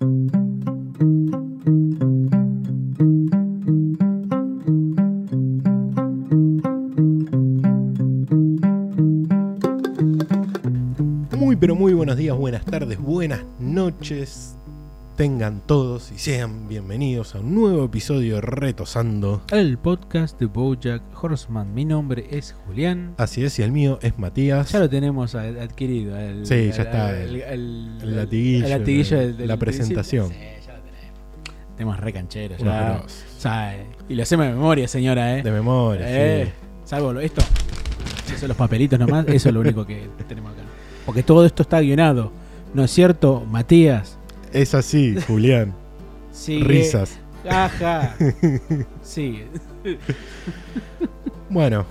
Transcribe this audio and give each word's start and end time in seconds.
Muy 0.00 0.36
pero 11.56 11.74
muy 11.74 11.94
buenos 11.94 12.16
días, 12.16 12.36
buenas 12.36 12.64
tardes, 12.64 13.00
buenas 13.00 13.40
noches. 13.58 14.56
Tengan 15.18 15.60
todos 15.66 16.12
y 16.12 16.18
sean 16.18 16.68
bienvenidos 16.68 17.34
a 17.34 17.40
un 17.40 17.52
nuevo 17.52 17.84
episodio 17.86 18.36
de 18.36 18.40
Retosando. 18.40 19.42
El 19.50 19.76
podcast 19.76 20.38
de 20.38 20.46
Bojack 20.46 21.02
Horseman. 21.20 21.74
Mi 21.74 21.84
nombre 21.84 22.28
es 22.30 22.54
Julián. 22.66 23.14
Así 23.18 23.42
es, 23.44 23.58
y 23.58 23.62
el 23.62 23.72
mío 23.72 23.98
es 24.00 24.16
Matías. 24.16 24.70
Ya 24.70 24.78
lo 24.78 24.88
tenemos 24.88 25.34
adquirido. 25.34 26.16
el- 26.16 26.46
Sí, 26.46 26.70
ya 26.70 26.82
está, 26.84 27.20
El, 27.20 27.98
latiguillo, 28.16 28.64
el 28.66 28.70
latiguillo 28.70 29.16
la- 29.16 29.22
del- 29.24 29.36
del 29.38 29.48
la 29.48 29.56
presentación. 29.56 30.28
Sí, 30.28 30.34
ya 30.64 30.74
lo 30.76 30.82
tenemos. 30.84 31.18
Tenemos 31.76 31.98
re 32.00 32.12
canchero 32.12 32.54
Unos 32.60 32.72
ya. 32.74 32.90
grosos. 32.92 33.24
¿sabe? 33.38 33.86
Y 34.08 34.14
lo 34.14 34.22
hacemos 34.22 34.46
de 34.46 34.52
memoria, 34.52 34.86
señora, 34.86 35.36
¿eh? 35.36 35.42
De 35.42 35.50
memoria, 35.50 36.06
Eh, 36.08 36.44
sí. 36.46 36.52
Salvo 36.84 37.18
esto. 37.18 37.42
Eso, 38.32 38.46
los 38.46 38.56
papelitos 38.56 38.96
nomás. 39.00 39.26
Eso 39.26 39.48
es 39.48 39.54
lo 39.54 39.60
único 39.62 39.84
que 39.84 40.08
tenemos 40.28 40.52
acá. 40.52 40.62
Porque 41.04 41.24
todo 41.24 41.44
esto 41.44 41.62
está 41.64 41.80
guionado. 41.80 42.30
¿No 42.72 42.84
es 42.84 42.90
cierto, 42.92 43.44
Matías? 43.50 44.14
Es 44.52 44.74
así, 44.74 45.16
Julián. 45.26 45.74
Risas. 46.46 47.18
Ajá. 47.48 48.14
Sí. 49.02 49.42
Bueno, 51.48 51.86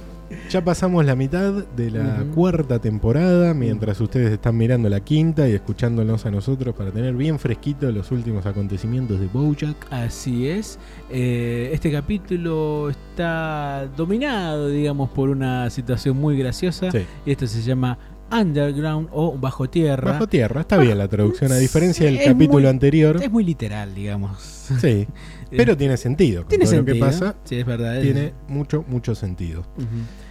ya 0.50 0.64
pasamos 0.64 1.04
la 1.06 1.16
mitad 1.16 1.52
de 1.52 1.90
la 1.90 2.24
cuarta 2.36 2.80
temporada, 2.80 3.54
mientras 3.54 4.00
ustedes 4.00 4.32
están 4.32 4.56
mirando 4.56 4.88
la 4.88 5.00
quinta 5.00 5.50
y 5.50 5.54
escuchándonos 5.54 6.26
a 6.26 6.32
nosotros 6.32 6.76
para 6.76 6.92
tener 6.92 7.16
bien 7.16 7.40
fresquitos 7.40 7.94
los 7.94 8.12
últimos 8.12 8.46
acontecimientos 8.46 9.20
de 9.20 9.28
Bojack. 9.28 9.88
Así 9.90 10.48
es. 10.48 10.78
Eh, 11.10 11.72
este 11.74 11.92
capítulo 11.92 12.90
está 12.90 13.88
dominado, 13.98 14.70
digamos, 14.70 15.10
por 15.10 15.30
una 15.30 15.70
situación 15.70 16.18
muy 16.18 16.38
graciosa. 16.38 16.92
Sí. 16.92 17.00
Y 17.26 17.32
esto 17.32 17.48
se 17.48 17.62
llama 17.62 17.98
Underground 18.32 19.10
o 19.12 19.38
Bajo 19.38 19.70
Tierra. 19.70 20.12
Bajo 20.14 20.28
tierra, 20.28 20.62
está 20.62 20.78
bien 20.78 20.98
la 20.98 21.08
traducción, 21.08 21.52
a 21.52 21.58
diferencia 21.58 22.06
del 22.06 22.24
capítulo 22.24 22.60
muy- 22.62 22.68
anterior. 22.68 23.22
Es 23.22 23.32
muy 23.32 23.44
literal, 23.44 23.94
digamos. 23.96 24.40
Sí, 24.82 25.08
pero 25.52 25.78
tiene 25.78 25.96
sentido. 25.98 26.44
Tiene 26.46 26.66
sentido. 26.66 26.96
Lo 26.98 27.06
que 27.06 27.12
pasa 27.12 27.36
Sí, 27.46 27.56
es 27.56 27.66
verdad. 27.66 27.98
es- 27.98 28.04
tiene 28.04 28.34
mucho, 28.48 28.84
mucho 28.88 29.16
sentido. 29.16 29.64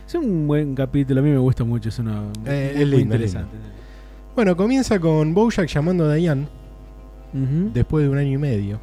Es 0.07 0.15
un 0.15 0.47
buen 0.47 0.75
capítulo, 0.75 1.21
a 1.21 1.23
mí 1.23 1.31
me 1.31 1.39
gusta 1.39 1.65
mucho, 1.65 1.89
es 1.89 1.99
una 1.99 2.23
Eh, 2.45 2.73
muy, 2.75 2.83
es 2.83 2.89
muy 2.89 2.99
lindo, 2.99 3.15
es 3.15 3.21
interesante. 3.23 3.57
Bueno, 4.35 4.57
comienza 4.57 5.01
con 5.01 5.33
Bojack 5.35 5.69
llamando 5.69 6.05
a 6.05 6.15
Diane 6.15 6.47
después 7.75 8.05
de 8.05 8.11
un 8.11 8.19
año 8.19 8.33
y 8.33 8.39
medio. 8.39 8.81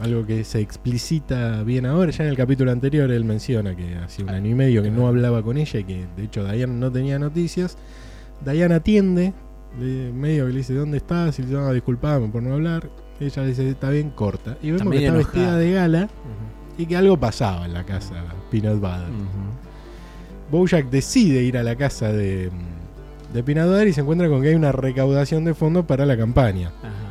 Algo 0.00 0.26
que 0.26 0.44
se 0.44 0.60
explicita 0.60 1.62
bien 1.62 1.86
ahora. 1.86 2.10
Ya 2.10 2.24
en 2.24 2.30
el 2.30 2.36
capítulo 2.36 2.70
anterior 2.70 3.10
él 3.10 3.24
menciona 3.24 3.74
que 3.74 3.96
hacía 3.96 4.24
un 4.26 4.30
año 4.30 4.50
y 4.50 4.54
medio 4.54 4.82
que 4.82 4.90
no 4.90 5.06
hablaba 5.08 5.42
con 5.42 5.56
ella 5.56 5.80
y 5.80 5.84
que 5.84 6.04
de 6.16 6.24
hecho 6.24 6.44
Diane 6.44 6.74
no 6.74 6.92
tenía 6.92 7.18
noticias. 7.18 7.76
Diane 8.44 8.74
atiende, 8.74 9.32
le- 9.80 10.12
medio 10.12 10.46
que 10.46 10.52
le 10.52 10.58
dice 10.58 10.74
¿dónde 10.74 10.96
estás? 10.98 11.38
Y 11.38 11.42
le 11.42 11.48
dice, 11.48 11.60
no, 11.60 11.72
disculpame 11.72 12.28
por 12.28 12.42
no 12.42 12.54
hablar. 12.54 12.88
Ella 13.20 13.42
le 13.42 13.48
dice, 13.48 13.68
está 13.70 13.90
bien, 13.90 14.10
corta. 14.10 14.56
Y 14.62 14.70
vemos 14.72 14.90
que 14.92 14.98
está 14.98 15.08
enojada. 15.14 15.16
vestida 15.16 15.56
de 15.58 15.72
gala 15.72 16.08
y 16.78 16.84
que 16.86 16.96
algo 16.96 17.16
pasaba 17.18 17.64
en 17.64 17.72
la 17.72 17.84
casa 17.84 18.14
Peanut 18.50 18.74
Butter. 18.80 19.08
Ujú. 19.10 20.50
Bojack 20.50 20.90
decide 20.90 21.42
ir 21.42 21.56
a 21.58 21.62
la 21.62 21.74
casa 21.76 22.12
de, 22.12 22.50
de 23.32 23.42
Peanut 23.42 23.66
Butter 23.68 23.88
y 23.88 23.92
se 23.92 24.02
encuentra 24.02 24.28
con 24.28 24.42
que 24.42 24.48
hay 24.48 24.54
una 24.54 24.72
recaudación 24.72 25.44
de 25.44 25.54
fondos 25.54 25.86
para 25.86 26.04
la 26.06 26.16
campaña. 26.16 26.68
Ajá. 26.82 27.05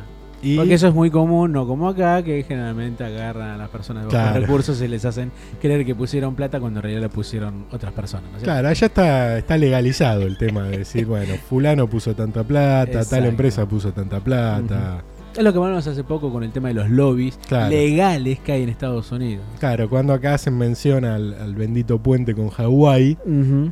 Y 0.46 0.56
Porque 0.56 0.74
eso 0.74 0.88
es 0.88 0.94
muy 0.94 1.10
común, 1.10 1.52
no 1.52 1.66
como 1.66 1.88
acá, 1.88 2.22
que 2.22 2.42
generalmente 2.46 3.02
agarran 3.04 3.50
a 3.50 3.56
las 3.56 3.68
personas 3.68 4.04
de 4.04 4.10
Claro. 4.10 4.40
recursos 4.40 4.80
y 4.80 4.88
les 4.88 5.04
hacen 5.04 5.32
creer 5.60 5.84
que 5.84 5.94
pusieron 5.94 6.34
plata 6.34 6.60
cuando 6.60 6.78
en 6.80 6.84
realidad 6.84 7.02
la 7.02 7.08
pusieron 7.08 7.66
otras 7.72 7.92
personas. 7.92 8.30
Claro, 8.42 8.68
allá 8.68 8.86
está, 8.86 9.38
está 9.38 9.56
legalizado 9.56 10.22
el 10.22 10.38
tema 10.38 10.64
de 10.64 10.78
decir, 10.78 11.04
bueno, 11.06 11.34
fulano 11.48 11.88
puso 11.88 12.14
tanta 12.14 12.44
plata, 12.44 13.04
tal 13.04 13.26
empresa 13.26 13.66
puso 13.66 13.92
tanta 13.92 14.20
plata. 14.20 15.02
Es 15.36 15.44
lo 15.44 15.52
que 15.52 15.58
hablamos 15.58 15.86
hace 15.86 16.02
poco 16.02 16.32
con 16.32 16.44
el 16.44 16.50
tema 16.50 16.68
de 16.68 16.74
los 16.74 16.88
lobbies 16.88 17.38
Claro. 17.46 17.68
legales 17.68 18.38
que 18.40 18.52
hay 18.52 18.62
en 18.62 18.70
Estados 18.70 19.12
Unidos. 19.12 19.44
Claro, 19.58 19.86
cuando 19.90 20.14
acá 20.14 20.32
hacen 20.32 20.56
mención 20.56 21.04
al, 21.04 21.34
al 21.34 21.54
bendito 21.54 22.02
puente 22.02 22.34
con 22.34 22.48
Hawái, 22.48 23.18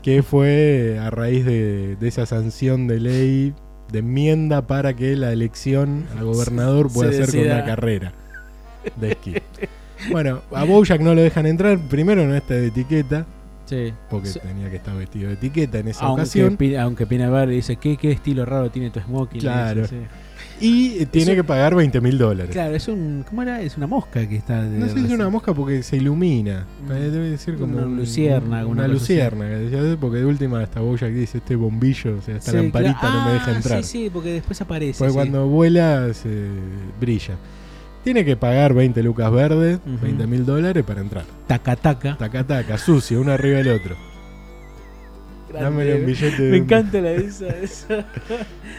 que 0.02 0.22
fue 0.22 0.98
a 1.00 1.08
raíz 1.08 1.46
de, 1.46 1.96
de 1.96 2.08
esa 2.08 2.26
sanción 2.26 2.86
de 2.86 3.00
ley 3.00 3.54
de 3.94 4.00
enmienda 4.00 4.66
para 4.66 4.94
que 4.94 5.16
la 5.16 5.32
elección 5.32 6.04
a 6.18 6.22
gobernador 6.22 6.92
pueda 6.92 7.10
ser 7.12 7.30
con 7.30 7.40
una 7.40 7.64
carrera 7.64 8.12
de 8.96 9.12
esquí. 9.12 9.34
Bueno, 10.10 10.42
a 10.52 10.64
Bojack 10.64 11.00
no 11.00 11.14
lo 11.14 11.22
dejan 11.22 11.46
entrar, 11.46 11.78
primero 11.78 12.26
no 12.26 12.34
está 12.34 12.54
de 12.54 12.66
etiqueta, 12.66 13.24
Sí. 13.64 13.94
porque 14.10 14.28
Sí. 14.28 14.40
tenía 14.40 14.68
que 14.68 14.76
estar 14.76 14.94
vestido 14.96 15.28
de 15.28 15.34
etiqueta 15.34 15.78
en 15.78 15.88
esa 15.88 16.04
Aunque, 16.04 16.22
ocasión. 16.22 16.58
Aunque 16.80 17.06
Pina 17.06 17.30
Bar 17.30 17.48
dice, 17.48 17.76
¿qué, 17.76 17.96
¿qué 17.96 18.10
estilo 18.12 18.44
raro 18.44 18.70
tiene 18.70 18.90
tu 18.90 19.00
smoking? 19.00 19.40
Claro. 19.40 19.86
sí. 19.86 19.96
Y 20.60 20.98
eh, 21.00 21.06
tiene 21.06 21.34
que 21.34 21.42
pagar 21.44 21.74
20 21.74 22.00
mil 22.00 22.16
dólares. 22.16 22.52
Claro, 22.52 22.74
es 22.74 22.86
un. 22.88 23.24
¿Cómo 23.28 23.42
era? 23.42 23.60
Es 23.60 23.76
una 23.76 23.86
mosca 23.86 24.26
que 24.28 24.36
está. 24.36 24.62
de- 24.62 24.78
No 24.78 24.86
sé 24.88 24.94
si 25.00 25.06
es 25.06 25.10
una 25.12 25.28
mosca 25.28 25.52
porque 25.52 25.82
se 25.82 25.96
ilumina. 25.96 26.64
Mm. 26.88 26.92
Eh, 26.92 27.10
Debe 27.10 27.30
decir 27.30 27.56
como 27.56 27.76
Una 27.76 27.86
un- 27.86 27.96
luciérnaga, 27.96 28.66
Una 28.66 28.86
luciérnaga. 28.88 29.58
decía, 29.58 29.96
Porque 30.00 30.18
de 30.18 30.24
última 30.26 30.60
hasta 30.62 30.80
Bojack 30.80 31.10
dice 31.12 31.38
este 31.38 31.56
bombillo, 31.56 32.16
o 32.18 32.22
sea, 32.22 32.36
esta 32.36 32.52
Sí, 32.52 32.56
lamparita 32.56 32.98
claro. 33.00 33.14
no 33.20 33.24
me 33.26 33.32
deja 33.32 33.50
Ah, 33.50 33.56
entrar. 33.56 33.84
Sí, 33.84 34.04
sí, 34.04 34.10
porque 34.12 34.32
después 34.32 34.60
aparece. 34.60 34.98
Porque 34.98 35.10
sí. 35.12 35.16
cuando 35.16 35.46
vuela 35.48 36.12
se 36.14 36.48
brilla. 37.00 37.34
Tiene 38.04 38.24
que 38.24 38.36
pagar 38.36 38.74
20 38.74 39.02
lucas 39.02 39.32
verdes, 39.32 39.78
Ujú. 39.86 39.98
20 40.02 40.26
mil 40.26 40.44
dólares 40.44 40.84
para 40.84 41.00
entrar. 41.00 41.24
Taca, 41.46 41.74
taca. 41.74 42.16
Taca 42.18 42.46
taca, 42.46 42.78
sucio, 42.78 43.20
uno 43.20 43.32
arriba 43.32 43.58
del 43.58 43.68
otro. 43.68 43.96
Dámele 45.60 45.94
un 45.96 46.06
billete 46.06 46.42
de 46.42 46.50
Me 46.50 46.56
un, 46.58 46.64
encanta 46.64 47.00
la 47.00 47.10
esa. 47.12 47.46
esa. 47.48 48.04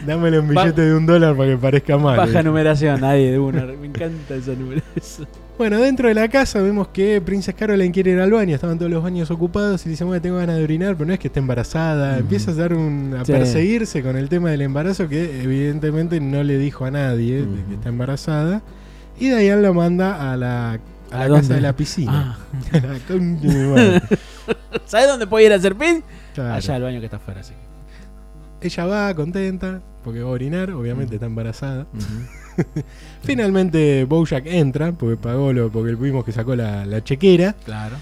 dámele 0.06 0.38
un 0.40 0.52
Ba- 0.54 0.62
billete 0.64 0.82
de 0.82 0.94
un 0.94 1.06
dólar 1.06 1.36
para 1.36 1.50
que 1.50 1.56
parezca 1.56 1.96
mal. 1.98 2.16
Baja 2.16 2.42
numeración, 2.42 3.00
nadie 3.00 3.32
de 3.32 3.38
una. 3.38 3.64
Me 3.64 3.86
encanta 3.86 4.34
esa 4.34 4.52
numeración. 4.52 5.28
Bueno, 5.58 5.78
dentro 5.80 6.08
de 6.08 6.14
la 6.14 6.28
casa 6.28 6.60
vemos 6.60 6.88
que 6.88 7.18
Princess 7.22 7.54
Caroline 7.54 7.90
quiere 7.90 8.10
ir 8.10 8.20
al 8.20 8.30
baño, 8.30 8.54
estaban 8.54 8.78
todos 8.78 8.90
los 8.90 9.02
baños 9.02 9.30
ocupados 9.30 9.86
y 9.86 9.88
dice, 9.88 10.04
bueno, 10.04 10.20
tengo 10.20 10.36
ganas 10.36 10.58
de 10.58 10.64
orinar, 10.64 10.94
pero 10.96 11.06
no 11.06 11.14
es 11.14 11.18
que 11.18 11.28
esté 11.28 11.40
embarazada. 11.40 12.10
Ujú. 12.12 12.20
Empieza 12.20 12.50
a, 12.50 12.54
dar 12.54 12.74
un, 12.74 13.16
a 13.18 13.24
Sí. 13.24 13.32
perseguirse 13.32 14.02
con 14.02 14.16
el 14.18 14.28
tema 14.28 14.50
del 14.50 14.60
embarazo 14.60 15.08
que 15.08 15.42
evidentemente 15.42 16.20
no 16.20 16.42
le 16.42 16.58
dijo 16.58 16.84
a 16.84 16.90
nadie 16.90 17.36
de 17.46 17.64
que 17.68 17.74
está 17.74 17.88
embarazada. 17.88 18.60
Y 19.18 19.28
Diane 19.30 19.62
lo 19.62 19.72
manda 19.72 20.30
a 20.30 20.36
la, 20.36 20.72
a 20.72 20.78
¿A 21.10 21.18
la 21.20 21.28
dónde? 21.28 21.40
casa 21.40 21.54
de 21.54 21.60
la 21.62 21.72
piscina. 21.74 22.36
Ah. 22.72 22.78
¿Sabes 24.84 25.08
dónde 25.08 25.26
puede 25.26 25.46
ir 25.46 25.52
a 25.52 25.56
hacer 25.56 25.74
pis? 25.74 26.00
Claro. 26.36 26.54
Allá 26.54 26.74
al 26.76 26.82
baño 26.82 27.00
que 27.00 27.06
está 27.06 27.16
afuera, 27.16 27.42
sí. 27.42 27.52
Ella 28.60 28.86
va 28.86 29.14
contenta 29.14 29.80
porque 30.02 30.20
va 30.22 30.28
a 30.28 30.32
orinar, 30.32 30.70
obviamente 30.70 31.14
está 31.16 31.26
embarazada. 31.26 31.86
Finalmente 33.22 34.04
Bojack 34.04 34.46
entra 34.46 34.92
porque 34.92 35.16
pagó 35.16 35.52
lo, 35.52 35.70
porque 35.70 35.94
vimos 35.94 36.24
que 36.24 36.32
sacó 36.32 36.54
la, 36.56 36.86
la 36.86 37.02
chequera. 37.02 37.54
Claro. 37.64 37.96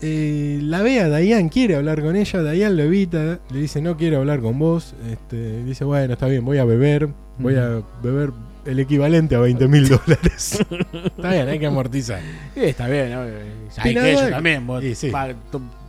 Eh, 0.00 0.58
la 0.62 0.82
ve 0.82 0.98
a 1.00 1.08
Dayan, 1.08 1.48
quiere 1.48 1.76
hablar 1.76 2.02
con 2.02 2.16
ella, 2.16 2.42
Dayan 2.42 2.76
lo 2.76 2.82
evita, 2.82 3.38
le 3.52 3.58
dice 3.60 3.80
no 3.80 3.96
quiero 3.96 4.18
hablar 4.18 4.40
con 4.40 4.58
vos, 4.58 4.94
este, 5.08 5.62
dice 5.62 5.84
bueno 5.84 6.14
está 6.14 6.26
bien, 6.26 6.44
voy 6.44 6.58
a 6.58 6.64
beber, 6.64 7.08
voy 7.38 7.54
a 7.54 7.82
beber 8.02 8.30
el 8.66 8.80
equivalente 8.80 9.36
a 9.36 9.38
20 9.40 9.68
mil 9.68 9.88
dólares. 9.88 10.58
está 11.04 11.30
bien, 11.30 11.48
hay 11.48 11.58
que 11.58 11.66
amortizar. 11.66 12.20
Sí, 12.54 12.60
está 12.64 12.88
bien, 12.88 13.10
¿no? 13.12 13.20
Hay 13.76 13.94
que 13.94 14.14
Dog- 14.14 14.30
también, 14.30 14.66
vos. 14.66 14.82
Sí. 14.94 15.10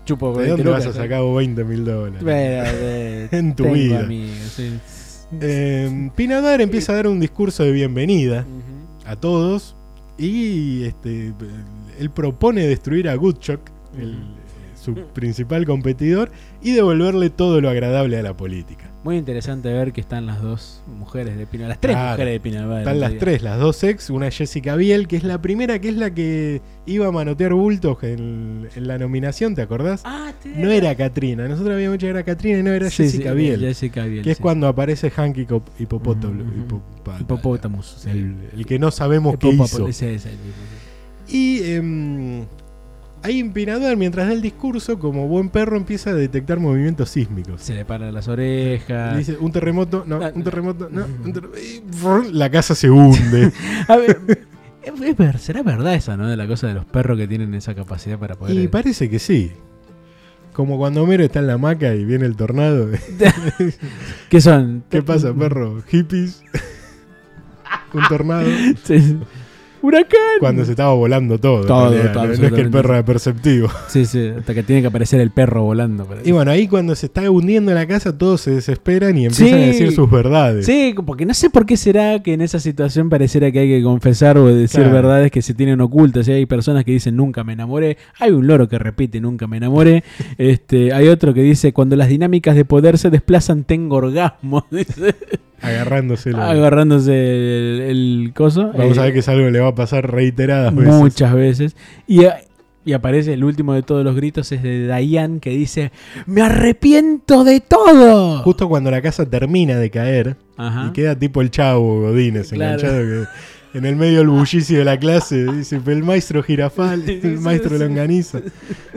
Chupo 0.06 0.31
¿De 0.34 0.46
20 0.47 0.50
dónde 0.64 0.72
vas 0.72 0.86
a 0.86 0.90
¿eh? 0.90 0.94
sacar 0.94 1.22
vos 1.22 1.38
20 1.38 1.64
mil 1.64 1.86
dólares? 1.86 2.22
Eh, 2.25 3.28
En 3.31 3.56
tu 3.56 3.72
vida. 3.72 4.02
amigos, 4.02 4.53
sí. 4.56 4.74
Eh, 5.41 6.09
Pinadar 6.16 6.62
empieza 6.62 6.91
a 6.91 6.96
dar 6.96 7.08
un 7.08 7.19
discurso 7.19 7.64
de 7.64 7.72
bienvenida 7.72 8.46
a 9.06 9.16
todos 9.16 9.75
y 10.18 10.83
este, 10.83 11.33
él 12.00 12.10
propone 12.12 12.68
destruir 12.68 13.10
a 13.10 13.16
Goodchuck, 13.16 13.62
el-. 13.98 14.18
Su 14.83 14.94
principal 15.13 15.65
competidor, 15.65 16.30
y 16.62 16.71
devolverle 16.74 17.30
todo 17.30 17.62
lo 17.62 17.69
agradable 17.69 18.18
a 18.18 18.24
la 18.24 18.35
política. 18.35 18.89
Muy 19.03 19.18
interesante 19.18 19.68
ver 19.74 19.91
que 19.91 20.00
están 20.00 20.25
las 20.25 20.41
dos 20.41 20.81
mujeres 20.88 21.38
de 21.38 21.45
Pina, 21.45 21.68
las 21.68 21.81
tres 21.81 21.94
Claro. 21.94 22.12
mujeres 22.12 22.33
de 22.35 22.39
Pina. 22.39 22.65
Bar, 22.65 22.80
Están 22.80 23.00
las 23.01 23.09
diría. 23.09 23.19
tres, 23.19 23.41
las 23.44 23.59
dos 23.59 23.83
ex, 23.83 24.09
una 24.09 24.31
Jessica 24.31 24.77
Biel, 24.77 25.09
que 25.09 25.18
es 25.18 25.25
la 25.25 25.41
primera, 25.41 25.80
que 25.80 25.89
es 25.89 25.97
la 25.97 26.13
que 26.13 26.62
iba 26.85 27.07
a 27.07 27.12
manotear 27.12 27.53
bultos 27.53 28.01
en, 28.03 28.69
en 28.74 28.88
la 28.88 28.97
nominación, 28.97 29.56
¿te 29.56 29.62
acordás? 29.62 30.03
Ah, 30.06 30.31
te- 30.41 30.47
No 30.56 30.71
era 30.71 30.95
Katrina, 30.95 31.50
nosotros 31.50 31.75
habíamos 31.75 31.95
dicho 31.97 32.06
que 32.06 32.12
era 32.12 32.24
Katrina 32.24 32.59
y 32.59 32.63
no 32.63 32.71
era 32.71 32.89
Sí, 32.89 33.03
Jessica 33.03 33.31
sí, 33.31 33.36
Biel. 33.36 33.59
Jessica 33.59 34.06
Biel. 34.06 34.24
que 34.24 34.31
es 34.31 34.38
sí. 34.38 34.41
cuando 34.44 34.69
aparece 34.69 35.09
Hank 35.12 35.36
Hipop- 35.36 35.63
Hipopótamo- 35.79 37.83
sí. 37.83 38.09
El, 38.09 38.36
el 38.56 38.65
que 38.65 38.79
no 38.79 38.91
sabemos 38.91 39.36
qué 39.38 39.50
hizo. 39.50 39.88
ese 39.88 40.15
es 40.15 40.25
el 40.25 40.31
mismo, 40.38 40.53
sí. 41.27 41.38
Y 41.38 41.71
em, 41.74 42.45
Ahí 43.24 43.40
Empinador, 43.40 43.96
mientras 43.96 44.28
da 44.28 44.34
el 44.34 44.42
discurso, 44.42 45.00
como 45.00 45.28
buen 45.30 45.48
perro, 45.50 45.78
empieza 45.78 46.10
a 46.10 46.14
detectar 46.14 46.60
movimientos 46.60 47.10
sísmicos. 47.10 47.62
Se 47.62 47.74
le 47.74 47.86
paran 47.86 48.14
las 48.14 48.28
orejas. 48.28 49.18
Dice, 49.18 49.38
un 49.40 49.52
terremoto, 49.52 50.04
no, 50.06 50.18
Ah. 50.22 50.31
un 50.36 50.44
terremoto, 50.44 50.90
no, 50.92 51.06
un 51.06 51.34
brr, 52.02 52.34
la 52.34 52.50
casa 52.52 52.75
se 52.75 52.90
hunde. 52.90 53.52
A 53.88 53.96
ver, 53.96 54.20
¿será 55.40 55.64
verdad 55.64 55.96
esa, 55.96 56.18
no? 56.18 56.28
De 56.28 56.36
la 56.36 56.46
cosa 56.48 56.68
de 56.68 56.74
los 56.74 56.84
perros 56.86 57.18
que 57.18 57.28
tienen 57.28 57.54
esa 57.54 57.74
capacidad 57.74 58.20
para 58.20 58.36
poder. 58.36 58.56
y 58.58 58.68
parece 58.68 59.10
que 59.10 59.20
sí. 59.20 59.54
Como 60.52 60.78
cuando 60.78 61.02
Homero 61.02 61.24
está 61.24 61.40
en 61.40 61.48
la 61.48 61.54
hamaca 61.54 61.96
y 61.96 62.04
viene 62.06 62.25
el 62.25 62.36
tornado. 62.36 62.90
¿Qué 64.30 64.42
son? 64.42 64.84
¿Qué 64.90 65.02
pasa, 65.02 65.34
perro? 65.34 65.81
¿Hippies? 65.88 66.44
un 67.94 68.04
tornado. 68.10 68.46
Sí. 68.84 69.18
¡Huracán! 69.83 70.39
Cuando 70.39 70.63
se 70.63 70.71
estaba 70.71 70.94
volando 70.94 71.38
todo. 71.38 71.65
Todo, 71.65 71.89
realidad, 71.89 72.13
todo, 72.13 72.24
no, 72.24 72.33
no 72.38 72.47
es 72.47 72.53
que 72.53 72.62
el 72.62 72.69
perro 72.71 72.94
era 72.94 73.03
perceptivo. 73.03 73.68
Sí, 73.89 74.06
sí, 74.06 74.30
hasta 74.30 74.53
que 74.53 74.63
tiene 74.63 74.81
que 74.81 74.88
aparecer 74.88 75.19
el 75.19 75.30
perro 75.30 75.63
volando. 75.63 76.07
Y 76.24 76.31
bueno, 76.31 76.51
ahí 76.51 76.69
cuando 76.69 76.95
se 76.95 77.07
está 77.07 77.30
hundiendo 77.30 77.74
la 77.74 77.85
casa, 77.85 78.18
todos 78.18 78.39
se 78.39 78.51
desesperan 78.51 79.18
y 79.18 79.25
empiezan 79.25 79.47
Sí. 79.50 79.53
a 79.63 79.68
decir 79.68 79.91
sus 79.91 80.09
verdades. 80.09 80.65
Sí, 80.65 80.95
porque 81.06 81.25
no 81.25 81.33
sé 81.33 81.50
por 81.50 81.65
qué 81.65 81.75
será 81.75 82.24
que 82.24 82.31
en 82.31 82.39
esa 82.39 82.62
situación 82.62 83.09
pareciera 83.09 83.51
que 83.51 83.59
hay 83.59 83.68
que 83.68 83.83
confesar 83.83 84.38
o 84.38 84.47
decir 84.47 84.80
Claro. 84.83 84.95
verdades 84.95 85.31
que 85.31 85.41
se 85.41 85.53
tienen 85.53 85.81
ocultas. 85.81 86.27
Y 86.29 86.31
hay 86.31 86.45
personas 86.45 86.86
que 86.86 86.91
dicen 86.94 87.18
nunca 87.18 87.44
me 87.44 87.51
enamoré. 87.51 87.97
Hay 88.19 88.31
un 88.31 88.47
loro 88.47 88.69
que 88.69 88.79
repite 88.79 89.19
nunca 89.19 89.47
me 89.47 89.57
enamoré. 89.57 90.06
este, 90.38 90.94
hay 90.94 91.09
otro 91.09 91.33
que 91.33 91.41
dice 91.41 91.74
cuando 91.74 91.97
las 91.97 92.07
dinámicas 92.07 92.56
de 92.56 92.63
poder 92.63 92.97
se 92.97 93.09
desplazan 93.09 93.65
tengo 93.65 93.97
orgasmo. 93.97 94.65
Dice, 94.71 95.15
Agarrándoselo. 95.63 96.42
agarrándose 96.42 97.12
el, 97.13 97.81
el 97.81 98.33
coso. 98.36 98.71
Vamos 98.77 98.98
Eh, 98.98 99.00
a 99.00 99.04
ver 99.04 99.13
que 99.13 99.19
es 99.19 99.30
algo 99.30 99.45
que 99.45 99.51
le 99.51 99.60
va 99.60 99.69
a 99.69 99.75
pasar 99.75 100.12
reiteradas 100.12 100.75
veces. 100.75 100.94
Muchas 100.94 101.33
veces. 101.33 101.75
Y, 102.07 102.25
a- 102.25 102.38
y 102.86 102.92
aparece 102.94 103.33
el 103.33 103.44
último 103.45 103.74
de 103.74 103.81
todos 103.81 104.04
los 104.04 104.15
gritos, 104.15 104.51
es 104.51 104.62
de 104.62 104.94
Diane 104.94 105.39
que 105.39 105.51
dice, 105.51 105.92
me 106.25 106.42
arrepiento 106.42 107.44
de 107.45 107.62
todo. 107.62 108.39
Justo 108.44 108.68
cuando 108.68 108.92
la 108.92 109.01
casa 109.01 109.25
termina 109.30 109.77
de 109.77 109.89
caer 109.89 110.36
Ajá. 110.57 110.88
y 110.89 110.92
queda 110.92 111.18
tipo 111.18 111.42
el 111.42 111.50
chavo 111.50 112.01
Godínez 112.01 112.50
Claro. 112.50 112.74
enganchado 112.80 113.27
que 113.71 113.77
en 113.77 113.86
el 113.86 113.95
medio 113.95 114.18
del 114.19 114.27
bullicio 114.30 114.80
de 114.80 114.86
la 114.86 115.00
clase 115.00 115.45
dice 115.51 115.80
"Pero 115.83 115.98
el 115.98 116.04
maestro 116.04 116.44
Girafal, 116.44 117.10
el 117.10 117.39
maestro. 117.39 117.77
Longaniza, 117.77 118.42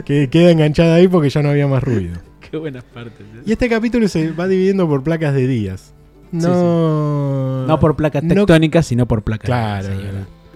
que 0.04 0.28
queda 0.28 0.50
enganchada 0.50 0.96
ahí 0.96 1.06
porque 1.08 1.30
ya 1.30 1.42
no 1.42 1.50
había 1.50 1.66
más 1.68 1.82
ruido. 1.82 2.18
Qué 2.50 2.56
buenas 2.56 2.84
partes. 2.84 3.20
¿eh? 3.20 3.42
Y 3.46 3.52
este 3.52 3.68
capítulo 3.68 4.06
se 4.08 4.32
va 4.32 4.46
dividiendo 4.48 4.88
por 4.88 5.02
placas 5.02 5.32
de 5.34 5.46
días. 5.46 5.92
No, 6.32 7.66
No 7.66 7.80
por 7.80 7.96
placas 7.96 8.22
no- 8.22 8.34
tectónicas, 8.34 8.86
sino 8.86 9.06
por 9.06 9.22
placas. 9.22 9.46
Claro, 9.46 9.88
sí, 9.88 10.04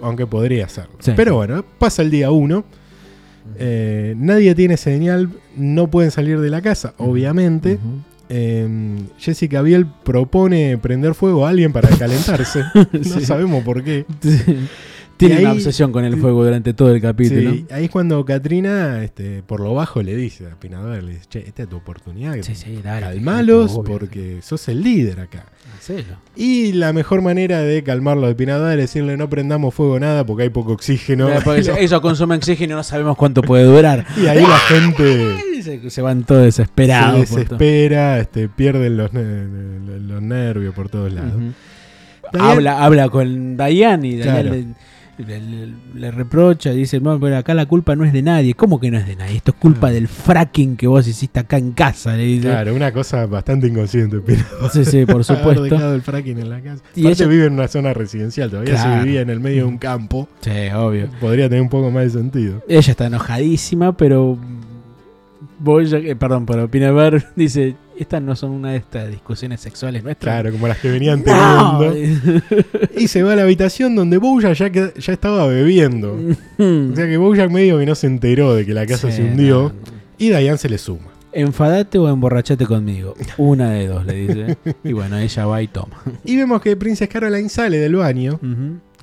aunque 0.02 0.26
podría 0.26 0.68
serlo. 0.68 0.92
Sí. 1.00 1.12
Pero 1.16 1.34
bueno, 1.36 1.64
pasa 1.78 2.02
el 2.02 2.10
día 2.10 2.30
1. 2.30 2.64
nadie 4.16 4.54
tiene 4.54 4.76
señal, 4.76 5.30
no 5.56 5.88
pueden 5.90 6.10
salir 6.10 6.40
de 6.40 6.50
la 6.50 6.62
casa, 6.62 6.94
obviamente. 6.98 7.78
Eh, 8.32 8.96
Jessica 9.18 9.60
Biel 9.60 9.86
propone 10.04 10.78
prender 10.78 11.14
fuego 11.14 11.46
a 11.46 11.50
alguien 11.50 11.72
para 11.72 11.88
calentarse. 11.88 12.62
No 12.92 13.02
Sí. 13.18 13.24
sabemos 13.24 13.64
por 13.64 13.82
qué. 13.82 14.06
Tiene 15.26 15.40
una 15.42 15.52
obsesión 15.52 15.92
con 15.92 16.04
el 16.04 16.16
fuego 16.20 16.44
durante 16.44 16.74
todo 16.74 16.92
el 16.94 17.00
capítulo. 17.00 17.52
Sí, 17.52 17.66
ahí 17.70 17.84
es 17.84 17.90
cuando 17.90 18.24
Katrina, 18.24 19.04
este, 19.04 19.42
por 19.42 19.60
lo 19.60 19.74
bajo, 19.74 20.02
le 20.02 20.16
dice 20.16 20.46
a 20.46 20.58
Pinador, 20.58 21.02
le 21.02 21.12
dice, 21.12 21.24
che, 21.28 21.38
esta 21.46 21.62
es 21.62 21.68
tu 21.68 21.76
oportunidad. 21.76 22.34
Sí, 22.42 22.54
sí, 22.54 22.80
dale. 22.82 23.06
Calmalos 23.06 23.72
obvio. 23.72 23.84
porque 23.98 24.38
sos 24.42 24.66
el 24.68 24.82
líder 24.82 25.20
acá. 25.20 25.44
Hacelo. 25.78 26.16
Y 26.36 26.72
la 26.72 26.92
mejor 26.92 27.22
manera 27.22 27.60
de 27.60 27.82
calmarlo 27.82 28.26
de 28.26 28.34
Pinador 28.34 28.72
es 28.72 28.76
decirle 28.78 29.16
no 29.16 29.30
prendamos 29.30 29.72
fuego 29.74 29.98
nada 30.00 30.26
porque 30.26 30.42
hay 30.44 30.50
poco 30.50 30.72
oxígeno. 30.72 31.28
Eh, 31.28 31.38
porque 31.44 31.60
eso- 31.62 31.76
Eso 31.76 32.00
consume 32.02 32.34
oxígeno 32.36 32.74
y 32.74 32.76
no 32.76 32.82
sabemos 32.82 33.16
cuánto 33.16 33.42
puede 33.42 33.64
durar. 33.64 34.06
y 34.16 34.26
ahí 34.26 34.40
la 34.42 34.58
gente 34.58 35.62
Se, 35.62 35.90
se 35.90 36.02
van 36.02 36.24
todos 36.24 36.40
se 36.40 36.46
desesperados. 36.46 37.28
todo. 37.28 37.38
desespera, 37.40 38.18
este, 38.18 38.48
pierden 38.48 38.96
los, 38.96 39.12
ne- 39.12 40.00
los 40.00 40.22
nervios 40.22 40.74
por 40.74 40.88
todos 40.88 41.12
lados. 41.12 41.32
Habla, 42.38 42.84
habla 42.84 43.08
con 43.08 43.56
Diane 43.56 44.06
y 44.08 44.16
Diane 44.16 44.42
Claro. 44.42 44.56
Le, 45.26 45.68
le- 45.94 46.10
reprocha, 46.10 46.70
dice, 46.70 47.00
no, 47.00 47.18
pero 47.20 47.36
acá 47.36 47.54
la 47.54 47.66
culpa 47.66 47.94
no 47.96 48.04
es 48.04 48.12
de 48.12 48.22
nadie. 48.22 48.54
¿Cómo 48.54 48.80
que 48.80 48.90
no 48.90 48.98
es 48.98 49.06
de 49.06 49.16
nadie? 49.16 49.36
Esto 49.36 49.52
es 49.52 49.56
culpa 49.58 49.80
Claro. 49.80 49.94
del 49.94 50.08
fracking 50.08 50.76
que 50.76 50.86
vos 50.86 51.06
hiciste 51.06 51.40
acá 51.40 51.56
en 51.58 51.72
casa. 51.72 52.16
Le 52.16 52.24
dice. 52.24 52.48
Claro, 52.48 52.74
una 52.74 52.92
cosa 52.92 53.26
bastante 53.26 53.66
inconsciente, 53.68 54.18
Pinador. 54.20 54.70
Sí, 54.72 54.84
sí, 54.84 55.06
por 55.06 55.24
supuesto. 55.24 55.62
dejado 55.64 55.94
el 55.94 56.02
fracking 56.02 56.38
en 56.38 56.50
la 56.50 56.60
casa. 56.60 56.82
Y 56.94 57.06
ella- 57.06 57.26
vive 57.26 57.46
en 57.46 57.52
una 57.54 57.68
zona 57.68 57.92
residencial, 57.94 58.50
todavía 58.50 58.74
Claro. 58.74 59.00
si 59.00 59.04
vivía 59.06 59.20
en 59.22 59.30
el 59.30 59.40
medio 59.40 59.58
de 59.64 59.68
un 59.68 59.78
campo, 59.78 60.28
Sí, 60.40 60.50
obvio. 60.74 61.08
podría 61.20 61.48
tener 61.48 61.62
un 61.62 61.68
poco 61.68 61.90
más 61.90 62.04
de 62.04 62.10
sentido. 62.10 62.62
Ella 62.68 62.90
está 62.90 63.06
enojadísima, 63.06 63.96
pero. 63.96 64.38
Boya, 65.62 65.98
eh, 65.98 66.16
perdón, 66.16 66.46
pero 66.46 66.70
Pinever 66.70 67.24
dice: 67.36 67.76
Estas 67.98 68.22
no 68.22 68.34
son 68.34 68.50
una 68.52 68.70
de 68.72 68.78
estas 68.78 69.10
discusiones 69.10 69.60
sexuales 69.60 70.02
nuestras. 70.02 70.34
Claro, 70.34 70.52
como 70.52 70.66
las 70.66 70.78
que 70.78 70.90
venían 70.90 71.22
No. 71.26 71.78
teniendo. 71.80 72.32
Y 72.96 73.08
se 73.08 73.22
va 73.22 73.34
a 73.34 73.36
la 73.36 73.42
habitación 73.42 73.94
donde 73.94 74.16
Bojack 74.18 74.54
ya, 74.54 74.70
que- 74.70 74.92
ya 74.98 75.12
estaba 75.12 75.46
bebiendo. 75.46 76.14
O 76.58 76.96
sea 76.96 77.06
que 77.06 77.16
Bojack 77.16 77.50
medio 77.50 77.78
que 77.78 77.86
no 77.86 77.94
se 77.94 78.06
enteró 78.06 78.54
de 78.54 78.64
que 78.66 78.72
la 78.74 78.86
casa 78.86 79.10
Sí, 79.10 79.18
se 79.18 79.22
hundió. 79.24 79.62
no, 79.64 79.68
no. 79.68 79.74
Y 80.18 80.28
Diane 80.28 80.56
se 80.58 80.68
le 80.68 80.78
suma. 80.78 81.08
Enfadate 81.32 81.96
o 81.98 82.08
emborrachate 82.08 82.66
conmigo. 82.66 83.14
Una 83.36 83.70
de 83.70 83.86
dos, 83.86 84.04
le 84.04 84.14
dice. 84.14 84.56
Y 84.84 84.92
bueno, 84.92 85.16
ella 85.18 85.46
va 85.46 85.62
y 85.62 85.68
toma. 85.68 86.02
Y 86.24 86.36
vemos 86.36 86.60
que 86.60 86.74
Princess 86.76 87.08
Caroline 87.08 87.48
sale 87.48 87.78
del 87.78 87.96
baño, 87.96 88.40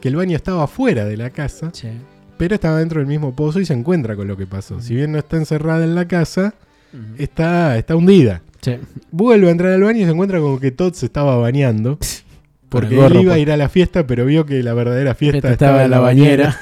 que 0.01 0.07
el 0.09 0.15
baño 0.15 0.35
estaba 0.35 0.67
fuera 0.67 1.05
de 1.05 1.17
la 1.17 1.29
casa, 1.29 1.69
Sí. 1.73 1.87
Pero 2.37 2.55
estaba 2.55 2.79
dentro 2.79 2.99
del 2.99 3.07
mismo 3.07 3.35
pozo 3.35 3.59
y 3.59 3.65
se 3.65 3.73
encuentra 3.73 4.15
con 4.15 4.27
lo 4.27 4.37
que 4.37 4.45
pasó. 4.45 4.79
Si 4.81 4.95
bien 4.95 5.11
no 5.11 5.17
está 5.17 5.37
encerrada 5.37 5.83
en 5.83 5.95
la 5.95 6.07
casa, 6.07 6.53
está, 7.17 7.77
está 7.77 7.95
hundida. 7.95 8.41
Sí. 8.61 8.77
Vuelve 9.11 9.47
a 9.47 9.51
entrar 9.51 9.73
al 9.73 9.83
baño 9.83 10.01
y 10.01 10.05
se 10.05 10.11
encuentra 10.11 10.39
con 10.39 10.59
que 10.59 10.71
Todd 10.71 10.93
se 10.93 11.05
estaba 11.05 11.37
bañando. 11.37 11.97
Porque 12.69 12.95
gorro, 12.95 13.15
él 13.15 13.21
iba 13.21 13.33
a 13.33 13.35
pues. 13.35 13.41
ir 13.41 13.51
a 13.51 13.57
la 13.57 13.69
fiesta, 13.69 14.05
pero 14.05 14.25
vio 14.25 14.45
que 14.45 14.61
la 14.61 14.73
verdadera 14.73 15.15
fiesta 15.15 15.37
Esta 15.37 15.51
estaba, 15.51 15.85
en 15.85 15.91
la 15.91 15.99
bañera. 15.99 16.59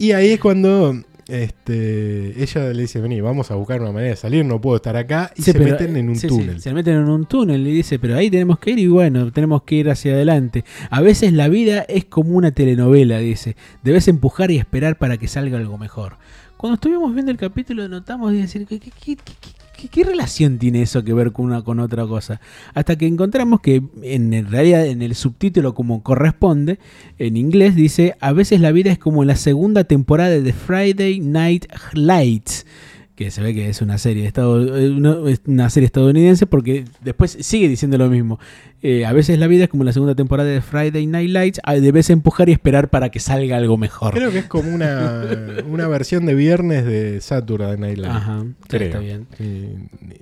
Y 0.02 0.14
ahí 0.14 0.32
es 0.32 0.40
cuando 0.40 1.00
este, 1.32 2.42
ella 2.44 2.74
le 2.74 2.82
dice, 2.82 3.00
vení, 3.02 3.22
vamos 3.22 3.52
a 3.52 3.56
buscar 3.56 3.82
una 3.82 3.92
manera 3.92 4.12
de 4.12 4.16
salir, 4.18 4.44
no 4.46 4.60
puedo 4.62 4.76
estar 4.76 4.96
acá. 4.96 5.32
Y 5.36 5.42
Sí, 5.42 5.52
se 5.52 5.58
pero, 5.60 5.72
meten 5.72 5.98
en 5.98 6.10
un 6.10 6.16
sí, 6.16 6.22
sí, 6.22 6.28
túnel. 6.28 6.62
se 6.62 6.74
meten 6.74 6.96
en 6.96 7.10
un 7.10 7.26
túnel 7.26 7.66
y 7.68 7.72
dice, 7.72 8.00
pero 8.00 8.16
ahí 8.18 8.30
tenemos 8.30 8.60
que 8.60 8.72
ir 8.72 8.80
y 8.80 8.88
bueno, 8.88 9.32
tenemos 9.32 9.64
que 9.64 9.76
ir 9.76 9.90
hacia 9.90 10.14
adelante. 10.14 10.64
A 10.90 11.02
veces 11.02 11.34
la 11.34 11.48
vida 11.48 11.82
es 11.88 12.06
como 12.06 12.36
una 12.36 12.52
telenovela, 12.52 13.20
dice. 13.20 13.56
Debes 13.84 14.08
empujar 14.08 14.52
y 14.52 14.58
esperar 14.58 14.98
para 14.98 15.18
que 15.18 15.28
salga 15.28 15.58
algo 15.58 15.78
mejor. 15.78 16.18
Cuando 16.58 16.76
estuvimos 16.76 17.14
viendo 17.14 17.32
el 17.32 17.38
capítulo 17.38 17.88
notamos 17.88 18.34
y 18.34 18.38
decir, 18.38 18.68
¿qué, 18.68 18.80
qué, 18.80 18.92
qué- 18.92 19.18
qué- 19.90 20.04
relación 20.04 20.58
tiene 20.58 20.82
eso 20.82 21.04
que 21.04 21.14
ver 21.14 21.32
con 21.32 21.46
una 21.46 21.64
con 21.64 21.80
otra 21.80 22.06
cosa? 22.06 22.42
Hasta 22.74 22.98
que 22.98 23.08
encontramos 23.08 23.62
que 23.62 23.82
en 24.02 24.48
realidad 24.50 24.86
en 24.86 25.02
el 25.02 25.16
subtítulo 25.16 25.74
como 25.74 26.04
corresponde, 26.04 26.80
en 27.18 27.38
inglés 27.38 27.76
dice, 27.76 28.16
a 28.20 28.32
veces 28.34 28.60
la 28.62 28.72
vida 28.72 28.92
es 28.92 29.00
como 29.00 29.24
la 29.24 29.36
segunda 29.36 29.84
temporada 29.84 30.40
de 30.40 30.54
Friday 30.54 31.20
Night 31.20 31.66
Lights 31.94 32.66
que 33.16 33.30
se 33.32 33.42
ve 33.42 33.54
que 33.54 33.70
es 33.70 33.82
una 33.82 33.98
serie, 33.98 34.24
de 34.24 34.28
estado- 34.28 34.78
eh, 34.78 34.90
una, 35.46 35.70
serie 35.70 35.86
estadounidense 35.86 36.46
porque 36.48 36.86
después 37.02 37.38
sigue 37.42 37.68
diciendo 37.68 37.98
lo 37.98 38.10
mismo. 38.10 38.40
Eh, 38.82 39.06
a 39.06 39.14
veces 39.14 39.38
la 39.38 39.48
vida 39.48 39.66
es 39.66 39.70
como 39.70 39.84
la 39.84 39.94
segunda 39.94 40.16
temporada 40.16 40.50
de 40.50 40.62
Friday 40.62 41.06
Night 41.06 41.30
Lights, 41.30 41.62
debes 41.82 42.10
empujar 42.10 42.50
y 42.50 42.54
esperar 42.54 42.90
para 42.90 43.10
que 43.10 43.20
salga 43.20 43.58
algo 43.58 43.78
mejor. 43.78 44.14
Creo 44.14 44.32
que 44.32 44.40
es 44.40 44.46
como 44.46 44.74
una, 44.74 45.24
una 45.70 45.88
versión 45.88 46.26
de 46.26 46.34
viernes 46.34 46.86
de 46.86 47.22
Saturday 47.22 47.78
Night 47.78 47.98
Live. 47.98 48.10
Ajá, 48.10 48.46
creo. 48.68 48.88
está 48.88 49.00
bien. 49.00 49.28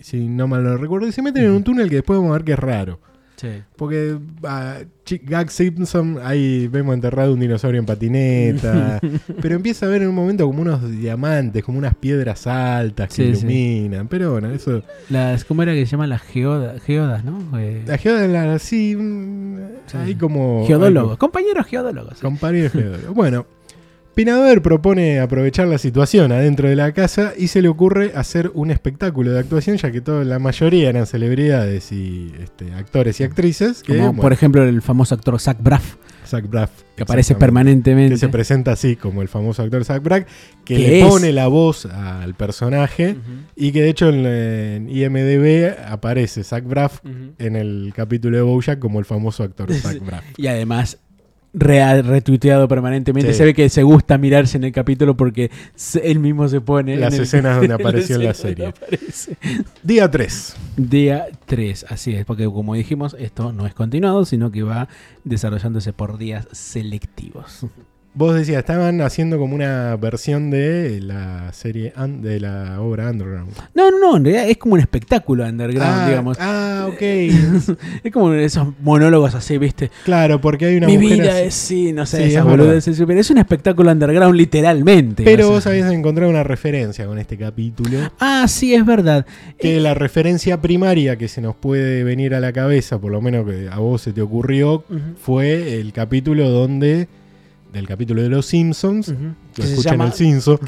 Si 0.01 0.27
no 0.27 0.47
mal 0.47 0.63
lo 0.63 0.77
recuerdo. 0.77 1.07
Y 1.07 1.11
se 1.11 1.21
meten 1.21 1.43
en 1.45 1.51
un 1.51 1.63
túnel 1.63 1.89
que 1.89 1.95
después 1.95 2.19
vamos 2.19 2.31
a 2.31 2.37
ver 2.39 2.43
que 2.43 2.53
es 2.53 2.59
raro. 2.59 2.99
Sí. 3.39 3.47
Porque 3.77 4.17
a 4.43 4.79
Gag 5.23 5.49
Simpson 5.49 6.17
ahí 6.23 6.67
vemos 6.67 6.93
enterrado 6.93 7.33
un 7.33 7.39
dinosaurio 7.39 7.79
en 7.79 7.85
patineta. 7.85 8.99
pero 9.41 9.55
empieza 9.55 9.85
a 9.85 9.89
ver 9.89 10.01
en 10.01 10.09
un 10.09 10.15
momento 10.15 10.45
como 10.45 10.61
unos 10.61 10.89
diamantes, 10.91 11.63
como 11.63 11.77
unas 11.77 11.95
piedras 11.95 12.45
altas 12.47 13.07
que 13.09 13.13
Sí, 13.13 13.35
sí. 13.35 13.39
iluminan. 13.47 14.07
Pero 14.07 14.31
bueno, 14.33 14.49
eso. 14.51 14.83
Las, 15.09 15.45
¿Cómo 15.45 15.63
era 15.63 15.73
que 15.73 15.85
se 15.85 15.91
llaman 15.91 16.09
las 16.09 16.21
geodas, 16.21 16.81
geodas 16.83 17.23
no? 17.23 17.57
Eh, 17.57 17.83
La 17.87 17.97
geóloga, 17.97 18.53
así. 18.55 18.95
mm, 18.97 19.57
Sí. 19.87 19.97
Ahí 19.97 20.15
como. 20.15 20.65
geodólogos, 20.67 21.17
compañeros 21.17 21.65
geodólogos. 21.65 22.15
sí. 22.17 22.21
Compañero 22.21 22.69
geólogo. 22.69 23.13
Bueno, 23.13 23.45
Pinader 24.19 24.61
propone 24.61 25.21
aprovechar 25.21 25.65
la 25.69 25.77
situación 25.77 26.33
adentro 26.33 26.67
de 26.67 26.75
la 26.75 26.91
casa 26.91 27.31
y 27.37 27.47
se 27.47 27.61
le 27.61 27.69
ocurre 27.69 28.11
hacer 28.15 28.51
un 28.53 28.69
espectáculo 28.69 29.31
de 29.31 29.39
actuación, 29.39 29.77
ya 29.77 29.91
que 29.93 30.01
toda 30.01 30.25
la 30.25 30.39
mayoría 30.39 30.89
eran 30.89 31.07
celebridades 31.07 31.93
y 31.93 32.33
este, 32.43 32.73
actores 32.73 33.21
y 33.21 33.23
actrices. 33.23 33.81
Que, 33.81 33.93
Como 33.93 34.07
bueno, 34.07 34.21
por 34.21 34.33
ejemplo 34.33 34.61
el 34.67 34.81
famoso 34.81 35.15
actor 35.15 35.39
Zach 35.39 35.55
Braff, 35.61 35.95
Zach 36.27 36.45
Braff, 36.49 36.69
que 36.97 37.03
aparece 37.03 37.33
permanentemente. 37.35 38.15
Que 38.15 38.19
se 38.19 38.27
presenta 38.27 38.73
así, 38.73 38.97
como 38.97 39.21
el 39.21 39.29
famoso 39.29 39.63
actor 39.63 39.85
Zach 39.85 40.03
Braff, 40.03 40.25
que 40.65 40.77
le 40.77 40.99
es- 40.99 41.07
pone 41.07 41.31
la 41.31 41.47
voz 41.47 41.85
al 41.85 42.35
personaje 42.35 43.15
y 43.55 43.71
que 43.71 43.83
de 43.83 43.89
hecho 43.89 44.09
en, 44.09 44.25
en 44.25 44.89
IMDB 44.89 45.77
aparece 45.87 46.43
Zach 46.43 46.65
Braff 46.65 46.99
en 47.37 47.55
el 47.55 47.93
capítulo 47.95 48.35
de 48.35 48.43
Bojack 48.43 48.79
como 48.79 48.99
el 48.99 49.05
famoso 49.05 49.43
actor 49.43 49.73
Zach. 49.75 49.97
Braff. 50.05 50.25
Y 50.35 50.47
además 50.47 50.97
re- 51.53 52.01
retuiteado 52.01 52.67
permanentemente. 52.67 53.31
Sí. 53.33 53.37
Se 53.39 53.45
ve 53.45 53.53
que 53.53 53.69
se 53.69 53.83
gusta 53.83 54.17
mirarse 54.17 54.57
en 54.57 54.63
el 54.65 54.71
capítulo 54.71 55.15
porque 55.17 55.51
él 56.03 56.19
mismo 56.19 56.47
se 56.47 56.61
pone. 56.61 56.95
Las 56.97 57.13
en 57.13 57.19
el- 57.19 57.23
escenas 57.25 57.57
donde 57.57 57.73
apareció 57.73 58.15
en 58.17 58.23
la 58.25 58.33
serie. 58.33 58.73
Día 59.83 60.09
3. 60.09 60.55
Día 60.77 61.25
3, 61.45 61.85
así 61.89 62.13
es, 62.15 62.25
porque 62.25 62.45
como 62.45 62.75
dijimos, 62.75 63.15
esto 63.19 63.51
no 63.53 63.65
es 63.65 63.73
continuado, 63.73 64.25
sino 64.25 64.51
que 64.51 64.63
va 64.63 64.87
desarrollándose 65.23 65.93
por 65.93 66.17
días 66.17 66.47
selectivos. 66.51 67.65
Vos 68.15 68.35
decías, 68.35 68.59
estaban 68.59 69.01
haciendo 69.01 69.37
como 69.37 69.55
una 69.55 69.95
versión 69.95 70.49
de 70.49 70.99
la 70.99 71.53
serie, 71.53 71.93
de 72.21 72.39
la 72.39 72.81
obra 72.81 73.11
Underground. 73.11 73.51
No, 73.75 73.91
no, 73.91 73.99
no, 73.99 74.17
en 74.17 74.25
realidad 74.25 74.49
es 74.49 74.57
como 74.57 74.73
un 74.73 74.79
espectáculo 74.81 75.45
underground, 75.45 75.85
ah, 75.89 76.09
digamos. 76.09 76.37
ah, 76.41 76.87
ok. 76.89 77.01
Es 78.03 78.11
como 78.11 78.33
esos 78.33 78.67
monólogos 78.81 79.35
así, 79.35 79.57
¿viste? 79.57 79.91
claro, 80.03 80.41
porque 80.41 80.65
hay 80.65 80.77
una 80.77 80.87
Mi 80.87 80.97
mujer 80.97 81.19
vida 81.19 81.33
así. 81.35 81.41
es, 81.47 81.53
sí, 81.53 81.93
no 81.93 82.05
sé, 82.05 82.17
Sí, 82.17 82.23
esas 82.23 82.45
es 82.45 82.51
boludeces, 82.51 83.01
pero 83.05 83.19
es 83.19 83.29
un 83.29 83.37
espectáculo 83.37 83.91
underground 83.91 84.35
literalmente. 84.35 85.23
Pero 85.23 85.43
sea. 85.45 85.51
vos 85.53 85.67
habías 85.67 85.91
encontrado 85.91 86.29
una 86.29 86.43
referencia 86.43 87.05
con 87.05 87.19
este 87.19 87.37
capítulo. 87.37 87.99
Ah, 88.19 88.45
sí, 88.49 88.73
es 88.73 88.85
verdad. 88.85 89.25
Que 89.57 89.77
Eh, 89.77 89.79
la 89.79 89.93
referencia 89.93 90.59
primaria 90.59 91.15
que 91.17 91.27
se 91.27 91.41
nos 91.41 91.55
puede 91.55 92.03
venir 92.03 92.33
a 92.35 92.39
la 92.39 92.51
cabeza, 92.53 92.99
por 92.99 93.11
lo 93.11 93.21
menos 93.21 93.45
que 93.47 93.69
a 93.71 93.77
vos 93.79 94.01
se 94.01 94.13
te 94.13 94.21
ocurrió, 94.21 94.83
fue 95.21 95.79
el 95.79 95.93
capítulo 95.93 96.49
donde. 96.49 97.07
Del 97.73 97.87
capítulo 97.87 98.21
de 98.23 98.29
los 98.29 98.45
Simpsons. 98.47 99.09
ujú, 99.09 99.17
Que 99.53 99.61
que 99.61 99.67
se 99.67 99.81
llama 99.81 100.05
el 100.05 100.13
Simpson. 100.13 100.59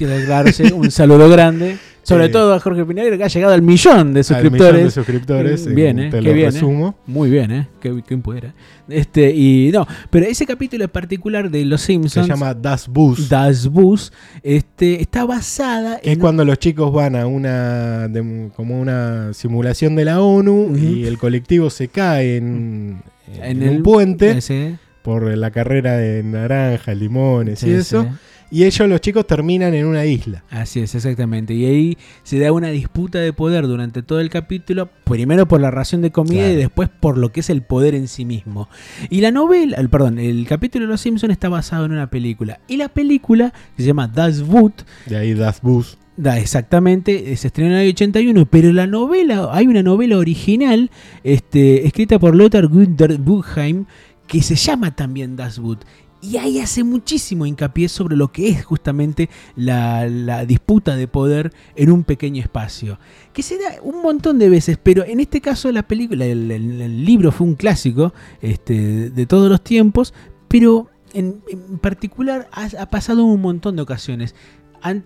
sí, 0.54 0.64
un 0.74 0.92
saludo 0.92 1.28
grande. 1.30 1.78
Sobre 2.04 2.26
Eh, 2.26 2.30
todo 2.30 2.56
a 2.56 2.60
Jorge 2.60 2.84
Pineda, 2.84 3.16
que 3.16 3.24
ha 3.24 3.28
llegado 3.28 3.54
al 3.54 3.62
millón 3.62 3.94
de 3.94 4.00
Al 4.02 4.06
millón 4.06 4.24
suscriptores. 4.24 4.84
de 4.86 4.92
suscriptores. 4.92 5.68
Mm, 5.68 5.76
bien, 5.76 6.00
eh, 6.00 6.08
eh, 6.08 6.10
Te 6.10 6.22
lo 6.22 6.34
bien, 6.34 6.48
eh. 6.48 6.52
resumo. 6.52 6.96
Muy 7.06 7.30
bien, 7.30 7.52
¿eh? 7.52 7.68
Qué, 7.80 8.02
qué 8.08 8.18
pudiera. 8.18 8.54
Este, 8.90 9.32
y 9.36 9.70
no, 9.72 9.88
pero 10.10 10.26
ese 10.26 10.46
capítulo 10.48 10.84
en 10.84 10.90
particular 10.90 11.50
de 11.52 11.64
Los 11.64 11.82
Se 11.82 11.88
Simpsons, 11.94 12.28
llama 12.28 12.56
Das 12.56 12.88
Bus. 12.88 13.30
Das 13.30 13.68
Bus, 13.68 14.12
este, 14.42 15.00
está 15.02 15.26
basada 15.26 16.00
que 16.00 16.10
es 16.10 16.16
en. 16.16 16.20
cuando 16.22 16.44
los 16.44 16.58
chicos 16.58 16.92
van 16.92 17.16
a 17.16 17.28
una 17.28 18.08
de- 18.08 18.50
como 18.56 18.80
una 18.82 19.34
simulación 19.34 19.96
de 19.96 20.06
la 20.06 20.22
ONU 20.22 20.76
y 20.76 21.06
el 21.06 21.20
colectivo 21.20 21.70
se 21.70 21.88
cae 21.88 22.38
en, 22.38 23.02
en 23.42 23.62
En 23.62 23.70
un 23.78 23.84
puente 23.84 24.32
ese, 24.40 24.78
por 25.02 25.36
la 25.38 25.52
carrera 25.52 25.98
de 25.98 26.24
naranjas, 26.24 26.96
limones 26.98 27.60
sí, 27.60 27.70
y 27.70 27.74
eso. 27.74 28.04
sí. 28.04 28.10
Y 28.54 28.66
ellos, 28.66 28.90
los 28.90 29.00
chicos, 29.00 29.26
terminan 29.26 29.74
en 29.74 29.86
una 29.86 30.04
isla. 30.06 30.44
Así 30.50 30.82
es, 30.82 30.94
exactamente. 30.94 31.54
Y 31.54 31.66
ahí 31.66 31.98
se 32.24 32.38
da 32.38 32.52
una 32.52 32.68
disputa 32.68 33.18
de 33.20 33.32
poder 33.32 33.66
durante 33.66 34.04
todo 34.04 34.20
el 34.20 34.30
capítulo, 34.30 34.90
primero 35.06 35.48
por 35.48 35.62
la 35.62 35.72
ración 35.72 36.02
de 36.02 36.12
comida 36.12 36.42
Claro. 36.42 36.54
y 36.54 36.56
después 36.58 36.90
por 36.90 37.18
lo 37.18 37.32
que 37.32 37.40
es 37.40 37.50
el 37.50 37.62
poder 37.62 37.96
en 37.96 38.10
sí 38.10 38.26
mismo. 38.26 38.68
Y 39.10 39.22
la 39.22 39.32
novela, 39.32 39.78
el, 39.78 39.90
perdón, 39.90 40.20
el 40.20 40.46
capítulo 40.50 40.86
de 40.86 40.92
Los 40.92 41.00
Simpsons 41.00 41.32
está 41.32 41.48
basado 41.48 41.86
en 41.86 41.94
una 41.94 42.10
película. 42.10 42.60
Y 42.68 42.76
la 42.76 42.90
película, 42.90 43.54
se 43.78 43.86
llama 43.86 44.10
Das 44.10 44.42
Boot, 44.46 44.84
De 45.06 45.16
ahí 45.16 45.34
Das 45.34 45.62
Bus. 45.62 45.98
da 46.18 46.38
exactamente, 46.38 47.32
eh, 47.32 47.38
se 47.38 47.48
estrenó 47.48 47.76
en 47.76 47.84
el 47.84 47.90
81, 47.92 48.46
pero 48.48 48.74
la 48.74 48.86
novela, 48.86 49.48
hay 49.54 49.68
una 49.68 49.82
novela 49.82 50.18
original 50.18 50.92
este, 51.24 51.88
escrita 51.88 52.20
por 52.20 52.36
Lothar 52.36 52.68
Günther 52.68 53.18
Buchheim 53.18 53.86
que 54.32 54.42
se 54.42 54.56
llama 54.56 54.96
también 54.96 55.36
Das 55.36 55.60
Boot. 55.60 55.84
Y 56.22 56.38
ahí 56.38 56.60
hace 56.60 56.86
muchísimo 56.86 57.46
hincapié 57.46 57.90
sobre 57.90 58.16
lo 58.16 58.32
que 58.32 58.48
es 58.48 58.64
justamente 58.64 59.30
la, 59.58 60.46
disputa 60.46 60.96
de 60.96 61.10
poder 61.10 61.52
en 61.76 61.92
un 61.92 62.06
pequeño 62.06 62.42
espacio. 62.42 62.98
Que 63.34 63.44
se 63.44 63.58
da 63.58 63.82
un 63.84 64.02
montón 64.02 64.40
de 64.40 64.48
veces, 64.48 64.80
pero 64.82 65.04
en 65.04 65.20
este 65.20 65.42
caso 65.42 65.70
la 65.74 65.86
película, 65.86 66.24
el, 66.24 67.04
libro 67.04 67.34
fue 67.34 67.46
un 67.46 67.56
clásico 67.56 68.14
este, 68.42 69.10
de 69.10 69.26
todos 69.26 69.50
los 69.50 69.62
tiempos, 69.66 70.14
pero 70.48 70.90
en, 71.14 71.42
particular 71.82 72.48
ha, 72.54 72.70
ha 72.80 72.86
pasado 72.90 73.26
un 73.26 73.42
montón 73.42 73.76
de 73.76 73.82
ocasiones. 73.82 74.34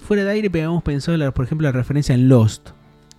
Fuera 0.01 0.24
de 0.24 0.29
aire 0.29 0.50
habíamos 0.50 0.84
pensado, 0.84 1.34
por 1.34 1.46
ejemplo, 1.46 1.65
la 1.65 1.72
referencia 1.72 2.13
en 2.13 2.29
Lost. 2.29 2.70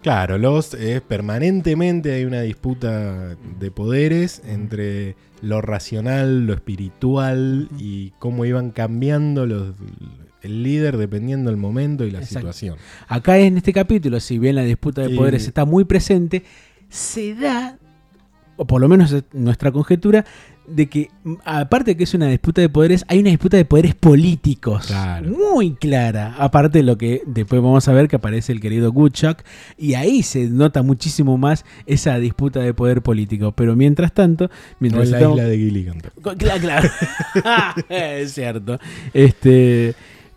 Claro, 0.07 0.39
los 0.39 0.73
es 0.75 1.01
permanentemente 1.01 2.13
hay 2.13 2.25
una 2.27 2.43
disputa 2.43 3.35
de 3.59 3.71
poderes 3.73 4.41
entre 4.47 5.17
lo 5.43 5.61
racional, 5.63 6.47
lo 6.47 6.53
espiritual 6.53 7.69
y 7.77 8.13
cómo 8.21 8.45
iban 8.45 8.71
cambiando 8.71 9.47
los, 9.47 9.75
el 10.43 10.63
líder 10.63 10.97
dependiendo 10.97 11.51
del 11.51 11.57
momento 11.57 12.05
y 12.05 12.13
la 12.13 12.21
Exacto. 12.21 12.39
situación. 12.39 12.77
Acá 13.09 13.39
en 13.39 13.57
este 13.57 13.73
capítulo, 13.73 14.21
si 14.21 14.39
bien 14.39 14.55
la 14.55 14.63
disputa 14.63 15.03
de 15.03 15.11
poderes 15.11 15.45
está 15.45 15.65
muy 15.65 15.85
presente, 15.85 16.45
se 16.89 17.35
da, 17.35 17.77
o 18.55 18.65
por 18.65 18.81
lo 18.81 18.87
menos 18.87 19.11
es 19.11 19.25
nuestra 19.33 19.73
conjetura, 19.73 20.25
de 20.69 20.87
que 20.89 21.11
mm, 21.25 21.35
aparte 21.45 21.93
de 21.93 21.97
que 21.97 22.05
es 22.05 22.15
una 22.15 22.27
disputa 22.29 22.61
de 22.61 22.69
poderes, 22.69 23.05
hay 23.09 23.21
una 23.21 23.31
disputa 23.31 23.57
de 23.57 23.65
poderes 23.65 23.95
políticos. 23.95 24.87
Claro. 24.87 25.31
Muy 25.55 25.75
clara. 25.75 26.35
Aparte 26.39 26.79
de 26.79 26.85
lo 26.85 26.99
que 26.99 27.23
después 27.27 27.63
vamos 27.63 27.87
a 27.89 27.93
ver 27.93 28.09
que 28.09 28.17
aparece 28.17 28.53
el 28.53 28.61
querido 28.61 28.93
Gutschak, 28.93 29.45
y 29.79 29.95
ahí 29.95 30.23
se 30.23 30.49
nota 30.49 30.83
muchísimo 30.83 31.39
más 31.39 31.65
esa 31.87 32.19
disputa 32.19 32.61
de 32.61 32.75
poder 32.75 33.03
político. 33.03 33.53
Pero 33.53 33.77
mientras 33.77 34.13
tanto, 34.13 34.51
mientras 34.81 35.05
en 35.07 35.11
la 35.13 35.17
estamos- 35.19 35.39
isla 35.39 35.49
de 35.49 35.57
Gilligan. 35.59 36.01
Claro, 36.39 36.61
claro. 36.61 36.89
es 37.89 38.33
cierto. 38.33 38.79
Este, 39.13 39.95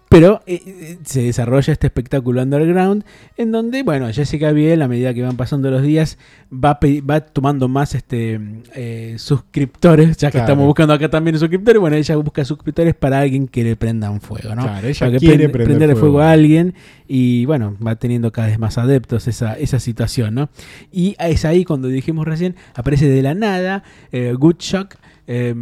pero 0.09 0.41
eh, 0.47 0.59
eh, 0.65 0.97
se 1.03 1.21
desarrolla 1.21 1.71
este 1.71 1.85
espectáculo 1.87 2.41
underground 2.41 3.03
en 3.37 3.51
donde, 3.51 3.83
bueno, 3.83 4.11
Jessica 4.11 4.51
Biel, 4.51 4.81
a 4.81 4.87
medida 4.87 5.13
que 5.13 5.21
van 5.21 5.37
pasando 5.37 5.69
los 5.69 5.83
días, 5.83 6.17
va, 6.51 6.79
va 7.07 7.19
tomando 7.21 7.67
más 7.67 7.93
este 7.93 8.39
eh, 8.75 9.15
suscriptores, 9.19 10.17
ya 10.17 10.29
que 10.29 10.33
Claro. 10.33 10.45
estamos 10.47 10.65
buscando 10.65 10.93
acá 10.93 11.09
también 11.09 11.37
suscriptores. 11.37 11.79
Bueno, 11.79 11.95
ella 11.95 12.15
busca 12.17 12.43
suscriptores 12.43 12.95
para 12.95 13.19
alguien 13.19 13.47
que 13.47 13.63
le 13.63 13.75
prendan 13.75 14.19
fuego, 14.19 14.55
¿no? 14.55 14.63
Claro, 14.63 14.87
ella 14.87 14.99
Para 14.99 15.11
que 15.11 15.17
quiere 15.19 15.49
prende- 15.49 15.63
prender 15.65 15.89
fuego. 15.91 15.99
fuego 15.99 16.19
a 16.21 16.31
alguien 16.31 16.73
y 17.07 17.45
bueno, 17.45 17.75
va 17.85 17.95
teniendo 17.95 18.31
cada 18.31 18.47
vez 18.47 18.59
más 18.59 18.77
adeptos 18.77 19.27
esa, 19.27 19.53
esa 19.59 19.79
situación, 19.79 20.33
¿no? 20.35 20.49
Y 20.91 21.15
es 21.19 21.45
ahí 21.45 21.65
cuando 21.65 21.87
dijimos 21.87 22.25
recién, 22.27 22.55
aparece 22.73 23.07
de 23.09 23.21
la 23.21 23.33
nada 23.35 23.83
eh, 24.11 24.33
Goodchuck 24.37 24.95
eh, 25.31 25.53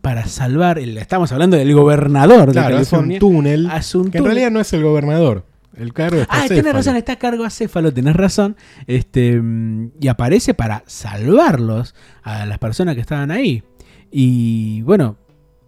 para 0.00 0.24
salvar, 0.26 0.78
el, 0.78 0.96
estamos 0.96 1.30
hablando 1.30 1.58
del 1.58 1.74
gobernador 1.74 2.46
de 2.46 2.52
Claro, 2.52 2.78
hace 2.78 2.96
un 2.96 3.02
California. 3.02 3.18
túnel. 3.18 3.66
Hace 3.70 3.98
un 3.98 4.04
Que 4.10 4.16
en 4.16 4.24
túnel. 4.24 4.34
realidad 4.34 4.50
no 4.50 4.60
es 4.60 4.72
el 4.72 4.82
gobernador. 4.82 5.44
El 5.76 5.92
cargo 5.92 6.22
está 6.22 6.42
Ah, 6.42 6.48
tenés 6.48 6.72
razón, 6.72 6.96
está 6.96 7.12
a 7.12 7.18
cargo 7.18 7.44
a 7.44 7.50
Céfalo, 7.50 7.92
tenés 7.92 8.16
razón. 8.16 8.56
Este, 8.86 9.38
mm, 9.40 9.90
y 10.00 10.08
aparece 10.08 10.54
para 10.54 10.82
salvarlos 10.86 11.94
a 12.22 12.46
las 12.46 12.58
personas 12.58 12.94
que 12.94 13.02
estaban 13.02 13.30
ahí. 13.30 13.62
Y 14.10 14.80
bueno, 14.82 15.16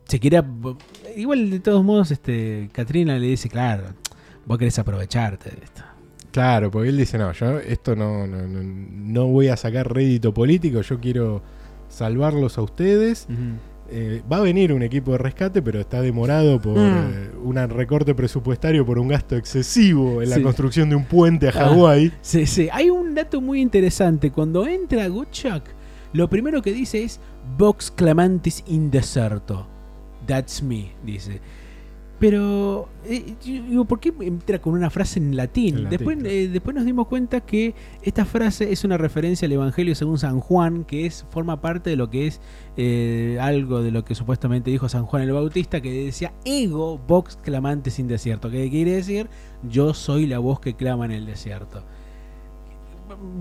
se 0.08 0.18
quiere. 0.18 0.42
Igual 1.16 1.50
de 1.50 1.60
todos 1.60 1.84
modos, 1.84 2.10
este, 2.10 2.70
Katrina 2.72 3.18
le 3.18 3.26
dice, 3.26 3.48
claro, 3.50 3.84
vos 4.46 4.56
querés 4.58 4.78
aprovecharte 4.78 5.50
de 5.50 5.62
esto. 5.62 5.82
Claro, 6.30 6.70
porque 6.70 6.88
él 6.88 6.96
dice, 6.96 7.18
no, 7.18 7.32
yo 7.32 7.58
esto 7.58 7.94
no, 7.94 8.26
no, 8.26 8.48
no, 8.48 8.60
no 8.62 9.26
voy 9.26 9.48
a 9.48 9.56
sacar 9.58 9.92
rédito 9.92 10.32
político, 10.32 10.80
yo 10.80 10.98
quiero 10.98 11.42
salvarlos 11.92 12.58
a 12.58 12.62
ustedes. 12.62 13.26
Eh, 13.94 14.22
va 14.32 14.38
a 14.38 14.40
venir 14.40 14.72
un 14.72 14.82
equipo 14.82 15.12
de 15.12 15.18
rescate, 15.18 15.60
pero 15.60 15.78
está 15.80 16.00
demorado 16.00 16.58
por 16.60 16.78
Mm. 16.78 17.10
eh, 17.12 17.30
un 17.44 17.56
recorte 17.68 18.14
presupuestario 18.14 18.86
por 18.86 18.98
un 18.98 19.08
gasto 19.08 19.36
excesivo 19.36 20.22
en 20.22 20.30
la 20.30 20.40
construcción 20.40 20.88
de 20.88 20.96
un 20.96 21.04
puente 21.04 21.46
a 21.48 21.50
Ah. 21.50 21.68
Hawái. 21.68 22.10
Sí, 22.22 22.46
sí. 22.46 22.68
Hay 22.72 22.88
un 22.88 23.14
dato 23.14 23.42
muy 23.42 23.60
interesante. 23.60 24.30
Cuando 24.32 24.66
entra 24.66 25.06
Goodchuck, 25.08 25.64
lo 26.14 26.28
primero 26.30 26.62
que 26.62 26.72
dice 26.72 27.02
es 27.04 27.20
Vox 27.58 27.90
clamantis 27.90 28.64
in 28.66 28.90
deserto. 28.90 29.66
That's 30.26 30.62
me, 30.62 30.92
dice. 31.04 31.40
Pero, 32.22 32.88
eh, 33.04 33.34
yo 33.44 33.52
digo, 33.64 33.84
¿por 33.84 33.98
qué 33.98 34.12
entra 34.20 34.60
con 34.60 34.74
una 34.74 34.90
frase 34.90 35.18
en 35.18 35.34
latín? 35.34 35.78
En 35.78 35.82
latín, 35.82 35.98
después, 35.98 36.16
claro. 36.18 36.30
eh, 36.30 36.46
después 36.46 36.76
nos 36.76 36.84
dimos 36.84 37.08
cuenta 37.08 37.40
que 37.40 37.74
esta 38.00 38.24
frase 38.24 38.70
es 38.70 38.84
una 38.84 38.96
referencia 38.96 39.46
al 39.46 39.50
Evangelio 39.50 39.96
según 39.96 40.18
San 40.18 40.38
Juan, 40.38 40.84
que 40.84 41.04
es 41.04 41.26
forma 41.30 41.60
parte 41.60 41.90
de 41.90 41.96
lo 41.96 42.10
que 42.10 42.28
es 42.28 42.40
eh, 42.76 43.38
algo 43.40 43.82
de 43.82 43.90
lo 43.90 44.04
que 44.04 44.14
supuestamente 44.14 44.70
dijo 44.70 44.88
San 44.88 45.04
Juan 45.04 45.24
el 45.24 45.32
Bautista, 45.32 45.80
que 45.80 46.04
decía 46.04 46.32
ego 46.44 46.96
vox 46.96 47.40
clamantes 47.42 47.98
in 47.98 48.06
desierto, 48.06 48.50
que 48.50 48.70
quiere 48.70 48.92
decir 48.92 49.28
yo 49.68 49.92
soy 49.92 50.28
la 50.28 50.38
voz 50.38 50.60
que 50.60 50.74
clama 50.74 51.06
en 51.06 51.10
el 51.10 51.26
desierto. 51.26 51.82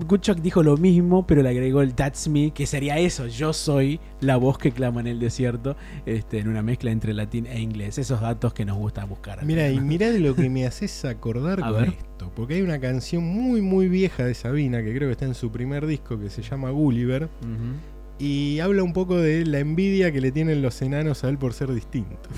Goodchuck 0.06 0.38
dijo 0.38 0.62
lo 0.62 0.76
mismo, 0.76 1.26
pero 1.26 1.42
le 1.42 1.48
agregó 1.48 1.82
el 1.82 1.94
That's 1.94 2.28
me, 2.28 2.52
que 2.52 2.66
sería 2.66 2.98
eso, 2.98 3.26
yo 3.26 3.52
soy 3.52 4.00
la 4.20 4.36
voz 4.36 4.58
que 4.58 4.72
clama 4.72 5.00
en 5.00 5.06
el 5.06 5.18
desierto, 5.20 5.76
este, 6.06 6.38
en 6.38 6.48
una 6.48 6.62
mezcla 6.62 6.90
entre 6.90 7.12
latín 7.14 7.46
e 7.46 7.60
inglés. 7.60 7.98
Esos 7.98 8.20
datos 8.20 8.52
que 8.54 8.64
nos 8.64 8.76
gusta 8.76 9.04
buscar. 9.04 9.44
Mira, 9.44 9.70
y 9.70 9.80
mirá 9.80 10.10
de 10.10 10.20
lo 10.20 10.34
que 10.34 10.48
me 10.48 10.66
haces 10.66 11.04
acordar 11.04 11.60
A 11.62 11.70
con 11.70 11.80
ver. 11.80 11.88
esto. 11.90 12.30
Porque 12.34 12.54
hay 12.54 12.62
una 12.62 12.78
canción 12.80 13.24
muy, 13.24 13.60
muy 13.60 13.88
vieja 13.88 14.24
de 14.24 14.34
Sabina, 14.34 14.82
que 14.82 14.94
creo 14.94 15.08
que 15.08 15.12
está 15.12 15.24
en 15.24 15.34
su 15.34 15.50
primer 15.50 15.86
disco, 15.86 16.18
que 16.18 16.30
se 16.30 16.42
llama 16.42 16.70
Gulliver. 16.70 17.28
Y 18.18 18.60
habla 18.60 18.82
un 18.82 18.92
poco 18.92 19.16
de 19.16 19.44
la 19.44 19.58
envidia 19.58 20.12
que 20.12 20.20
le 20.20 20.30
tienen 20.30 20.62
los 20.62 20.80
enanos 20.82 21.24
a 21.24 21.28
él 21.28 21.38
por 21.38 21.52
ser 21.54 21.72
distinto. 21.72 22.28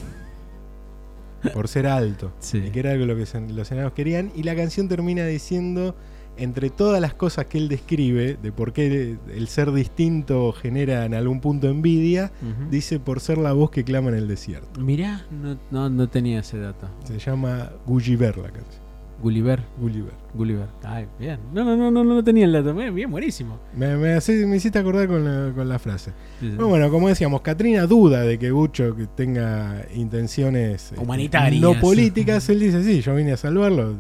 Por 1.52 1.68
ser 1.68 1.86
alto. 1.86 2.32
Sí. 2.38 2.56
Y 2.56 2.70
que 2.70 2.80
era 2.80 2.92
algo 2.92 3.04
lo 3.04 3.16
que 3.16 3.26
los 3.52 3.70
enanos 3.70 3.92
querían. 3.92 4.32
Y 4.34 4.44
la 4.44 4.56
canción 4.56 4.88
termina 4.88 5.26
diciendo 5.26 5.94
entre 6.36 6.70
todas 6.70 7.00
las 7.00 7.14
cosas 7.14 7.46
que 7.46 7.58
él 7.58 7.68
describe, 7.68 8.36
de 8.42 8.52
por 8.52 8.72
qué 8.72 9.16
el 9.34 9.48
ser 9.48 9.72
distinto 9.72 10.52
genera 10.52 11.04
en 11.04 11.14
algún 11.14 11.40
punto 11.40 11.68
envidia, 11.68 12.32
dice 12.70 12.98
por 13.00 13.20
ser 13.20 13.38
la 13.38 13.52
voz 13.52 13.70
que 13.70 13.84
clama 13.84 14.08
en 14.10 14.16
el 14.16 14.28
desierto. 14.28 14.80
Mirá, 14.80 15.26
no, 15.30 15.56
no, 15.70 15.88
no 15.90 16.08
tenía 16.08 16.40
ese 16.40 16.58
dato. 16.58 16.88
Se 17.04 17.18
llama 17.18 17.70
Gulliver 17.86 18.36
la 18.38 18.50
canción. 18.50 18.84
Gulliver. 19.22 19.62
Gulliver. 19.80 20.12
Gulliver. 20.34 20.66
Ay, 20.82 21.06
bien. 21.18 21.38
No, 21.54 21.64
no, 21.64 21.76
no, 21.76 21.90
no, 21.90 22.02
no 22.04 22.22
tenía 22.24 22.44
el 22.44 22.52
dato. 22.52 22.74
Bien, 22.74 23.10
buenísimo. 23.10 23.58
Me, 23.74 23.96
me, 23.96 24.12
hace- 24.14 24.44
me 24.44 24.56
hiciste 24.56 24.78
acordar 24.78 25.06
con 25.06 25.24
la, 25.24 25.52
con 25.54 25.66
la 25.68 25.78
frase. 25.78 26.10
Sí, 26.40 26.48
sí. 26.50 26.56
Bueno, 26.56 26.68
bueno, 26.68 26.90
como 26.90 27.08
decíamos, 27.08 27.40
Katrina 27.40 27.86
duda 27.86 28.20
de 28.22 28.38
que 28.38 28.50
Bucho 28.50 28.94
tenga 29.14 29.86
intenciones 29.94 30.92
Humanitarias. 30.98 31.62
no 31.62 31.78
políticas. 31.80 32.48
Él 32.50 32.60
dice, 32.60 32.82
sí, 32.84 33.00
yo 33.00 33.14
vine 33.14 33.32
a 33.32 33.36
salvarlo. 33.36 33.94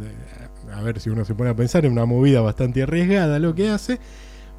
A 0.74 0.82
ver 0.82 1.00
si 1.00 1.10
uno 1.10 1.24
se 1.24 1.34
pone 1.34 1.50
a 1.50 1.54
pensar 1.56 1.84
en 1.86 1.92
una 1.92 2.04
movida 2.04 2.40
bastante 2.40 2.82
arriesgada 2.82 3.38
lo 3.38 3.54
que 3.54 3.70
hace. 3.70 3.98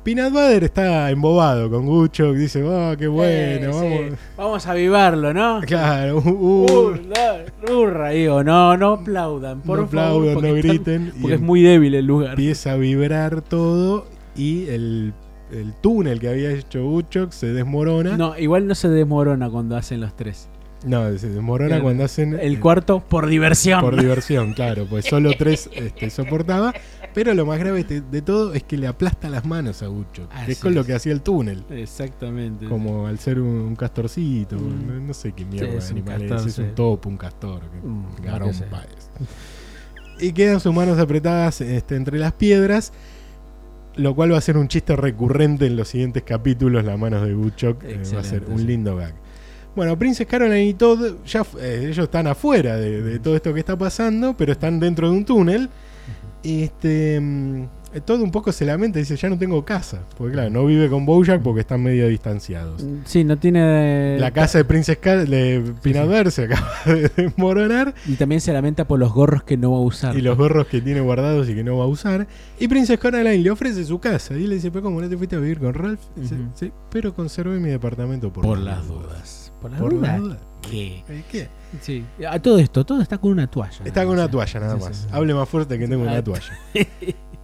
Peanut 0.04 0.32
Butter 0.34 0.64
está 0.66 1.10
embobado 1.10 1.68
con 1.70 1.88
Gucho, 1.88 2.32
que 2.34 2.38
dice, 2.38 2.62
oh, 2.64 2.96
qué 2.96 3.08
bueno, 3.08 3.72
Eh, 3.84 4.10
sí. 4.12 4.16
vamos. 4.38 4.68
A 4.68 4.72
avivarlo, 4.72 5.34
¿no? 5.34 5.62
Claro, 5.66 6.20
uh, 6.20 6.30
uh, 6.30 6.66
Hurra, 6.72 7.46
hurra, 7.76 8.10
digo, 8.12 8.44
no, 8.44 8.78
no 8.78 8.94
aplaudan, 8.94 9.62
por 9.62 9.80
no 9.80 9.88
favor. 9.88 10.30
aplaudan, 10.30 10.44
no 10.52 10.54
griten. 10.62 11.12
porque 11.20 11.36
es 11.36 11.42
muy 11.42 11.64
débil 11.64 11.96
el 11.96 12.06
lugar. 12.06 12.32
empieza 12.32 12.74
a 12.74 12.76
vibrar 12.76 13.42
todo 13.42 14.06
y 14.36 14.68
el, 14.68 15.14
el 15.52 15.74
túnel 15.82 16.20
que 16.20 16.30
había 16.30 16.52
hecho 16.52 16.84
Gucho 16.84 17.32
se 17.32 17.48
desmorona. 17.48 18.16
No, 18.16 18.38
igual 18.38 18.68
no 18.68 18.76
se 18.76 18.90
desmorona 18.90 19.50
cuando 19.50 19.76
hacen 19.76 20.02
los 20.02 20.16
tres. 20.16 20.50
No, 20.86 21.18
se 21.18 21.30
desmorona 21.30 21.68
Claro. 21.70 21.84
cuando 21.84 22.04
hacen 22.06 22.38
El 22.40 22.56
eh, 22.56 22.60
cuarto, 22.60 23.00
por 23.02 23.26
diversión. 23.28 23.82
Por 23.82 24.00
diversión, 24.00 24.54
claro, 24.54 24.86
pues 24.90 25.06
solo 25.06 25.32
tres 25.38 25.70
este, 25.74 26.10
soportaba. 26.10 26.74
Pero 27.14 27.34
lo 27.34 27.46
más 27.46 27.60
grave 27.60 27.84
de, 27.86 28.22
todo 28.22 28.54
es 28.54 28.64
que 28.64 28.78
le 28.78 28.88
aplasta 28.88 29.30
las 29.30 29.46
manos 29.46 29.82
a 29.82 29.88
Gucho, 29.88 30.28
que 30.46 30.52
es 30.52 30.60
con 30.60 30.76
lo 30.76 30.84
que 30.86 30.94
hacía 30.94 31.14
el 31.14 31.22
túnel. 31.22 31.64
Exactamente. 31.70 32.66
Como 32.68 33.08
al 33.08 33.18
ser 33.20 33.40
un, 33.40 33.48
un 33.48 33.76
castorcito, 33.76 34.58
Mm. 34.58 34.88
no, 34.88 35.00
no 35.00 35.14
sé 35.14 35.32
qué 35.32 35.46
mierda 35.46 35.72
Sí, 35.72 35.78
es 35.78 35.86
de 35.86 35.92
animal 35.92 36.22
es, 36.24 36.30
castor, 36.32 36.50
es 36.50 36.56
sí. 36.56 36.62
un 36.62 36.76
topo, 36.76 37.10
un 37.10 37.18
castor, 37.18 37.62
Mm, 37.84 38.22
garompa 38.24 38.82
que. 40.18 40.26
Y 40.28 40.32
quedan 40.34 40.60
sus 40.60 40.74
manos 40.74 41.00
apretadas 41.00 41.62
este, 41.62 41.96
entre 41.96 42.18
las 42.20 42.34
piedras, 42.34 42.94
lo 43.96 44.14
cual 44.14 44.34
va 44.34 44.38
a 44.38 44.42
ser 44.42 44.58
un 44.58 44.68
chiste 44.68 44.96
recurrente 44.96 45.66
en 45.68 45.78
los 45.78 45.88
siguientes 45.88 46.24
capítulos, 46.24 46.84
las 46.84 47.00
manos 47.00 47.26
de 47.26 47.34
Guchok, 47.34 47.84
eh, 47.86 48.02
va 48.14 48.20
a 48.20 48.24
ser 48.24 48.44
un 48.50 48.66
lindo 48.66 48.96
gag. 48.98 49.14
Bueno, 49.76 49.98
Princess 49.98 50.28
Caroline 50.28 50.66
y 50.66 50.74
Todd, 50.74 51.16
ya, 51.26 51.46
eh, 51.60 51.88
ellos 51.90 52.06
están 52.06 52.28
afuera 52.28 52.78
de, 52.78 53.02
de 53.02 53.20
todo 53.20 53.36
esto 53.36 53.54
que 53.54 53.60
está 53.60 53.78
pasando, 53.78 54.36
pero 54.38 54.52
están 54.54 54.80
dentro 54.80 55.10
de 55.10 55.18
un 55.18 55.26
túnel. 55.26 55.70
Este, 56.44 57.20
mm, 57.20 57.66
Todd 58.06 58.22
un 58.22 58.32
poco 58.32 58.52
se 58.52 58.66
lamenta 58.66 59.00
y 59.00 59.04
dice, 59.04 59.16
ya 59.16 59.30
no 59.30 59.38
tengo 59.38 59.64
casa. 59.64 60.02
Porque 60.18 60.34
claro, 60.34 60.50
no 60.50 60.66
vive 60.66 60.90
con 60.90 61.06
Bojack 61.06 61.42
porque 61.42 61.62
están 61.62 61.82
medio 61.82 62.08
distanciados. 62.08 62.86
Sí, 63.06 63.24
no 63.24 63.38
tiene. 63.38 64.18
La 64.20 64.32
casa 64.32 64.58
de 64.58 64.66
Princess 64.66 64.98
Car 64.98 65.28
de 65.28 65.60
Butter 65.60 66.32
se 66.32 66.44
acaba 66.44 66.72
de 66.86 67.10
desmoronar. 67.16 67.94
Y 68.06 68.16
también 68.16 68.42
se 68.42 68.52
lamenta 68.52 68.86
por 68.86 69.00
los 69.00 69.14
gorros 69.14 69.44
que 69.44 69.56
no 69.56 69.72
va 69.72 69.78
a 69.78 69.82
usar. 69.82 70.18
Y 70.18 70.22
los 70.22 70.38
gorros 70.38 70.68
que 70.68 70.82
tiene 70.82 71.00
guardados 71.00 71.48
y 71.50 71.56
que 71.56 71.64
no 71.64 71.78
va 71.78 71.86
a 71.86 71.88
usar. 71.88 72.28
Y 72.60 72.68
Princess 72.68 73.00
Caroline 73.00 73.38
le 73.38 73.50
ofrece 73.50 73.86
su 73.86 74.00
casa. 74.00 74.36
Y 74.36 74.46
le 74.46 74.56
dice, 74.56 74.72
pero 74.72 74.84
¿cómo 74.84 75.00
no 75.02 75.08
te 75.08 75.18
fuiste 75.18 75.38
a 75.38 75.40
vivir 75.40 75.60
con 75.60 75.74
Ralph? 75.74 76.02
Dice, 76.16 76.36
sí, 76.54 76.72
pero 76.92 77.14
conservé 77.14 77.60
mi 77.60 77.70
departamento 77.70 78.32
por, 78.32 78.44
por 78.44 78.58
las 78.58 78.86
dudas. 78.88 79.45
¿Por 79.66 79.72
las 79.72 79.82
Por 79.82 79.94
dudas? 79.94 80.12
las 80.12 80.22
dudas. 80.22 80.38
¿Qué? 80.70 81.04
¿Eh, 81.10 81.24
¿Qué? 81.32 81.48
Sí. 81.82 82.06
A 82.30 82.40
todo 82.40 82.60
esto, 82.60 82.86
todo 82.86 83.02
está 83.02 83.18
con 83.18 83.32
una 83.32 83.48
toalla. 83.48 83.80
Está 83.84 84.04
con 84.06 84.14
una 84.14 84.26
¿eh? 84.26 84.30
toalla 84.30 84.60
nada 84.60 84.76
Sí, 84.78 84.84
más. 84.84 84.96
sí, 84.96 85.04
sí. 85.04 85.10
Hable 85.12 85.34
más 85.34 85.50
fuerte 85.50 85.80
que 85.80 85.88
tengo 85.88 86.04
una 86.04 86.18
Ah. 86.18 86.24
toalla. 86.24 86.54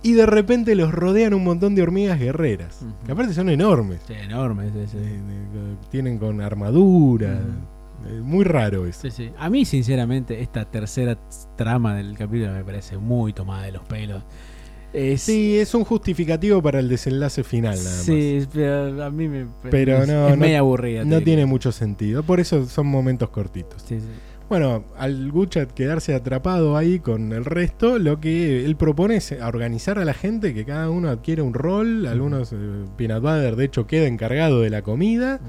Y 0.04 0.14
de 0.14 0.26
repente 0.26 0.76
los 0.76 0.92
rodean 0.92 1.34
un 1.34 1.44
montón 1.44 1.76
de 1.76 1.82
hormigas 1.84 2.20
guerreras. 2.20 2.80
Ujú. 2.82 2.94
Que 3.06 3.12
aparte 3.12 3.34
son 3.34 3.50
enormes. 3.50 4.02
Sí, 4.08 4.14
enorme, 4.14 4.70
sí, 4.72 4.86
sí. 4.92 4.98
Eh, 5.00 5.76
tienen 5.90 6.18
con 6.18 6.42
armadura. 6.42 7.40
Ujú. 7.42 8.10
Eh, 8.16 8.22
muy 8.22 8.44
raro 8.44 8.88
eso. 8.88 9.08
A 9.38 9.50
mí, 9.50 9.64
sinceramente, 9.66 10.42
esta 10.42 10.66
tercera 10.66 11.18
trama 11.56 11.96
del 11.96 12.18
capítulo 12.18 12.52
me 12.54 12.64
parece 12.64 12.98
muy 12.98 13.32
tomada 13.34 13.64
de 13.64 13.72
los 13.74 13.84
pelos. 13.84 14.24
Es- 14.94 15.22
Sí, 15.22 15.58
es 15.58 15.74
un 15.74 15.84
justificativo 15.86 16.62
para 16.62 16.80
el 16.80 16.90
desenlace 16.90 17.44
final 17.44 17.76
nada 17.76 17.96
más. 17.96 18.06
Sí, 18.06 18.40
pero 18.54 19.04
a 19.04 19.10
mí 19.10 19.28
me 19.28 19.46
Pero 19.70 20.00
es, 20.04 20.08
no, 20.08 20.26
es 20.28 20.32
no- 20.32 20.38
media 20.38 20.60
aburrida. 20.60 21.06
No 21.06 21.22
tiene 21.22 21.46
mucho 21.46 21.72
sentido. 21.72 22.24
Por 22.24 22.40
eso 22.40 22.66
son 22.66 22.88
momentos 22.88 23.30
cortitos. 23.30 23.82
Sí, 23.86 24.00
sí. 24.00 24.08
Bueno, 24.50 24.84
al 24.98 25.32
Guchat 25.32 25.72
quedarse 25.72 26.14
atrapado 26.14 26.76
ahí 26.76 27.00
con 27.00 27.32
el 27.32 27.46
resto, 27.46 27.98
lo 28.00 28.20
que 28.20 28.66
él 28.66 28.76
propone 28.76 29.16
es 29.16 29.32
organizar 29.42 29.98
a 29.98 30.04
la 30.04 30.14
gente, 30.14 30.54
que 30.54 30.66
cada 30.66 30.90
uno 30.90 31.08
adquiere 31.10 31.42
un 31.42 31.54
rol. 31.54 32.06
Algunos, 32.06 32.52
eh, 32.52 32.58
Peanut 32.98 33.22
Butter, 33.22 33.56
de 33.56 33.64
hecho, 33.64 33.88
queda 33.88 34.08
encargado 34.08 34.60
de 34.60 34.70
la 34.70 34.82
comida. 34.82 35.40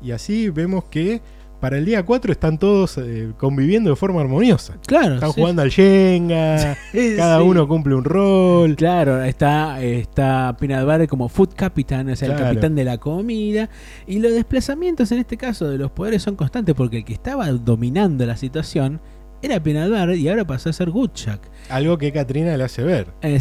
Y 0.00 0.12
así 0.12 0.50
vemos 0.50 0.84
que 0.84 1.20
para 1.60 1.78
el 1.78 1.84
día 1.84 2.04
4 2.04 2.30
están 2.32 2.58
todos 2.58 2.98
eh, 2.98 3.32
conviviendo 3.38 3.90
de 3.90 3.96
forma 3.96 4.20
armoniosa. 4.20 4.76
Claro. 4.86 5.14
Están 5.14 5.32
sí. 5.32 5.40
jugando 5.40 5.62
al 5.62 5.70
Jenga, 5.70 6.76
cada 7.16 7.38
Sí. 7.38 7.44
uno 7.44 7.66
cumple 7.66 7.94
un 7.94 8.04
rol. 8.04 8.76
Claro, 8.76 9.22
está, 9.22 9.82
está 9.82 10.56
Peanut 10.58 10.84
Butter 10.84 11.08
como 11.08 11.28
food 11.28 11.50
captain, 11.56 12.10
o 12.10 12.16
sea, 12.16 12.28
el 12.28 12.36
capitán 12.36 12.74
de 12.74 12.84
la 12.84 12.98
comida. 12.98 13.70
Y 14.06 14.18
los 14.18 14.32
desplazamientos 14.32 15.10
en 15.12 15.18
este 15.18 15.36
caso 15.36 15.68
de 15.68 15.78
los 15.78 15.90
poderes 15.90 16.22
son 16.22 16.36
constantes 16.36 16.74
porque 16.74 16.98
el 16.98 17.04
que 17.04 17.14
estaba 17.14 17.48
dominando 17.50 18.26
la 18.26 18.36
situación 18.36 19.00
era 19.42 19.62
Peanut 19.62 20.16
y 20.16 20.28
ahora 20.28 20.46
pasó 20.46 20.70
a 20.70 20.72
ser 20.72 20.90
Goodchuck. 20.90 21.40
Algo 21.68 21.98
que 21.98 22.12
Katrina 22.12 22.56
le 22.56 22.64
hace 22.64 22.82
ver. 22.82 23.08
Eh, 23.22 23.38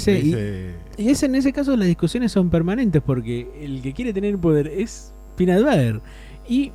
y- 0.97 1.10
es 1.10 1.23
en 1.23 1.36
ese 1.36 1.54
caso 1.54 1.76
las 1.78 1.88
discusiones 1.88 2.32
son 2.32 2.49
permanentes 2.49 3.02
porque 3.06 3.47
el 3.62 3.82
que 3.82 3.93
quiere 3.93 4.13
tener 4.13 4.38
poder 4.38 4.67
es 4.67 5.13
Peanut. 5.38 5.65
Y 6.47 6.71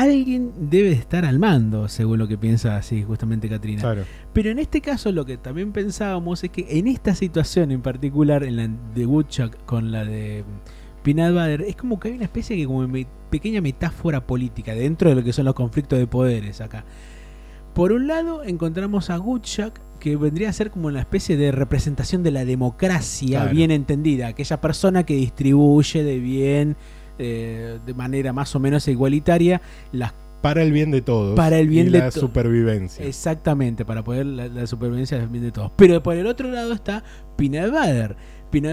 alguien 0.00 0.52
debe 0.70 0.92
estar 0.92 1.24
al 1.24 1.38
mando, 1.38 1.88
según 1.88 2.18
lo 2.18 2.28
que 2.28 2.36
piensa 2.38 2.76
así 2.76 3.02
justamente 3.02 3.48
Katrina. 3.48 3.80
claro. 3.82 4.02
Pero 4.32 4.50
en 4.50 4.58
este 4.58 4.80
caso 4.80 5.12
lo 5.12 5.24
que 5.24 5.36
también 5.36 5.72
pensábamos 5.72 6.42
es 6.44 6.50
que 6.50 6.66
en 6.78 6.86
esta 6.88 7.14
situación 7.14 7.70
en 7.70 7.82
particular, 7.82 8.44
en 8.44 8.56
la 8.56 8.68
de 8.94 9.06
Woodchuck 9.06 9.56
con 9.64 9.92
la 9.92 10.04
de 10.04 10.44
Peanut 11.02 11.32
Butter, 11.34 11.62
es 11.62 11.76
como 11.76 12.00
que 12.00 12.08
hay 12.08 12.14
una 12.14 12.24
especie 12.24 12.56
de 12.56 12.66
como 12.66 12.86
me- 12.88 13.06
pequeña 13.30 13.60
metáfora 13.60 14.26
política 14.26 14.74
dentro 14.74 15.10
de 15.10 15.16
lo 15.16 15.22
que 15.24 15.32
son 15.32 15.44
los 15.44 15.54
conflictos 15.54 15.98
de 15.98 16.06
poderes 16.06 16.60
acá. 16.60 16.84
Por 17.74 17.92
un 17.92 18.06
lado 18.06 18.44
encontramos 18.44 19.10
a 19.10 19.18
Woodchuck 19.18 19.74
que 19.98 20.16
vendría 20.16 20.50
a 20.50 20.52
ser 20.52 20.70
como 20.70 20.86
una 20.88 21.00
especie 21.00 21.36
de 21.36 21.50
representación 21.50 22.22
de 22.22 22.30
la 22.30 22.44
democracia 22.44 23.40
Claro. 23.40 23.50
bien 23.54 23.70
entendida, 23.70 24.28
aquella 24.28 24.60
persona 24.60 25.04
que 25.04 25.14
distribuye 25.14 26.02
de 26.04 26.18
bien, 26.18 26.76
eh, 27.18 27.78
de 27.84 27.94
manera 27.94 28.32
más 28.32 28.54
o 28.56 28.60
menos 28.60 28.86
igualitaria, 28.88 29.60
las 29.92 30.12
Para 30.42 30.62
el 30.62 30.72
bien 30.72 30.90
de 30.90 31.00
todos. 31.00 31.36
Para 31.36 31.58
el 31.58 31.68
bien 31.68 31.86
y 31.86 31.90
de 31.90 31.98
la 32.00 32.10
supervivencia. 32.10 33.04
Exactamente, 33.06 33.84
para 33.84 34.04
poder 34.04 34.26
la, 34.26 34.48
la 34.48 34.66
supervivencia 34.66 35.18
del 35.18 35.28
bien 35.28 35.44
de 35.44 35.52
todos. 35.52 35.72
Pero 35.76 36.02
por 36.02 36.16
el 36.16 36.26
otro 36.26 36.50
lado 36.50 36.72
está. 36.72 37.02
Peanut 37.36 37.70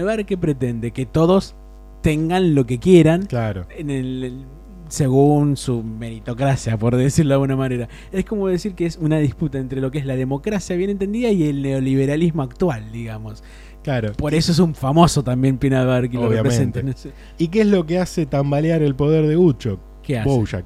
Butter 0.04 0.24
que 0.26 0.36
pretende 0.38 0.90
que 0.92 1.06
todos 1.06 1.54
tengan 2.02 2.54
lo 2.54 2.66
que 2.66 2.78
quieran 2.78 3.22
Claro. 3.26 3.66
en 3.76 3.90
el, 3.90 4.24
el- 4.24 4.44
según 4.88 5.56
su 5.56 5.82
meritocracia, 5.82 6.76
por 6.76 6.94
decirlo 6.96 7.30
de 7.30 7.34
alguna 7.36 7.56
manera. 7.56 7.88
Es 8.12 8.26
como 8.26 8.48
decir 8.48 8.74
que 8.74 8.84
es 8.84 8.98
una 8.98 9.18
disputa 9.18 9.58
entre 9.58 9.80
lo 9.80 9.90
que 9.90 9.98
es 9.98 10.04
la 10.04 10.16
democracia 10.16 10.76
bien 10.76 10.90
entendida 10.90 11.30
y 11.30 11.44
el 11.44 11.62
neoliberalismo 11.62 12.42
actual, 12.42 12.92
digamos. 12.92 13.42
Claro. 13.82 14.12
Por 14.12 14.32
eso 14.34 14.52
es 14.52 14.58
un 14.58 14.74
famoso 14.74 15.24
también 15.24 15.58
Peanut 15.58 15.86
Butter 15.86 16.08
que 16.10 16.16
lo 16.16 16.28
Obviamente. 16.28 16.80
representa. 16.80 16.90
ese- 16.90 17.12
¿Y 17.38 17.48
qué 17.48 17.62
es 17.62 17.66
lo 17.66 17.84
que 17.84 17.98
hace 17.98 18.26
tambalear 18.26 18.82
el 18.82 18.94
poder 18.94 19.26
de 19.26 19.34
Gucho? 19.36 19.80
¿Qué 20.02 20.18
hace? 20.18 20.28
Bojack. 20.28 20.64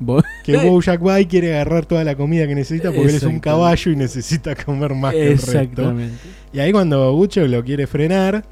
Bo- 0.00 0.22
Que 0.44 0.56
Bojack 0.70 1.04
va 1.04 1.20
y 1.20 1.26
quiere 1.26 1.54
agarrar 1.54 1.86
toda 1.86 2.04
la 2.04 2.14
comida 2.16 2.46
que 2.46 2.54
necesita 2.54 2.90
porque 2.92 3.08
él 3.10 3.16
es 3.16 3.22
un 3.24 3.40
caballo 3.40 3.90
y 3.92 3.96
necesita 3.96 4.54
comer 4.54 4.94
más 4.94 5.12
que 5.12 5.22
el 5.32 5.38
resto. 5.38 5.50
Exactamente. 5.58 6.14
Y 6.52 6.58
ahí 6.60 6.70
cuando 6.72 7.12
Gucho 7.14 7.46
lo 7.46 7.64
quiere 7.64 7.86
frenar, 7.86 8.44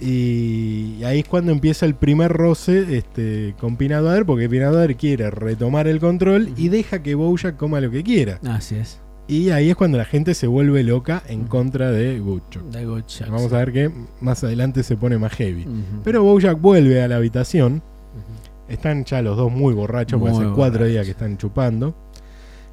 y 0.00 1.02
ahí 1.04 1.20
es 1.20 1.28
cuando 1.28 1.52
empieza 1.52 1.86
el 1.86 1.94
primer 1.94 2.30
roce 2.32 2.96
este, 2.96 3.54
con 3.58 3.76
Pinador, 3.76 4.26
porque 4.26 4.48
Pinador 4.48 4.94
quiere 4.96 5.30
retomar 5.30 5.86
el 5.86 6.00
control 6.00 6.52
y 6.56 6.68
deja 6.68 7.02
que 7.02 7.14
Bojack 7.14 7.56
coma 7.56 7.80
lo 7.80 7.90
que 7.90 8.02
quiera. 8.02 8.38
Así 8.46 8.74
es. 8.76 9.00
Y 9.26 9.50
ahí 9.50 9.70
es 9.70 9.76
cuando 9.76 9.96
la 9.96 10.04
gente 10.04 10.34
se 10.34 10.46
vuelve 10.46 10.82
loca 10.82 11.22
en 11.28 11.40
Ujú. 11.42 11.48
contra 11.48 11.90
de 11.90 12.18
Gucho. 12.20 12.60
De 12.70 12.84
Goodchuck, 12.84 13.28
Vamos 13.28 13.48
sí. 13.50 13.54
a 13.54 13.58
ver 13.58 13.72
que 13.72 13.90
más 14.20 14.44
adelante 14.44 14.82
se 14.82 14.96
pone 14.96 15.16
más 15.18 15.32
heavy. 15.32 15.62
Ujú. 15.62 16.02
Pero 16.04 16.22
Bojack 16.22 16.60
vuelve 16.60 17.02
a 17.02 17.08
la 17.08 17.16
habitación. 17.16 17.82
Están 18.68 19.04
ya 19.04 19.20
los 19.22 19.36
dos 19.36 19.50
muy 19.52 19.74
borrachos, 19.74 20.18
porque 20.18 20.34
Muy 20.34 20.44
hace 20.46 20.54
cuatro 20.54 20.86
días 20.86 21.04
que 21.04 21.10
están 21.12 21.36
chupando. 21.38 21.94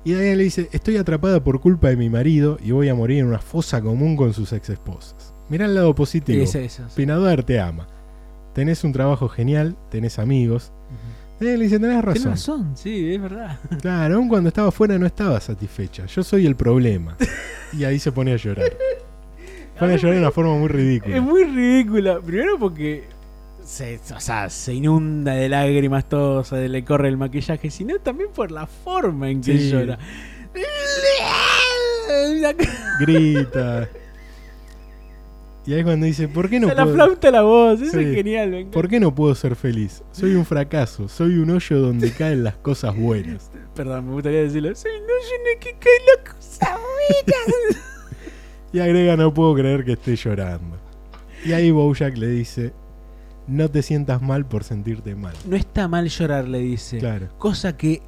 Y 0.04 0.14
Diana 0.14 0.36
le 0.36 0.44
dice, 0.44 0.68
estoy 0.72 0.98
atrapada 0.98 1.44
por 1.44 1.60
culpa 1.62 1.90
de 1.90 1.96
mi 1.98 2.10
marido 2.10 2.58
y 2.64 2.72
voy 2.72 2.90
a 2.90 2.96
morir 2.96 3.20
en 3.20 3.28
una 3.28 3.40
fosa 3.40 3.82
común 3.82 4.16
con 4.18 4.34
sus 4.34 4.52
ex 4.54 4.70
esposas. 4.70 5.34
Mirá 5.50 5.66
el 5.66 5.76
lado 5.76 5.94
positivo. 5.94 6.42
Es 6.44 6.56
eso. 6.56 6.84
sí. 6.90 7.06
Te 7.46 7.60
ama. 7.60 7.88
Tenés 8.54 8.84
un 8.84 8.92
trabajo 8.94 9.28
genial, 9.30 9.76
tenés 9.90 10.18
amigos. 10.18 10.72
Diana 11.42 11.58
le 11.58 11.64
dice, 11.66 11.80
tenés 11.80 12.04
razón. 12.06 12.32
razón, 12.32 12.72
sí, 12.78 13.14
es 13.16 13.22
verdad. 13.22 13.58
Claro, 13.82 14.16
aún 14.16 14.30
cuando 14.30 14.48
estaba 14.50 14.70
afuera 14.70 14.98
no 14.98 15.06
estaba 15.06 15.40
satisfecha. 15.42 16.06
Yo 16.06 16.24
soy 16.24 16.46
el 16.46 16.56
problema. 16.56 17.18
y 17.74 17.84
ahí 17.84 18.00
se 18.00 18.12
pone 18.12 18.32
a 18.34 18.38
llorar. 18.38 18.72
pone 19.80 19.94
a 19.94 19.98
llorar 19.98 20.14
de 20.16 20.20
una 20.22 20.32
forma 20.32 20.54
muy 20.56 20.68
ridícula. 20.70 21.16
Es 21.18 21.22
muy 21.22 21.44
ridícula. 21.44 22.20
Primero 22.22 22.58
porque 22.60 23.06
se, 23.64 24.00
o 24.16 24.20
sea, 24.20 24.50
se 24.50 24.74
inunda 24.74 25.34
de 25.34 25.50
lágrimas 25.50 26.08
todo, 26.08 26.40
o 26.40 26.44
sea, 26.44 26.60
le 26.60 26.84
corre 26.86 27.08
el 27.10 27.18
maquillaje, 27.18 27.70
sino 27.72 27.98
también 28.00 28.30
por 28.34 28.52
la 28.52 28.68
forma 28.68 29.30
en 29.30 29.42
que 29.42 29.58
Sí. 29.58 29.70
llora. 29.72 29.98
Grita. 33.00 33.90
Y 35.66 35.74
ahí 35.74 35.80
es 35.80 35.86
cuando 35.86 36.06
dice, 36.08 36.28
¿por 36.28 36.50
qué 36.50 36.60
no 36.60 36.68
se 36.70 36.74
la 36.76 36.84
puedo, 36.84 36.96
flauta 36.96 37.30
la 37.32 37.44
voz, 37.44 37.82
eso 37.82 38.00
Sí. 38.00 38.04
es 38.06 38.16
genial. 38.16 38.50
me. 38.50 38.66
¿por 38.66 38.88
qué 38.88 39.00
no 39.00 39.14
puedo 39.14 39.36
ser 39.36 39.56
feliz? 39.56 40.02
Soy 40.12 40.34
un 40.36 40.44
fracaso, 40.46 41.08
soy 41.08 41.38
un 41.38 41.52
hoyo 41.52 41.80
donde 41.80 42.12
caen 42.12 42.44
las 42.44 42.56
cosas 42.58 42.96
buenas. 42.98 43.52
Perdón, 43.76 44.08
me 44.08 44.14
gustaría 44.14 44.42
decirlo. 44.42 44.74
Soy 44.76 44.92
no, 45.02 45.08
yo 45.08 45.54
no 45.54 45.60
que 45.60 45.72
cae 45.74 45.92
la 46.18 46.32
cosa 46.34 46.78
buena. 46.78 47.80
Y 48.74 48.80
agrega, 48.80 49.18
no 49.18 49.34
puedo 49.34 49.54
creer 49.54 49.84
que 49.84 49.92
esté 49.94 50.16
llorando. 50.16 50.78
Y 51.46 51.52
ahí 51.52 51.72
Bojack 51.72 52.16
le 52.18 52.28
dice, 52.28 52.72
no 53.46 53.70
te 53.70 53.82
sientas 53.82 54.22
mal 54.22 54.46
por 54.46 54.64
sentirte 54.64 55.14
mal. 55.14 55.34
No 55.46 55.58
está 55.58 55.88
mal 55.90 56.08
llorar, 56.08 56.48
le 56.48 56.60
dice. 56.60 57.00
Claro, 57.00 57.28
Cosa 57.38 57.76
que 57.76 58.02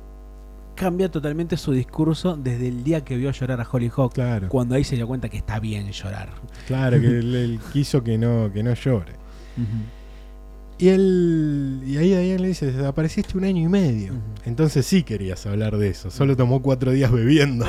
cambia 0.75 1.09
totalmente 1.09 1.57
su 1.57 1.71
discurso 1.71 2.36
desde 2.36 2.67
el 2.67 2.83
día 2.83 3.03
que 3.03 3.15
vio 3.17 3.31
llorar 3.31 3.62
a 3.62 3.67
Hollyhock. 3.69 4.13
claro, 4.13 4.49
Cuando 4.49 4.75
ahí 4.75 4.83
se 4.83 4.95
dio 4.95 5.07
cuenta 5.07 5.29
que 5.29 5.38
está 5.38 5.59
bien 5.59 5.91
llorar. 5.91 6.29
claro, 6.67 6.99
que 6.99 7.07
él, 7.19 7.36
él 7.36 7.59
quiso 7.71 8.03
que 8.03 8.17
no, 8.17 8.51
que 8.53 8.63
no 8.63 8.73
llore. 8.73 9.13
Y 10.79 10.89
él 10.89 11.81
y 11.86 11.97
ahí 11.97 12.09
Diane 12.09 12.39
le 12.39 12.47
dice, 12.47 12.71
desapareciste 12.71 13.38
un 13.38 13.45
año 13.45 13.62
y 13.62 13.67
medio. 13.69 14.13
Entonces 14.45 14.86
sí 14.86 15.03
querías 15.03 15.45
hablar 15.45 15.77
de 15.77 15.89
eso. 15.89 16.09
Solo 16.09 16.36
tomó 16.36 16.62
cuatro 16.62 16.91
días 16.91 17.12
bebiendo. 17.12 17.65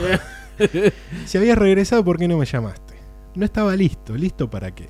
si 1.27 1.39
habías 1.39 1.59
regresado, 1.59 2.05
¿por 2.05 2.19
qué 2.19 2.27
no 2.27 2.39
me 2.39 2.47
llamaste? 2.47 2.95
No 3.35 3.45
estaba 3.45 3.77
listo. 3.77 4.17
¿Listo 4.17 4.49
para 4.49 4.75
qué? 4.75 4.89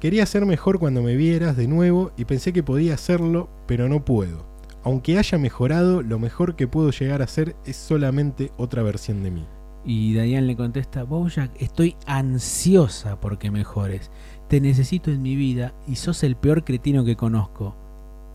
Quería 0.00 0.24
ser 0.26 0.46
mejor 0.46 0.78
cuando 0.78 1.02
me 1.02 1.16
vieras 1.16 1.56
de 1.56 1.66
nuevo 1.68 2.12
y 2.16 2.24
pensé 2.24 2.52
que 2.52 2.62
podía 2.62 2.94
hacerlo, 2.94 3.48
pero 3.66 3.88
no 3.88 4.04
puedo. 4.04 4.46
Aunque 4.84 5.18
haya 5.18 5.38
mejorado, 5.38 6.02
lo 6.02 6.18
mejor 6.18 6.56
que 6.56 6.66
puedo 6.66 6.90
llegar 6.90 7.22
a 7.22 7.26
ser 7.26 7.54
es 7.64 7.76
solamente 7.76 8.52
otra 8.56 8.82
versión 8.82 9.22
de 9.22 9.30
mí. 9.30 9.46
Y 9.84 10.12
Diane 10.12 10.42
le 10.42 10.56
contesta, 10.56 11.02
Bojack, 11.04 11.50
estoy 11.60 11.96
ansiosa 12.06 13.20
porque 13.20 13.50
mejores. 13.50 14.10
Te 14.48 14.60
necesito 14.60 15.10
en 15.10 15.22
mi 15.22 15.36
vida 15.36 15.74
y 15.86 15.96
sos 15.96 16.22
el 16.22 16.36
peor 16.36 16.64
cretino 16.64 17.04
que 17.04 17.16
conozco. 17.16 17.76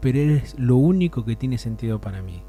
Pero 0.02 0.20
eres 0.20 0.58
lo 0.58 0.76
único 0.76 1.26
que 1.26 1.36
tiene 1.36 1.58
sentido 1.58 2.00
para 2.02 2.22
mí. 2.22 2.44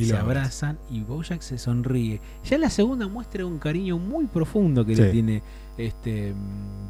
Y, 0.00 0.04
se 0.06 0.16
abrazan 0.16 0.78
y 0.90 1.00
Bojack 1.02 1.40
se 1.40 1.58
sonríe. 1.58 2.20
Ya 2.44 2.58
la 2.58 2.70
segunda 2.70 3.08
muestra 3.08 3.44
un 3.46 3.58
cariño 3.58 3.98
muy 3.98 4.26
profundo 4.26 4.84
que 4.84 4.94
le 4.96 5.10
tiene 5.10 5.42
este 5.76 6.34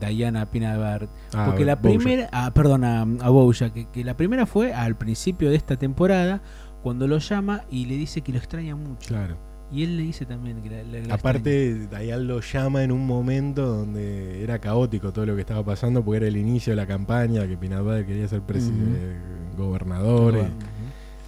Diana 0.01 0.45
Butter. 0.45 1.09
Ah, 1.35 1.47
Porque 1.47 1.65
la 1.65 1.77
Bojack. 1.77 1.99
primera, 1.99 2.29
ah, 2.33 2.53
perdón, 2.55 2.85
a, 2.85 3.03
a 3.03 3.31
Bojack, 3.31 3.73
que, 3.73 3.87
que 3.87 4.05
la 4.05 4.17
primera 4.17 4.47
fue 4.47 4.73
al 4.73 4.97
principio 4.97 5.51
de 5.51 5.57
esta 5.57 5.77
temporada, 5.77 6.41
cuando 6.83 7.07
lo 7.07 7.19
llama 7.19 7.63
y 7.71 7.87
le 7.87 7.97
dice 7.97 8.21
que 8.21 8.33
lo 8.33 8.39
extraña 8.39 8.77
mucho. 8.77 9.09
Claro. 9.09 9.37
Y 9.71 9.83
él 9.85 9.99
le 9.99 10.03
dice 10.05 10.25
también 10.25 10.63
que 10.63 10.71
la, 10.71 10.83
la- 10.83 11.07
la 11.07 11.15
Aparte, 11.15 11.89
Diane 11.89 12.25
lo 12.25 12.41
llama 12.41 12.83
en 12.85 12.91
un 12.93 13.07
momento 13.07 13.67
donde 13.67 14.43
era 14.43 14.59
caótico 14.61 15.13
todo 15.13 15.27
lo 15.27 15.35
que 15.35 15.43
estaba 15.43 15.63
pasando, 15.63 16.03
porque 16.03 16.19
era 16.19 16.27
el 16.29 16.39
inicio 16.39 16.73
de 16.73 16.77
la 16.77 16.87
campaña, 16.87 17.47
que 17.47 17.57
Pinabal 17.59 18.07
quería 18.07 18.27
ser 18.29 18.41
Ujú. 18.41 18.53
eh, 18.97 19.17
gobernador. 19.59 20.37
extraña. 20.37 20.55
y- 20.75 20.78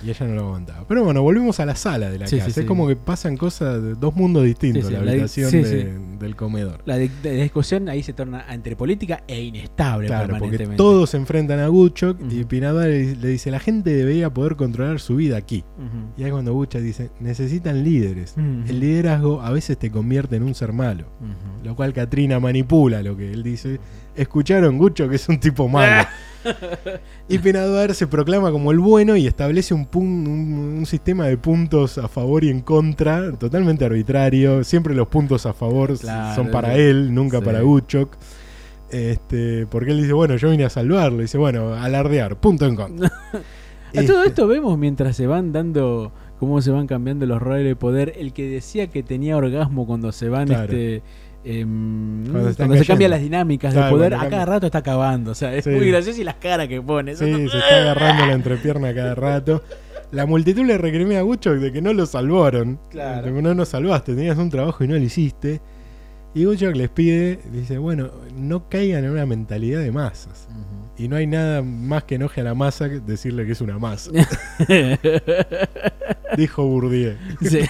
Y 0.04 0.10
ella 0.10 0.26
no 0.26 0.34
lo 0.34 0.40
aguantaba. 0.46 0.84
Pero 0.88 1.04
bueno, 1.04 1.22
volvimos 1.22 1.60
a 1.60 1.66
la 1.66 1.74
sala 1.76 2.08
de 2.10 2.18
la 2.18 2.26
Sí, 2.26 2.38
casa. 2.38 2.50
sí, 2.50 2.60
es 2.60 2.66
como 2.66 2.88
que 2.88 2.96
pasan 2.96 3.36
cosas 3.36 3.82
de 3.82 3.94
dos 3.94 4.14
mundos 4.16 4.44
distintos, 4.44 4.90
la 4.90 4.98
habitación 5.00 5.50
de- 5.50 5.98
del 6.18 6.36
comedor. 6.36 6.82
La, 6.86 6.96
di- 6.96 7.10
la 7.22 7.30
discusión 7.32 7.88
ahí 7.88 8.02
se 8.02 8.12
torna 8.12 8.44
entre 8.52 8.76
política 8.76 9.22
e 9.26 9.42
inestable 9.42 10.06
Claro, 10.06 10.22
porque 10.28 10.32
permanentemente. 10.40 10.76
todos 10.76 11.10
se 11.10 11.16
enfrentan 11.16 11.58
a 11.60 11.68
Butchok 11.68 12.18
y 12.30 12.40
Ujú. 12.40 12.48
Pinabal 12.48 12.90
le, 12.90 13.16
le 13.16 13.28
dice, 13.28 13.50
la 13.50 13.58
gente 13.60 13.90
debería 13.94 14.32
poder 14.32 14.56
controlar 14.56 15.00
su 15.00 15.16
vida 15.16 15.36
aquí. 15.36 15.64
Y 16.16 16.24
ahí 16.24 16.30
cuando 16.30 16.54
Butchok 16.54 16.80
dice, 16.82 17.10
necesitan 17.20 17.84
líderes. 17.84 18.34
El 18.36 18.80
liderazgo 18.80 19.40
a 19.42 19.50
veces 19.50 19.78
te 19.78 19.90
convierte 19.90 20.36
en 20.36 20.42
un 20.44 20.54
ser 20.54 20.72
malo. 20.72 21.06
Lo 21.64 21.76
cual 21.76 21.92
Katrina 21.92 22.40
manipula 22.40 23.02
lo 23.02 23.16
que 23.16 23.30
él 23.32 23.42
dice. 23.42 23.78
Escucharon 24.16 24.78
Gucho 24.78 25.08
que 25.08 25.16
es 25.16 25.28
un 25.28 25.38
tipo 25.40 25.68
malo. 25.68 26.06
y 27.28 27.38
Penaduar 27.38 27.94
se 27.94 28.06
proclama 28.06 28.50
como 28.50 28.70
el 28.72 28.78
bueno 28.78 29.14
y 29.16 29.26
establece 29.26 29.74
un, 29.74 29.86
pun- 29.90 30.26
un, 30.26 30.74
un 30.78 30.86
sistema 30.86 31.26
de 31.26 31.36
puntos 31.36 31.98
a 31.98 32.08
favor 32.08 32.44
y 32.44 32.48
en 32.50 32.60
contra, 32.62 33.32
totalmente 33.32 33.84
arbitrario. 33.84 34.64
Siempre 34.64 34.94
los 34.94 35.08
puntos 35.08 35.46
a 35.46 35.52
favor 35.52 35.98
Claro, 35.98 36.34
son 36.34 36.50
para 36.50 36.74
él, 36.76 37.14
nunca 37.14 37.38
Sí. 37.38 37.44
para 37.44 37.60
Guchok. 37.60 38.16
Este, 38.90 39.66
porque 39.68 39.92
él 39.92 39.98
dice, 40.02 40.12
bueno, 40.12 40.36
yo 40.36 40.50
vine 40.50 40.64
a 40.64 40.70
salvarlo. 40.70 41.22
Dice, 41.22 41.38
bueno, 41.38 41.74
alardear, 41.74 42.36
punto 42.40 42.66
en 42.66 42.76
contra. 42.76 43.08
A 43.92 44.02
todo 44.06 44.18
Este, 44.22 44.28
esto 44.28 44.46
vemos 44.46 44.78
mientras 44.78 45.16
se 45.16 45.26
van 45.26 45.50
dando, 45.52 46.12
cómo 46.38 46.62
se 46.62 46.70
van 46.70 46.86
cambiando 46.86 47.26
los 47.26 47.42
roles 47.42 47.64
de 47.64 47.74
poder. 47.74 48.12
El 48.16 48.32
que 48.32 48.48
decía 48.48 48.86
que 48.86 49.02
tenía 49.02 49.36
orgasmo 49.36 49.84
cuando 49.84 50.12
se 50.12 50.28
van, 50.28 50.46
Claro. 50.46 50.62
este, 50.72 51.02
em, 51.44 52.24
Cuando 52.56 52.76
se 52.76 52.84
cambian 52.86 53.10
las 53.10 53.20
dinámicas 53.20 53.72
Claro, 53.72 53.86
de 53.86 53.92
poder, 53.92 54.14
a 54.14 54.28
cada 54.28 54.44
rato 54.46 54.66
está 54.66 54.78
acabando. 54.78 55.30
O 55.30 55.34
sea, 55.34 55.54
es 55.54 55.64
Sí. 55.64 55.70
muy 55.70 55.88
gracioso 55.88 56.20
y 56.20 56.24
las 56.24 56.36
caras 56.36 56.68
que 56.68 56.80
pone. 56.82 57.14
Sí, 57.16 57.24
se 57.24 57.58
está 57.58 57.76
agarrando 57.80 58.26
la 58.26 58.32
entrepierna 58.32 58.94
cada 58.94 59.14
rato. 59.14 59.62
La 60.12 60.26
multitud 60.26 60.64
le 60.64 60.76
recrimina 60.76 61.20
a 61.20 61.22
Gucho 61.22 61.54
de 61.54 61.70
que 61.72 61.80
no 61.80 61.92
lo 61.92 62.04
salvaron. 62.04 62.80
Claro. 62.90 63.30
No 63.40 63.54
nos 63.54 63.68
salvaste, 63.68 64.14
tenías 64.14 64.36
un 64.38 64.50
trabajo 64.50 64.82
y 64.82 64.88
no 64.88 64.94
lo 64.96 65.00
hiciste. 65.02 65.60
Y 66.34 66.44
Gucho 66.44 66.70
les 66.72 66.88
pide, 66.88 67.38
dice, 67.52 67.78
bueno, 67.78 68.10
no 68.36 68.68
caigan 68.68 69.04
en 69.04 69.10
una 69.12 69.26
mentalidad 69.26 69.80
de 69.80 69.92
masas. 69.92 70.48
Y 71.00 71.08
no 71.08 71.16
hay 71.16 71.26
nada 71.26 71.62
más 71.62 72.04
que 72.04 72.16
enoje 72.16 72.42
a 72.42 72.44
la 72.44 72.54
masa 72.54 72.90
que 72.90 73.00
decirle 73.00 73.46
que 73.46 73.52
es 73.52 73.62
una 73.62 73.78
masa. 73.78 74.10
Dijo 76.36 76.62
Bourdieu. 76.62 77.14
Sí. 77.40 77.60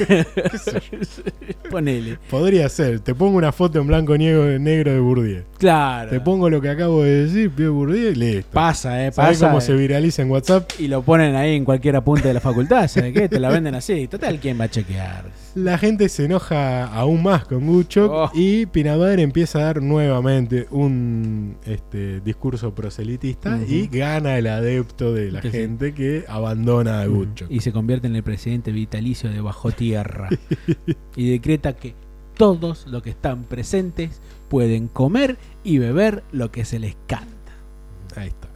Ponele. 1.71 2.19
Podría 2.29 2.69
ser, 2.69 2.99
te 2.99 3.15
pongo 3.15 3.39
una 3.39 3.53
foto 3.53 3.79
en 3.79 3.87
blanco 3.87 4.17
y 4.17 4.19
negro, 4.19 4.93
de 4.93 4.99
Bourdieu. 4.99 5.45
Claro. 5.59 6.11
Te 6.11 6.19
pongo 6.19 6.51
lo 6.51 6.61
que 6.61 6.71
acabo 6.71 7.05
de 7.05 7.27
decir, 7.27 7.51
pide 7.51 7.69
Bourdieu 7.69 8.11
y 8.11 8.15
listo. 8.17 8.51
Pasa, 8.51 9.07
eh, 9.07 9.13
¿Sabés 9.13 9.39
pasa. 9.39 9.47
cómo 9.47 9.61
se 9.61 9.75
viraliza 9.75 10.23
en 10.23 10.31
WhatsApp? 10.33 10.69
Y 10.81 10.89
lo 10.89 11.03
ponen 11.03 11.37
ahí 11.37 11.55
en 11.55 11.65
cualquier 11.65 11.95
apunte 11.95 12.27
de 12.27 12.35
la 12.35 12.41
facultad, 12.41 12.89
¿sabes 12.89 13.15
qué? 13.15 13.29
Te 13.29 13.39
la 13.39 13.51
venden 13.51 13.77
así. 13.77 14.09
Total, 14.09 14.41
¿quién 14.41 14.59
va 14.59 14.65
a 14.65 14.71
chequear? 14.71 15.27
La 15.57 15.79
gente 15.79 16.09
se 16.09 16.27
enoja 16.27 16.85
aún 16.87 17.23
más 17.25 17.45
con 17.45 17.67
Guchok 17.67 18.11
Oh. 18.13 18.31
y 18.35 18.67
Pinabar 18.67 19.19
empieza 19.19 19.59
a 19.59 19.63
dar 19.65 19.83
nuevamente 19.83 20.69
un 20.71 21.57
este, 21.67 22.21
discurso 22.21 22.73
proselitista 22.75 23.59
y 23.67 23.89
gana 23.89 24.39
el 24.39 24.47
adepto 24.47 25.13
de 25.13 25.33
la 25.33 25.41
Que 25.41 25.51
sí. 25.51 25.59
gente 25.59 25.93
que 25.93 26.25
abandona 26.29 27.01
a 27.01 27.07
Guchok. 27.07 27.51
Y 27.51 27.61
se 27.61 27.73
convierte 27.73 28.07
en 28.07 28.15
el 28.17 28.23
presidente 28.23 28.71
vitalicio 28.71 29.29
de 29.31 29.41
Bajo 29.41 29.73
Tierra. 29.73 30.29
y 31.17 31.31
decreta 31.31 31.75
que 31.75 31.95
todos 32.37 32.87
los 32.87 33.03
que 33.03 33.11
están 33.11 33.43
presentes 33.45 34.21
pueden 34.49 34.87
comer 34.89 35.37
y 35.65 35.79
beber 35.79 36.23
lo 36.33 36.53
que 36.53 36.65
se 36.65 36.79
les 36.79 36.97
canta. 37.07 37.27
Ahí 38.17 38.29
está. 38.29 38.49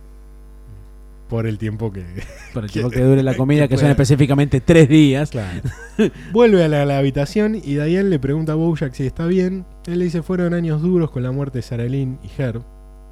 Por 1.29 1.47
el 1.47 1.59
tiempo 1.59 1.93
que. 1.93 2.05
Por 2.53 2.65
el 2.65 2.71
tiempo 2.73 2.91
que 2.91 3.01
dure 3.01 3.23
la 3.23 3.35
comida, 3.37 3.63
que 3.63 3.75
que 3.75 3.81
son 3.81 3.91
específicamente 3.91 4.61
tres 4.61 4.89
días. 4.89 5.31
Claro. 5.31 5.63
Vuelve 6.33 6.65
a 6.65 6.69
la, 6.69 6.85
la 6.85 6.99
habitación 6.99 7.55
y 7.55 7.75
Diane 7.75 8.05
le 8.05 8.19
pregunta 8.19 8.53
a 8.53 8.55
Bojack 8.57 8.93
si 8.93 9.07
está 9.07 9.27
bien. 9.27 9.65
Él 9.87 9.99
le 9.99 10.05
dice: 10.05 10.23
Fueron 10.23 10.55
años 10.55 10.83
duros 10.83 11.11
con 11.11 11.23
la 11.23 11.33
muerte 11.33 11.59
de 11.59 11.63
Saralyn 11.63 12.19
y 12.23 12.41
Herb. 12.41 12.63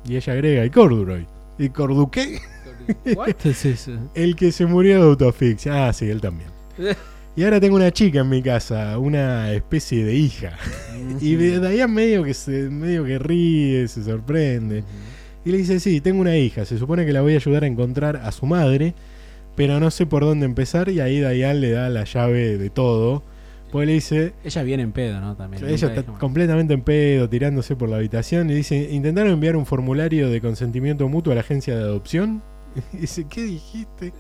Y 0.07 0.17
ella 0.17 0.33
agrega: 0.33 0.65
¿Y 0.65 0.71
Corduroy? 0.71 1.27
¿Y 1.59 1.69
Corduqué? 1.71 2.41
¿Qué 3.05 3.51
es 3.51 3.65
eso? 3.65 3.93
El 4.15 4.37
que 4.37 4.53
se 4.53 4.67
murió 4.67 5.01
de 5.01 5.09
autoasfixia. 5.09 5.89
Ah, 5.89 5.93
sí, 5.93 6.09
él 6.09 6.21
también. 6.21 6.51
Y 7.35 7.45
ahora 7.45 7.61
tengo 7.61 7.77
una 7.77 7.91
chica 7.91 8.21
en 8.21 8.29
mi 8.29 8.43
casa, 8.43 8.99
una 8.99 9.53
especie 9.53 10.05
de 10.05 10.15
hija. 10.15 10.53
Y 11.21 11.35
de 11.37 11.61
Diane 11.61 11.93
medio 11.93 12.25
que 12.25 12.35
se, 12.35 12.69
medio 12.69 13.05
que 13.05 13.19
ríe, 13.19 13.89
se 13.89 14.05
sorprende. 14.05 14.85
Y 15.45 15.51
le 15.51 15.59
dice, 15.59 15.81
sí, 15.81 16.01
tengo 16.01 16.21
una 16.21 16.37
hija. 16.37 16.65
Se 16.65 16.79
supone 16.79 17.05
que 17.05 17.13
la 17.13 17.21
voy 17.21 17.35
a 17.35 17.37
ayudar 17.37 17.65
a 17.65 17.67
encontrar 17.67 18.17
a 18.17 18.31
su 18.33 18.47
madre, 18.47 18.95
pero 19.57 19.81
no 19.81 19.91
sé 19.91 20.07
por 20.07 20.25
dónde 20.25 20.47
empezar. 20.47 20.89
Y 20.89 21.01
ahí 21.01 21.19
Diane 21.19 21.59
le 21.59 21.71
da 21.71 21.89
la 21.89 22.05
llave 22.05 22.59
de 22.59 22.71
todo. 22.71 23.23
Pues 23.73 23.87
le 23.87 23.95
dice, 23.95 24.35
Ella 24.45 24.63
viene 24.63 24.83
en 24.83 24.93
pedo, 24.93 25.21
¿no? 25.21 25.35
También. 25.35 25.65
ella 25.67 25.89
está 25.89 26.03
completamente 26.05 26.75
en 26.75 26.83
pedo, 26.83 27.29
tirándose 27.29 27.75
por 27.75 27.89
la 27.89 27.97
habitación. 27.97 28.51
Y 28.51 28.55
dice, 28.55 28.89
¿intentaron 28.93 29.33
enviar 29.33 29.57
un 29.57 29.65
formulario 29.65 30.29
de 30.29 30.41
consentimiento 30.43 31.09
mutuo 31.09 31.33
a 31.33 31.35
la 31.35 31.41
agencia 31.41 31.75
de 31.75 31.83
adopción? 31.83 32.43
Y 32.93 32.99
dice, 32.99 33.27
¿qué 33.29 33.43
dijiste? 33.43 34.13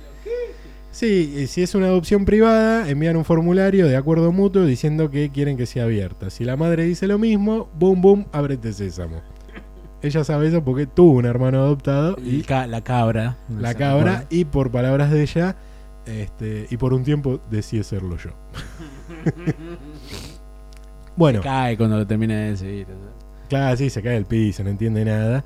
Sí, 0.91 1.47
si 1.47 1.63
es 1.63 1.75
una 1.75 1.87
adopción 1.87 2.27
privada, 2.27 2.89
envían 2.89 3.17
un 3.17 3.25
formulario 3.25 3.89
de 3.89 3.97
acuerdo 3.97 4.31
mutuo 4.31 4.67
diciendo 4.67 5.11
que 5.11 5.31
quieren 5.31 5.57
que 5.57 5.65
sea 5.65 5.85
abierta. 5.85 6.29
Si 6.29 6.45
la 6.45 6.57
madre 6.57 6.85
dice 6.85 7.07
lo 7.07 7.19
mismo, 7.19 7.71
boom, 7.79 8.03
boom, 8.03 8.27
ábrete 8.31 8.75
sésamo. 8.75 9.23
Ella 10.03 10.25
sabe 10.25 10.49
eso 10.49 10.65
porque 10.65 10.87
tuvo 10.87 11.19
un 11.19 11.27
hermano 11.27 11.59
adoptado 11.61 12.17
Y 12.25 12.37
y 12.37 12.43
ca- 12.43 12.67
la 12.67 12.83
cabra. 12.83 13.37
la 13.57 13.71
¿se 13.71 13.77
cabra, 13.77 14.25
y 14.31 14.45
por 14.45 14.71
palabras 14.71 15.11
de 15.11 15.23
ella, 15.23 15.57
este, 16.07 16.67
y 16.71 16.77
por 16.77 16.93
un 16.93 17.05
tiempo 17.05 17.41
decide 17.51 17.85
serlo 17.85 18.17
yo. 18.17 18.31
bueno, 21.17 21.41
Cae 21.43 21.77
cuando 21.77 21.99
lo 21.99 22.07
termina 22.07 22.35
de 22.35 22.51
decir. 22.51 22.87
Claro, 23.49 23.77
sí, 23.77 23.91
se 23.91 24.03
cae 24.03 24.17
el 24.17 24.25
piso, 24.27 24.65
no 24.65 24.71
entiende 24.71 25.05
nada. 25.05 25.45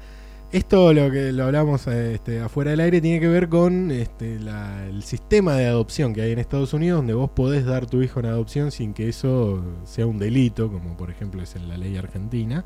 Esto 0.53 0.93
lo 0.93 1.11
que 1.11 1.33
lo 1.33 1.45
hablamos 1.45 1.87
este, 1.89 2.41
afuera 2.41 2.71
del 2.71 2.79
aire 2.81 3.01
tiene 3.01 3.19
que 3.19 3.27
ver 3.27 3.49
con 3.49 3.91
este, 3.91 4.39
la- 4.39 4.87
el 4.87 5.03
sistema 5.03 5.55
de 5.55 5.67
adopción 5.67 6.15
que 6.15 6.23
hay 6.23 6.33
en 6.33 6.39
Estados 6.39 6.73
Unidos, 6.73 6.99
donde 6.99 7.15
vos 7.15 7.31
podés 7.31 7.65
dar 7.67 7.87
tu 7.87 8.01
hijo 8.01 8.21
en 8.21 8.27
adopción 8.27 8.71
sin 8.71 8.95
que 8.95 9.09
eso 9.09 9.63
sea 9.85 10.07
un 10.07 10.19
delito, 10.19 10.71
como 10.71 10.97
por 10.97 11.11
ejemplo 11.11 11.43
es 11.43 11.57
en 11.57 11.69
la 11.69 11.77
ley 11.77 11.97
argentina. 11.97 12.65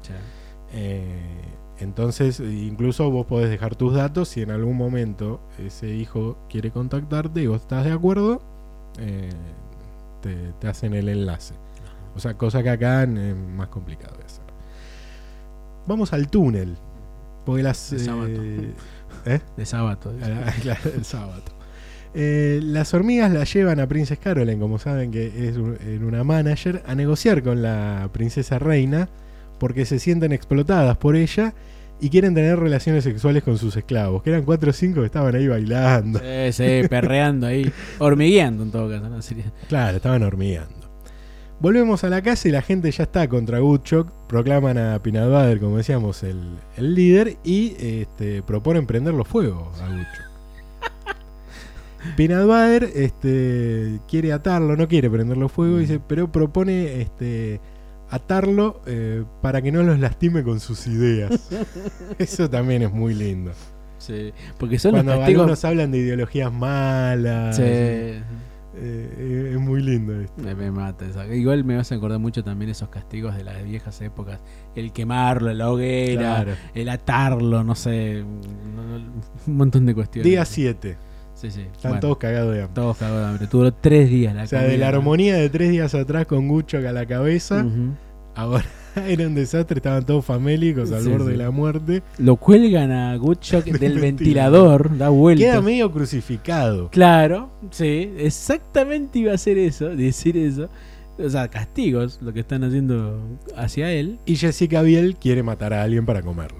Eh, 0.73 1.07
entonces, 1.81 2.41
incluso 2.41 3.11
vos 3.11 3.27
podés 3.27 3.51
dejar 3.51 3.75
tus 3.77 3.95
datos 3.95 4.29
si 4.29 4.43
en 4.43 4.51
algún 4.51 4.77
momento 4.77 5.41
ese 5.59 5.89
hijo 5.95 6.37
quiere 6.49 6.71
contactarte 6.71 7.43
y 7.43 7.47
vos 7.47 7.63
estás 7.63 7.85
de 7.85 7.93
acuerdo, 7.93 8.41
eh, 8.99 9.31
te, 10.23 10.35
te 10.61 10.69
hacen 10.69 10.95
el 10.95 11.09
enlace. 11.09 11.55
O 12.15 12.19
sea, 12.21 12.35
cosa 12.35 12.63
que 12.63 12.71
acá 12.71 13.05
es 13.05 13.37
más 13.57 13.69
complicado 13.69 14.17
de 14.19 14.25
hacer. 14.25 14.45
Vamos 15.87 16.13
al 16.13 16.29
túnel. 16.29 16.77
Porque 17.47 17.63
las. 17.63 17.91
De 17.91 17.99
sábado. 18.01 18.29
eh, 18.29 18.75
¿eh? 19.27 19.41
De 19.57 19.67
sábado. 19.67 20.13
Claro, 20.63 20.91
el 20.95 21.05
sábado. 21.05 21.43
Eh, 22.13 22.61
las 22.63 22.93
hormigas 22.93 23.31
la 23.33 23.45
llevan 23.45 23.79
a 23.81 23.87
Princess 23.87 24.19
Caroline, 24.19 24.59
como 24.61 24.79
saben 24.79 25.11
que 25.13 25.49
es 25.49 25.57
un- 25.57 25.79
una 26.05 26.25
manager, 26.25 26.83
a 26.87 26.95
negociar 26.95 27.43
con 27.43 27.63
la 27.63 28.09
princesa 28.13 28.59
reina 28.59 29.09
porque 29.61 29.87
se 29.87 30.01
sienten 30.01 30.33
explotadas 30.33 30.97
por 30.97 31.15
ella 31.15 31.55
y 32.01 32.09
quieren 32.09 32.35
tener 32.35 32.59
relaciones 32.59 33.05
sexuales 33.05 33.43
con 33.45 33.59
sus 33.59 33.77
esclavos, 33.77 34.23
que 34.23 34.31
eran 34.31 34.43
cuatro 34.43 34.71
o 34.71 34.73
cinco 34.73 35.01
que 35.01 35.07
estaban 35.07 35.35
ahí 35.37 35.47
bailando. 35.47 36.19
Sí, 36.19 36.53
sí, 36.53 36.89
perreando 36.89 37.47
ahí. 37.47 37.71
Hormigueando 38.01 38.63
en 38.65 38.71
todo 38.73 38.91
caso. 38.91 39.09
¿no? 39.09 39.23
Sería- 39.23 39.53
Claro, 39.69 39.99
estaban 39.99 40.23
hormigueando. 40.25 40.75
Volvemos 41.61 42.03
a 42.05 42.09
la 42.09 42.23
casa 42.23 42.49
y 42.49 42.53
la 42.53 42.63
gente 42.63 42.91
ya 42.91 43.03
está 43.05 43.29
contra 43.29 43.63
Woodchuck. 43.63 44.11
Proclaman 44.29 44.79
a 44.79 44.97
Butter, 44.99 45.61
como 45.61 45.77
decíamos, 45.77 46.23
el, 46.23 46.41
el 46.79 46.95
líder 46.95 47.37
y 47.45 47.77
este, 47.79 48.43
proponen 48.43 48.87
prenderlo 48.87 49.25
fuego 49.25 49.71
a 49.83 49.91
Woodchuck. 49.91 50.31
Butter 52.17 52.91
este, 52.95 54.01
quiere 54.09 54.33
atarlo, 54.33 54.75
no 54.75 54.89
quiere 54.89 55.11
prenderlo 55.11 55.51
fuego, 55.51 55.77
dice, 55.79 56.01
pero 56.07 56.33
propone 56.33 57.03
este, 57.03 57.61
atarlo 58.11 58.81
eh, 58.87 59.25
para 59.43 59.63
que 59.63 59.73
no 59.73 59.83
los 59.83 59.99
lastime 59.99 60.43
con 60.43 60.61
sus 60.61 60.87
ideas. 60.87 61.49
Eso 62.19 62.49
también 62.51 62.83
es 62.83 62.93
muy 62.93 63.15
lindo. 63.15 63.53
Sí, 63.99 64.33
porque 64.59 64.79
son 64.79 64.93
Cuando 64.93 65.13
los 65.13 65.21
castigos. 65.21 65.41
algunos 65.43 65.65
hablan 65.65 65.91
de 65.93 65.99
ideologías 65.99 66.53
malas. 66.53 67.57
Sí, 67.57 67.63
eh, 67.65 68.23
eh, 68.77 69.51
es 69.55 69.61
muy 69.61 69.83
lindo 69.83 70.19
esto. 70.21 70.41
me, 70.43 70.55
me 70.55 70.71
mata 70.71 71.05
esa. 71.05 71.27
Igual 71.27 71.65
me 71.65 71.77
vas 71.77 71.93
a 71.93 71.97
acordar 71.97 72.19
mucho 72.19 72.43
también 72.43 72.71
esos 72.71 72.89
castigos 72.89 73.37
de 73.37 73.45
las 73.45 73.63
viejas 73.63 74.01
épocas. 74.01 74.41
El 74.75 74.93
quemarlo 74.93 75.53
la 75.53 75.71
hoguera, 75.71 76.43
Claro. 76.45 76.53
el 76.75 76.89
atarlo, 76.89 77.63
no 77.63 77.75
sé. 77.75 78.23
un 79.47 79.57
montón 79.57 79.85
de 79.87 79.95
cuestiones. 79.95 80.31
Día 80.31 80.45
7. 80.45 80.97
Sí, 81.41 81.51
sí. 81.51 81.61
Están 81.73 81.93
Bueno, 81.93 82.01
todos 82.01 82.19
cagados 82.19 82.55
de 82.55 82.63
hambre. 82.63 82.75
todos 82.75 82.97
cagados 82.99 83.21
de 83.23 83.27
hambre. 83.29 83.47
Duró 83.51 83.73
tres 83.73 84.11
días 84.11 84.35
la 84.35 84.43
O 84.45 84.47
sea, 84.47 84.63
de 84.63 84.77
la 84.77 84.89
armonía 84.89 85.37
de 85.37 85.49
tres 85.49 85.71
días 85.71 85.95
atrás 85.95 86.27
con 86.27 86.49
Gucho 86.49 86.77
a 86.79 86.81
la 86.93 87.07
cabeza, 87.07 87.65
ahora 88.35 88.65
era 89.09 89.27
un 89.27 89.35
desastre, 89.35 89.77
estaban 89.79 90.05
todos 90.05 90.25
famélicos 90.25 90.93
al 90.93 91.03
Sí, 91.03 91.09
borde 91.11 91.25
sí. 91.27 91.31
de 91.33 91.37
la 91.39 91.51
muerte. 91.51 92.03
Lo 92.19 92.37
cuelgan 92.37 92.91
a 92.93 93.17
Goodchuck 93.17 93.65
Del 93.65 93.79
del 93.79 93.99
ventilador. 94.01 94.83
ventilador, 94.89 94.99
da 94.99 95.09
vueltas. 95.09 95.47
Queda 95.47 95.61
medio 95.63 95.91
crucificado. 95.91 96.91
Claro, 96.91 97.51
sí, 97.71 98.13
exactamente 98.19 99.19
iba 99.21 99.33
a 99.33 99.39
ser 99.39 99.57
eso, 99.59 99.89
decir 99.97 100.37
eso. 100.37 100.69
O 101.19 101.29
sea, 101.29 101.49
castigos, 101.49 102.19
lo 102.23 102.33
que 102.33 102.41
están 102.41 102.65
haciendo 102.65 103.19
hacia 103.55 103.91
él. 103.93 104.19
Y 104.25 104.37
Jessica 104.37 104.81
Biel 104.83 105.17
quiere 105.17 105.43
matar 105.43 105.73
a 105.75 105.83
alguien 105.83 106.07
para 106.07 106.23
comerlo. 106.23 106.59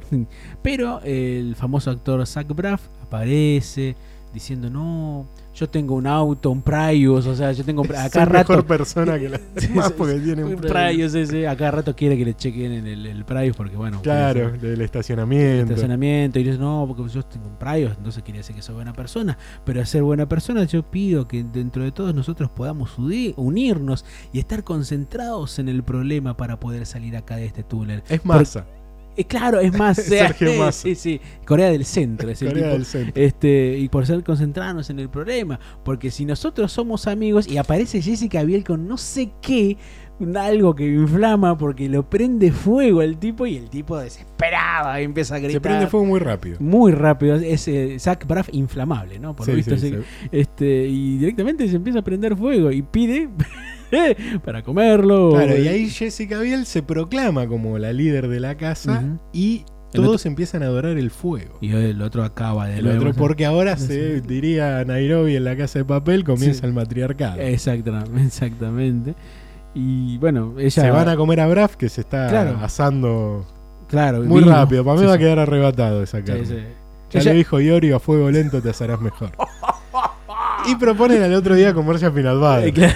Pero 0.63 1.01
el 1.03 1.55
famoso 1.57 1.91
actor 1.91 2.27
Zach 2.27 2.47
Braff 2.55 2.83
aparece 3.03 3.97
diciendo, 4.33 4.71
no, 4.71 5.27
yo 5.55 5.69
tengo 5.69 5.95
un 5.95 6.07
auto, 6.07 6.51
un 6.51 6.63
Prius, 6.63 7.27
o 7.27 7.35
sea, 7.35 7.53
yo 7.53 7.65
tengo... 7.65 7.83
Acá 7.83 8.25
rato... 8.25 8.53
mejor 8.53 8.67
persona 8.67 9.19
que 9.19 9.29
la 9.29 9.39
sí, 9.57 9.69
porque 9.97 10.19
tiene 10.21 10.45
un 10.45 10.57
Prius. 10.57 11.15
Ese, 11.15 11.49
acá 11.49 11.71
rato 11.71 11.95
quiere 11.95 12.17
que 12.17 12.25
le 12.25 12.35
chequen 12.35 12.73
en 12.73 12.87
el, 12.87 13.07
el 13.07 13.25
Prius 13.25 13.57
porque, 13.57 13.77
bueno... 13.77 14.01
Claro, 14.03 14.53
quiere 14.53 14.69
del 14.69 14.81
estacionamiento. 14.83 15.73
estacionamiento 15.73 16.39
y 16.39 16.45
dice 16.45 16.59
no 16.59 16.85
porque 16.87 17.13
yo 17.13 17.23
tengo 17.25 17.49
un 17.49 17.57
Prius 17.57 17.93
entonces 17.97 18.23
quiere 18.23 18.39
decir 18.39 18.55
que 18.55 18.63
soy 18.63 18.75
buena 18.75 18.93
persona 18.93 19.37
pero 19.65 19.81
a 19.81 19.87
ser 19.87 20.03
buena 20.03 20.29
persona 20.29 20.65
yo 20.65 20.83
pido 20.83 21.27
que 21.27 21.45
dentro 21.45 21.85
de 21.85 21.93
todos 21.93 22.15
nosotros 22.15 22.51
podamos 22.51 22.97
unirnos 22.99 24.05
y 24.33 24.39
estar 24.39 24.65
concentrados 24.65 25.59
en 25.59 25.69
el 25.69 25.83
problema 25.83 26.37
para 26.37 26.61
poder 26.61 26.87
salir 26.87 27.17
acá 27.17 27.37
de 27.37 27.47
este 27.47 27.63
túnel 27.63 28.03
Es 28.09 28.25
masa, 28.25 28.67
Eh, 29.21 29.25
claro 29.25 29.61
es 29.61 29.77
más 29.77 29.97
Sergio 30.03 30.73
sí 30.73 30.95
sí 30.95 31.21
Corea 31.47 31.71
del 31.71 31.85
Centro 31.85 32.31
es 32.31 32.41
el 32.43 32.49
Corea 32.49 32.65
tipo. 32.65 32.75
del 32.75 32.85
Centro. 32.85 33.23
Este, 33.23 33.79
y 33.79 33.89
por 33.89 34.07
ser 34.07 34.23
concentrados 34.25 34.89
en 34.91 34.99
el 34.99 35.09
problema, 35.09 35.59
porque 35.85 36.11
si 36.11 36.25
nosotros 36.25 36.73
somos 36.73 37.07
amigos 37.07 37.47
y 37.49 37.57
aparece 37.59 38.01
Jessica 38.03 38.43
Biel 38.45 38.65
con 38.65 38.87
no 38.87 38.97
sé 38.97 39.31
qué, 39.43 39.77
algo 40.37 40.75
que 40.75 40.87
inflama 40.87 41.57
porque 41.57 41.89
lo 41.89 42.09
prende 42.11 42.53
fuego 42.53 43.01
el 43.01 43.17
tipo 43.17 43.47
y 43.47 43.57
el 43.57 43.71
tipo 43.71 43.97
desesperado 43.99 45.01
y 45.01 45.05
empieza 45.05 45.37
a 45.37 45.39
gritar. 45.39 45.55
Se 45.55 45.61
prende 45.63 45.87
fuego 45.87 46.05
muy 46.05 46.21
rápido. 46.21 46.57
Muy 46.61 46.93
rápido, 46.93 47.37
es 47.37 47.67
eh, 47.69 47.97
Zach 47.99 48.27
Braff 48.27 48.49
inflamable, 48.53 49.19
¿no? 49.19 49.35
Por 49.35 49.47
lo 49.49 49.53
Sí, 49.55 49.57
visto, 49.57 49.79
sí, 49.79 49.87
así- 49.89 49.97
sí. 49.97 50.29
este, 50.31 50.87
y 50.87 51.17
directamente 51.19 51.67
se 51.69 51.77
empieza 51.77 52.01
a 52.01 52.03
prender 52.03 52.37
fuego 52.37 52.71
y 52.71 52.83
pide 52.83 53.31
para 54.45 54.63
comerlo. 54.63 55.31
Claro, 55.33 55.59
y 55.59 55.69
ahí 55.69 55.89
Jessica 55.91 56.39
Biel 56.41 56.67
se 56.67 56.83
proclama 56.83 57.47
como 57.47 57.79
la 57.79 57.93
líder 57.93 58.29
de 58.29 58.41
la 58.41 58.57
casa 58.57 59.03
y 59.33 59.65
todos 59.93 60.25
empiezan 60.27 60.63
a 60.63 60.67
adorar 60.67 60.97
el 60.99 61.11
fuego. 61.11 61.59
Y 61.61 61.73
el 61.73 62.01
otro 62.03 62.23
acaba 62.23 62.69
de 62.69 62.79
El 62.79 62.87
otro, 62.89 63.13
porque 63.15 63.45
ahora 63.47 63.77
Sí. 63.77 63.87
se 63.89 64.21
diría 64.21 64.85
Nairobi 64.85 65.35
en 65.37 65.45
la 65.45 65.57
casa 65.57 65.81
de 65.81 65.85
papel, 65.85 66.23
comienza 66.25 66.61
Sí. 66.61 66.67
el 66.67 66.73
matriarcado. 66.73 67.41
Exactamente, 67.41 68.23
exactamente. 68.27 69.15
Y 69.75 70.19
bueno, 70.19 70.55
ella. 70.59 70.71
Se 70.83 70.91
van 70.91 71.09
a 71.09 71.17
comer 71.17 71.41
a 71.41 71.47
Braf 71.47 71.77
que 71.77 71.89
se 71.89 72.01
está 72.03 72.29
Claro. 72.29 72.59
asando 72.63 73.47
Claro, 73.89 74.23
muy 74.23 74.43
rápido. 74.43 74.85
Para 74.85 74.95
mí 74.97 75.01
Sí, 75.03 75.07
va 75.09 75.15
a 75.15 75.19
quedar 75.19 75.39
arrebatado 75.41 76.03
esa 76.03 76.23
carne. 76.23 76.45
Ya 77.11 77.19
Ella- 77.21 77.33
le 77.33 77.39
dijo 77.39 77.61
Iori, 77.61 77.91
a 77.91 77.99
fuego 77.99 78.31
lento 78.31 78.63
te 78.63 78.71
asarás 78.71 79.01
mejor. 79.01 79.33
y 80.69 80.77
proponen 80.77 81.23
al 81.23 81.35
otro 81.35 81.57
día 81.57 81.75
comerse 81.75 82.07
a 82.07 82.11
Butter. 82.11 82.69
Eh, 82.69 82.73
claro. 82.73 82.95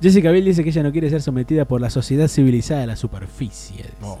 Jessica 0.00 0.30
Biel 0.30 0.44
dice 0.44 0.62
que 0.62 0.70
ella 0.70 0.82
no 0.82 0.92
quiere 0.92 1.08
ser 1.08 1.22
sometida 1.22 1.64
por 1.66 1.80
la 1.80 1.88
sociedad 1.88 2.28
civilizada 2.28 2.82
de 2.82 2.86
la 2.86 2.96
superficie. 2.96 3.86
Oh, 4.02 4.18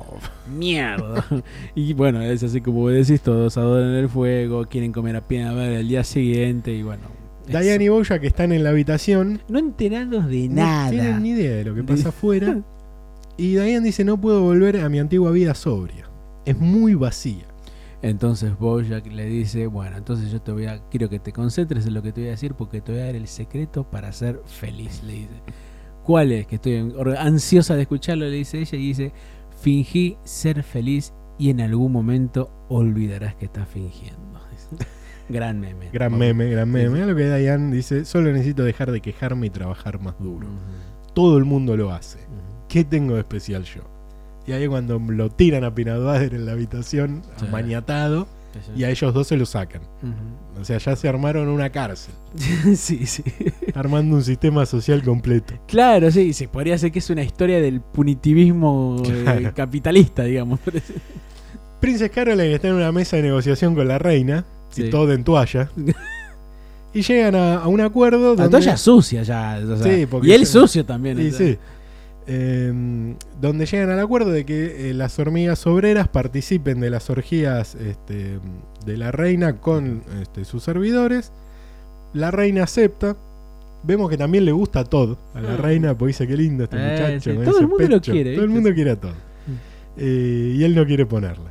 Mierda. 0.56 1.24
y 1.74 1.92
bueno, 1.92 2.22
es 2.22 2.42
así 2.42 2.60
como 2.62 2.88
decís, 2.88 3.20
todos 3.20 3.56
adoran 3.58 3.94
el 3.94 4.08
fuego, 4.08 4.64
quieren 4.66 4.92
comer 4.92 5.16
a 5.16 5.20
pie 5.20 5.42
el 5.78 5.88
día 5.88 6.02
siguiente 6.02 6.72
y 6.72 6.82
bueno. 6.82 7.02
Diane 7.46 7.84
y 7.84 7.88
Boya 7.88 8.18
que 8.18 8.26
están 8.26 8.50
en 8.50 8.64
la 8.64 8.70
habitación 8.70 9.40
No 9.48 9.60
enterados 9.60 10.26
de 10.26 10.48
no 10.48 10.54
nada. 10.56 10.90
tienen 10.90 11.22
ni 11.22 11.30
idea 11.30 11.56
de 11.56 11.64
lo 11.64 11.74
que 11.74 11.84
pasa 11.84 12.08
afuera. 12.08 12.58
Y 13.38 13.50
Diane 13.50 13.82
dice, 13.82 14.02
no 14.02 14.18
puedo 14.18 14.40
volver 14.40 14.78
a 14.78 14.88
mi 14.88 14.98
antigua 14.98 15.30
vida 15.30 15.54
sobria. 15.54 16.08
Es 16.46 16.56
muy 16.58 16.94
vacía. 16.94 17.44
Entonces 18.02 18.58
Bojack 18.58 19.06
le 19.06 19.24
dice, 19.26 19.66
bueno, 19.66 19.96
entonces 19.96 20.30
yo 20.30 20.40
te 20.40 20.52
voy 20.52 20.66
a, 20.66 20.80
quiero 20.90 21.08
que 21.08 21.18
te 21.18 21.32
concentres 21.32 21.86
en 21.86 21.94
lo 21.94 22.02
que 22.02 22.12
te 22.12 22.20
voy 22.20 22.28
a 22.28 22.32
decir 22.32 22.54
porque 22.54 22.80
te 22.80 22.92
voy 22.92 23.00
a 23.00 23.06
dar 23.06 23.16
el 23.16 23.26
secreto 23.26 23.84
para 23.84 24.12
ser 24.12 24.40
feliz, 24.46 25.02
le 25.02 25.12
dice. 25.12 25.42
¿Cuál 26.04 26.32
es? 26.32 26.46
Que 26.46 26.56
estoy 26.56 26.94
ansiosa 27.18 27.74
de 27.74 27.82
escucharlo, 27.82 28.26
le 28.26 28.36
dice 28.36 28.58
ella 28.58 28.78
y 28.78 28.88
dice, 28.88 29.12
fingí 29.60 30.16
ser 30.24 30.62
feliz 30.62 31.12
y 31.38 31.50
en 31.50 31.60
algún 31.60 31.90
momento 31.90 32.50
olvidarás 32.68 33.34
que 33.34 33.46
estás 33.46 33.68
fingiendo. 33.68 34.40
Gran 35.28 35.58
meme. 35.58 35.90
Gran 35.92 36.16
meme, 36.16 36.48
gran 36.50 36.70
meme. 36.70 36.86
sí. 36.86 36.92
Mira 36.92 37.06
lo 37.06 37.16
que 37.16 37.36
Diane 37.36 37.74
dice, 37.74 38.04
solo 38.04 38.30
necesito 38.30 38.62
dejar 38.62 38.92
de 38.92 39.00
quejarme 39.00 39.48
y 39.48 39.50
trabajar 39.50 40.00
más 40.00 40.18
duro. 40.20 40.46
Todo 41.14 41.38
el 41.38 41.44
mundo 41.44 41.76
lo 41.76 41.90
hace. 41.90 42.20
¿Qué 42.68 42.84
tengo 42.84 43.14
de 43.14 43.20
especial 43.20 43.64
yo? 43.64 43.82
Y 44.46 44.52
ahí 44.52 44.66
cuando 44.68 44.98
lo 44.98 45.28
tiran 45.30 45.64
a 45.64 45.70
Butter 45.70 46.34
en 46.34 46.46
la 46.46 46.52
habitación, 46.52 47.22
Sí. 47.38 47.46
maniatado, 47.50 48.26
Sí, 48.54 48.70
y 48.80 48.84
a 48.84 48.90
ellos 48.90 49.12
dos 49.12 49.26
se 49.26 49.36
lo 49.36 49.44
sacan. 49.44 49.82
O 50.58 50.64
sea, 50.64 50.78
ya 50.78 50.96
se 50.96 51.08
armaron 51.08 51.48
una 51.48 51.68
cárcel, 51.70 52.14
sí, 52.74 53.04
sí. 53.06 53.22
armando 53.74 54.16
un 54.16 54.22
sistema 54.24 54.64
social 54.64 55.02
completo. 55.02 55.52
Claro, 55.68 56.10
sí, 56.10 56.32
sí, 56.32 56.46
podría 56.46 56.78
ser 56.78 56.90
que 56.90 57.00
es 57.00 57.10
una 57.10 57.22
historia 57.22 57.60
del 57.60 57.82
punitivismo 57.82 59.02
eh, 59.04 59.20
Claro. 59.24 59.52
capitalista, 59.54 60.22
digamos. 60.24 60.60
Princess 61.80 62.10
Caroline 62.10 62.54
está 62.54 62.68
en 62.68 62.74
una 62.74 62.92
mesa 62.92 63.16
de 63.16 63.24
negociación 63.24 63.74
con 63.74 63.86
la 63.88 63.98
reina, 63.98 64.46
y 64.74 64.88
todo 64.88 65.12
en 65.12 65.22
toalla. 65.24 65.68
y 66.94 67.02
llegan 67.02 67.34
a, 67.34 67.56
a 67.58 67.68
un 67.68 67.82
acuerdo 67.82 68.30
La 68.34 68.44
donde... 68.44 68.50
toalla 68.50 68.76
sucia 68.78 69.22
ya. 69.22 69.60
o 69.62 69.76
sea, 69.76 69.92
Sí, 69.96 70.06
porque 70.06 70.28
y 70.28 70.32
él 70.32 70.46
sucio 70.46 70.84
también. 70.86 71.18
Sí. 71.32 71.58
Eh, 72.28 73.14
donde 73.40 73.66
llegan 73.66 73.90
al 73.90 74.00
acuerdo 74.00 74.30
de 74.32 74.44
que 74.44 74.90
eh, 74.90 74.94
las 74.94 75.18
hormigas 75.18 75.66
obreras 75.66 76.08
participen 76.08 76.80
de 76.80 76.90
las 76.90 77.08
orgías 77.08 77.76
este, 77.76 78.38
de 78.84 78.96
la 78.96 79.12
reina 79.12 79.60
con 79.60 80.02
este, 80.20 80.44
sus 80.44 80.62
servidores. 80.64 81.30
La 82.14 82.30
reina 82.30 82.64
acepta. 82.64 83.16
Vemos 83.84 84.10
que 84.10 84.16
también 84.16 84.44
le 84.44 84.50
gusta 84.52 84.80
a 84.80 84.84
Todd, 84.84 85.16
a 85.34 85.40
la 85.40 85.52
Mm. 85.56 85.60
reina, 85.60 85.94
porque 85.96 86.08
dice 86.08 86.26
que 86.26 86.36
lindo 86.36 86.64
este 86.64 86.76
Eh, 86.76 86.90
muchacho. 86.92 87.30
sí, 87.30 87.36
todo 87.44 87.60
el 87.60 87.68
mundo 87.68 87.84
lo 87.88 87.96
pecho". 88.00 88.12
quiere, 88.12 88.34
Todo 88.34 88.44
el 88.44 88.50
mundo 88.50 88.74
quiere 88.74 88.90
a 88.90 88.96
Todd. 89.00 89.14
Eh, 89.98 90.54
y 90.56 90.64
él 90.64 90.74
no 90.74 90.84
quiere 90.84 91.06
ponerla. 91.06 91.50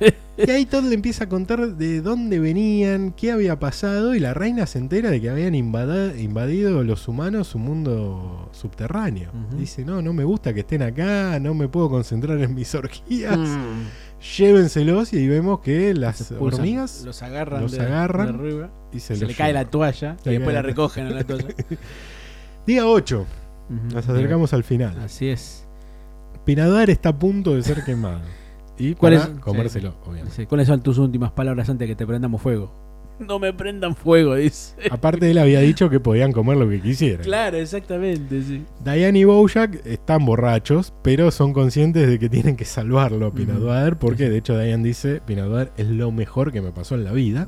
y 0.36 0.50
ahí 0.50 0.66
Todd 0.66 0.84
le 0.84 0.94
empieza 0.94 1.24
a 1.24 1.28
contar 1.28 1.76
de 1.76 2.00
dónde 2.00 2.38
venían, 2.38 3.12
qué 3.12 3.32
había 3.32 3.58
pasado, 3.58 4.14
y 4.14 4.20
la 4.20 4.34
reina 4.34 4.66
se 4.66 4.78
entera 4.78 5.10
de 5.10 5.20
que 5.20 5.30
habían 5.30 5.54
invadido 5.54 6.82
los 6.82 7.06
humanos 7.08 7.48
su 7.48 7.58
mundo 7.58 8.48
subterráneo. 8.52 9.30
Dice, 9.56 9.84
no, 9.84 10.02
no 10.02 10.12
me 10.12 10.24
gusta 10.24 10.52
que 10.52 10.60
estén 10.60 10.82
acá, 10.82 11.38
no 11.40 11.54
me 11.54 11.68
puedo 11.68 11.90
concentrar 11.90 12.38
en 12.38 12.54
mis 12.54 12.74
orgías. 12.74 13.38
Mm. 13.38 13.86
Llévenselos 14.36 15.12
y 15.12 15.18
ahí 15.18 15.28
vemos 15.28 15.60
que 15.60 15.94
las 15.94 16.20
expulsan, 16.20 16.60
hormigas 16.60 17.02
los 17.04 17.22
agarran, 17.22 17.62
los 17.62 17.72
de, 17.72 17.80
agarran 17.80 18.26
de 18.28 18.38
arriba, 18.38 18.70
y 18.92 19.00
se, 19.00 19.16
le 19.16 19.34
cae 19.34 19.52
la 19.52 19.64
toalla 19.64 20.16
y 20.24 20.30
después 20.30 20.54
la 20.54 20.62
recogen 20.62 21.06
a 21.06 21.10
la 21.10 21.24
toalla. 21.24 21.48
Día 22.66 22.86
8, 22.86 23.18
Ujú. 23.18 23.94
nos 23.94 24.08
acercamos 24.08 24.52
al 24.52 24.62
final. 24.62 24.96
Así 25.00 25.28
es. 25.28 25.66
Pinadar 26.44 26.88
está 26.88 27.08
a 27.08 27.18
punto 27.18 27.54
de 27.56 27.62
ser 27.62 27.84
quemado. 27.84 28.20
Y 28.84 28.94
¿Cuál 28.94 29.14
para 29.14 29.24
es? 29.24 29.38
comérselo, 29.40 29.90
Sí. 29.90 29.96
obviamente. 30.10 30.36
Sí, 30.36 30.46
¿Cuáles 30.46 30.66
son 30.66 30.82
tus 30.82 30.98
últimas 30.98 31.30
palabras 31.32 31.68
antes 31.68 31.86
de 31.88 31.92
que 31.92 31.96
te 31.96 32.06
prendamos 32.06 32.40
fuego? 32.42 32.72
No 33.18 33.38
me 33.38 33.52
prendan 33.52 33.94
fuego, 33.94 34.34
dice. 34.34 34.74
Aparte, 34.90 35.30
él 35.30 35.38
había 35.38 35.60
dicho 35.60 35.88
que 35.90 36.00
podían 36.00 36.32
comer 36.32 36.56
lo 36.56 36.68
que 36.68 36.80
quisieran. 36.80 37.22
Claro, 37.22 37.56
exactamente, 37.58 38.42
sí. 38.42 38.64
Diane 38.84 39.18
y 39.20 39.24
Bojack 39.24 39.86
están 39.86 40.24
borrachos, 40.24 40.92
pero 41.02 41.30
son 41.30 41.52
conscientes 41.52 42.08
de 42.08 42.18
que 42.18 42.28
tienen 42.28 42.56
que 42.56 42.64
salvarlo 42.64 43.26
a 43.26 43.32
Pinadwater, 43.32 43.96
porque 43.96 44.28
de 44.28 44.38
hecho 44.38 44.58
Diane 44.58 44.82
dice, 44.82 45.20
Pinadwater 45.24 45.70
es 45.76 45.86
lo 45.88 46.10
mejor 46.10 46.50
que 46.50 46.62
me 46.62 46.72
pasó 46.72 46.96
en 46.96 47.04
la 47.04 47.12
vida. 47.12 47.46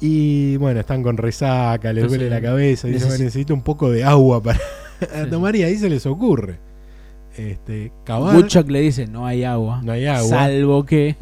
Y 0.00 0.56
bueno, 0.56 0.80
están 0.80 1.02
con 1.02 1.16
resaca, 1.18 1.92
les 1.92 2.04
Entonces, 2.04 2.18
duele 2.20 2.34
la 2.34 2.40
cabeza, 2.40 2.88
dicen, 2.88 3.02
necesi- 3.02 3.08
"Bueno, 3.10 3.24
necesito 3.24 3.54
un 3.54 3.62
poco 3.62 3.90
de 3.90 4.02
agua 4.04 4.42
para 4.42 4.58
Sí, 4.58 5.06
tomar 5.30 5.54
y 5.56 5.62
ahí 5.62 5.76
se 5.76 5.90
les 5.90 6.06
ocurre. 6.06 6.58
Este, 7.36 7.92
cavar, 8.04 8.34
Woodchuck 8.36 8.68
le 8.70 8.80
dice, 8.80 9.06
no 9.06 9.24
hay 9.26 9.44
agua. 9.44 9.80
no 9.84 9.92
hay 9.92 10.06
agua, 10.06 10.28
Salvo 10.28 10.84
que... 10.84 11.16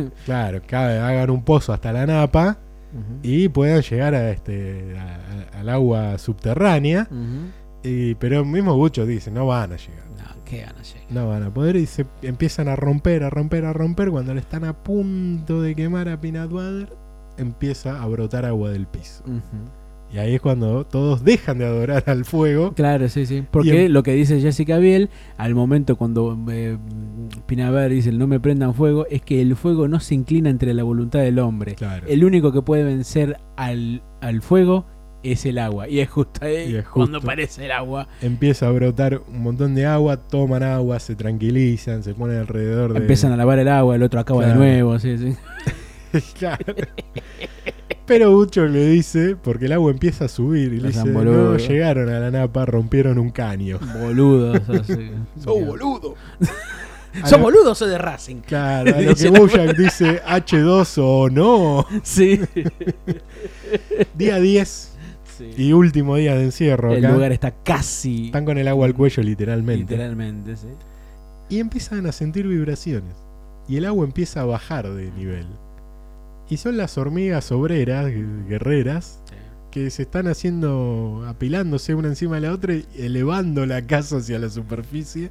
claro, 0.67 1.05
hagan 1.05 1.31
un 1.31 1.43
pozo 1.45 1.73
hasta 1.73 1.93
la 1.93 2.07
napa 2.07 2.59
y 3.23 3.49
puedan 3.51 3.83
llegar 3.83 4.15
a 4.15 4.31
este 4.31 4.97
a- 4.99 5.57
a- 5.57 5.61
al 5.61 5.69
agua 5.69 6.17
subterránea. 6.19 7.07
Y, 7.85 8.15
pero 8.17 8.45
mismo 8.45 8.75
Bucho 8.77 9.07
dice, 9.07 9.31
no 9.31 9.47
van 9.47 9.73
a 9.73 9.77
llegar. 9.77 10.05
No, 10.17 10.45
qué 10.45 10.63
ganas 10.63 10.93
llega. 10.95 11.07
No 11.11 11.29
van 11.29 11.43
a 11.45 11.53
poder 11.55 11.77
y 11.77 11.87
se 11.87 12.07
empiezan 12.23 12.67
a 12.69 12.75
romper, 12.77 13.23
a 13.23 13.31
romper, 13.31 13.65
a 13.67 13.73
romper. 13.73 14.11
Cuando 14.11 14.35
le 14.35 14.41
están 14.41 14.65
a 14.65 14.73
punto 14.83 15.63
de 15.63 15.75
quemar 15.77 16.09
a 16.09 16.17
Butter, 16.17 16.93
empieza 17.37 18.03
a 18.03 18.07
brotar 18.07 18.45
agua 18.47 18.71
del 18.71 18.87
piso. 18.87 19.23
Y 20.13 20.19
ahí 20.19 20.35
es 20.37 20.41
cuando 20.41 20.85
todos 20.87 21.23
dejan 21.23 21.59
de 21.59 21.67
adorar 21.67 22.05
al 22.07 22.25
fuego. 22.25 22.73
Claro, 22.75 23.09
sí, 23.09 23.27
sí. 23.27 23.45
Porque 23.51 23.85
en- 23.87 23.93
lo 23.93 24.03
que 24.03 24.13
dice 24.15 24.41
Jessica 24.41 24.79
Biel, 24.79 25.11
al 25.37 25.55
momento 25.55 25.97
cuando 25.97 26.39
eh, 26.51 26.79
Pinaver 27.47 27.91
dice 27.91 28.11
no 28.13 28.27
me 28.27 28.41
prendan 28.41 28.73
fuego, 28.75 29.07
es 29.11 29.21
que 29.23 29.43
el 29.43 29.55
fuego 29.57 29.87
no 29.87 30.01
se 30.01 30.15
inclina 30.15 30.49
entre 30.51 30.73
la 30.75 30.83
voluntad 30.83 31.21
del 31.21 31.39
hombre. 31.39 31.75
Claro. 31.75 32.07
El 32.09 32.25
único 32.25 32.53
que 32.53 32.63
puede 32.63 32.85
vencer 32.85 33.37
al, 33.57 34.03
al 34.23 34.41
fuego 34.41 34.87
es 35.23 35.45
el 35.45 35.59
agua. 35.59 35.89
Y 35.89 35.99
es 36.01 36.09
justo 36.09 36.45
ahí 36.47 36.81
cuando 36.93 37.19
aparece 37.19 37.67
el 37.67 37.73
agua. 37.73 38.09
Empieza 38.23 38.69
a 38.69 38.71
brotar 38.71 39.21
un 39.29 39.43
montón 39.43 39.75
de 39.75 39.85
agua, 39.85 40.17
toman 40.17 40.63
agua, 40.63 41.01
se 41.01 41.17
tranquilizan, 41.17 42.03
se 42.03 42.15
ponen 42.15 42.39
alrededor 42.39 42.93
de. 42.95 43.01
Empiezan 43.01 43.33
a 43.33 43.37
lavar 43.37 43.59
el 43.59 43.69
agua, 43.69 43.97
el 43.97 44.03
otro 44.05 44.21
acaba 44.21 44.43
Claro. 44.45 44.61
de 44.61 44.67
nuevo. 44.67 44.99
Sí, 44.99 45.19
sí. 45.19 45.35
Claro. 46.39 46.75
Pero 48.07 48.33
Bucho 48.33 48.65
le 48.67 48.87
dice, 48.89 49.37
porque 49.37 49.67
el 49.67 49.73
agua 49.73 49.91
empieza 49.91 50.25
a 50.25 50.29
subir, 50.29 50.73
y 50.73 50.77
le 50.77 50.83
No 50.83 50.89
dice: 50.89 51.03
sean 51.03 51.13
No, 51.13 51.19
boludos". 51.21 51.69
llegaron 51.69 52.09
a 52.09 52.19
la 52.21 52.31
napa, 52.31 52.65
rompieron 52.65 53.19
un 53.19 53.31
caño. 53.31 53.79
Boludos. 54.01 54.63
¡Sos 55.39 55.65
boludo! 55.67 56.15
A 57.23 57.27
¿Sos 57.27 57.39
lo- 57.39 57.45
boludo 57.45 57.73
o 57.73 57.75
sos 57.75 57.89
de 57.89 57.97
Racing? 57.99 58.37
Claro, 58.43 58.95
a 58.95 59.01
lo 59.01 59.15
que 59.15 59.31
Bojack 59.31 59.77
dice 59.77 60.21
H2 60.23 60.99
o 61.03 61.31
no. 61.31 61.87
Sí. 62.03 62.39
Día 64.15 64.39
10 64.39 64.93
Sí. 65.39 65.51
y 65.57 65.73
último 65.73 66.17
día 66.17 66.35
de 66.35 66.45
encierro 66.45 66.93
el 66.93 67.05
acá. 67.05 67.15
lugar 67.15 67.33
está 67.33 67.53
casi. 67.63 68.27
Están 68.27 68.45
con 68.45 68.59
el 68.59 68.69
agua 68.69 68.87
al 68.87 68.95
cuello 68.95 69.23
literalmente. 69.23 69.93
Literalmente, 69.95 70.57
sí. 70.57 70.67
Y 71.49 71.61
empiezan 71.61 72.07
a 72.07 72.13
sentir 72.13 72.47
vibraciones. 72.47 73.15
Y 73.69 73.77
el 73.79 73.87
agua 73.87 74.05
empieza 74.05 74.43
a 74.43 74.45
bajar 74.45 74.89
de 74.93 75.11
nivel. 75.13 75.47
Y 76.51 76.57
son 76.57 76.77
las 76.77 76.97
hormigas 76.99 77.53
obreras, 77.53 78.07
gu- 78.07 78.47
guerreras, 78.49 79.21
que 79.71 79.91
se 79.91 80.03
están 80.03 80.29
haciendo, 80.29 81.25
apilándose 81.29 81.95
una 81.95 82.09
encima 82.09 82.37
de 82.37 82.41
la 82.43 82.53
otra 82.53 82.75
y 82.75 82.87
elevando 82.97 83.67
la 83.67 83.87
casa 83.87 84.17
hacia 84.17 84.39
la 84.39 84.49
superficie 84.49 85.31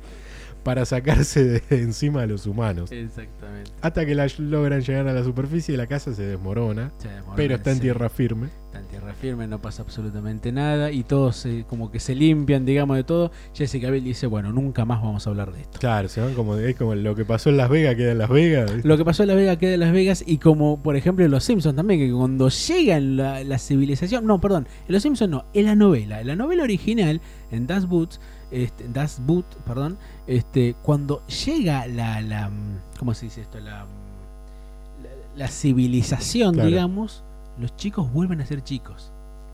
para 0.67 0.83
sacarse 0.83 1.45
de 1.45 1.61
encima 1.81 2.23
a 2.23 2.25
los 2.27 2.45
humanos. 2.45 2.91
Exactamente. 2.91 3.71
Hasta 3.79 4.05
que 4.05 4.13
la 4.13 4.27
logran 4.37 4.81
llegar 4.81 5.07
a 5.07 5.13
la 5.13 5.23
superficie 5.23 5.73
y 5.73 5.77
la 5.77 5.87
casa 5.87 6.13
se 6.13 6.23
desmorona, 6.23 6.91
Se 6.97 7.07
demora, 7.07 7.35
pero 7.37 7.55
está 7.55 7.69
en 7.69 7.77
sí. 7.77 7.83
tierra 7.83 8.09
firme. 8.09 8.49
Está 8.65 8.79
en 8.79 8.87
tierra 8.87 9.13
firme, 9.13 9.47
no 9.47 9.61
pasa 9.61 9.83
absolutamente 9.83 10.51
nada. 10.51 10.91
Y 10.91 11.03
todos 11.05 11.45
eh, 11.45 11.63
como 11.69 11.89
que 11.89 12.01
se 12.01 12.15
limpian, 12.15 12.65
digamos, 12.65 12.97
de 12.97 13.05
todo. 13.05 13.31
Jessica 13.53 13.89
Biel 13.89 14.03
dice, 14.03 14.27
bueno, 14.27 14.51
nunca 14.51 14.83
más 14.83 15.01
vamos 15.01 15.25
a 15.25 15.29
hablar 15.29 15.53
de 15.53 15.61
esto. 15.61 15.79
Claro, 15.79 16.09
se 16.09 16.19
van 16.19 16.33
como, 16.33 16.57
es 16.57 16.75
como 16.75 16.95
lo 16.95 17.15
que 17.15 17.23
pasó 17.23 17.49
en 17.49 17.55
Las 17.55 17.69
Vegas 17.69 17.95
queda 17.95 18.11
en 18.11 18.17
Las 18.17 18.29
Vegas. 18.29 18.73
¿viste? 18.73 18.85
Lo 18.89 18.97
que 18.97 19.05
pasó 19.05 19.23
en 19.23 19.27
Las 19.27 19.37
Vegas 19.37 19.55
queda 19.59 19.73
en 19.75 19.79
Las 19.79 19.93
Vegas 19.93 20.21
y 20.27 20.37
como 20.37 20.83
por 20.83 20.97
ejemplo 20.97 21.23
en 21.23 21.31
Los 21.31 21.45
Simpsons 21.45 21.77
también, 21.77 22.01
que 22.01 22.11
cuando 22.11 22.49
llegan 22.49 23.15
la, 23.15 23.41
la 23.45 23.57
civilización, 23.57 24.27
no, 24.27 24.41
perdón, 24.41 24.67
en 24.85 24.93
Los 24.93 25.01
Simpsons 25.01 25.31
no, 25.31 25.45
en 25.53 25.63
la 25.63 25.75
novela, 25.75 26.19
en 26.19 26.27
la 26.27 26.35
novela 26.35 26.63
original, 26.63 27.21
en 27.51 27.67
Das 27.67 27.87
Boot, 27.87 28.19
este, 28.51 28.87
Das 28.89 29.21
Boot, 29.25 29.45
perdón, 29.65 29.97
este, 30.27 30.75
cuando 30.83 31.25
llega 31.27 31.85
la, 31.87 32.21
la, 32.21 32.49
mm, 32.49 32.79
¿cómo 32.99 33.13
se 33.13 33.25
dice 33.25 33.41
esto? 33.41 33.59
La, 33.59 33.85
mm, 33.85 35.03
la, 35.03 35.09
la 35.35 35.47
civilización, 35.47 36.53
Claro. 36.53 36.69
digamos, 36.69 37.23
los 37.59 37.75
chicos 37.75 38.11
vuelven 38.11 38.41
a 38.41 38.45
ser 38.45 38.63
chicos. 38.63 39.11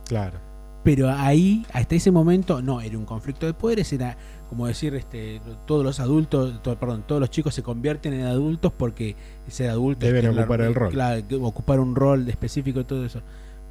Claro. 0.07 0.37
Pero 0.83 1.09
ahí, 1.09 1.65
hasta 1.71 1.95
ese 1.95 2.11
momento, 2.11 2.61
no, 2.61 2.81
era 2.81 2.97
un 2.97 3.05
conflicto 3.05 3.45
de 3.45 3.53
poderes, 3.53 3.91
era 3.93 4.17
como 4.49 4.67
decir, 4.67 4.93
este, 4.95 5.41
todos 5.65 5.83
los 5.83 5.99
adultos, 6.01 6.61
to- 6.61 6.77
perdón, 6.77 7.03
todos 7.07 7.21
los 7.21 7.29
chicos 7.31 7.55
se 7.55 7.63
convierten 7.63 8.13
en 8.13 8.25
adultos 8.25 8.71
porque 8.77 9.15
ser 9.47 9.69
adulto 9.69 10.05
Deben 10.05 10.37
ocupar 10.37 10.61
el 10.61 10.75
rol. 10.75 10.91
claro, 10.91 11.23
ocupar 11.41 11.79
un 11.79 11.95
rol 11.95 12.27
específico 12.29 12.81
y 12.81 12.83
todo 12.83 13.05
eso. 13.05 13.21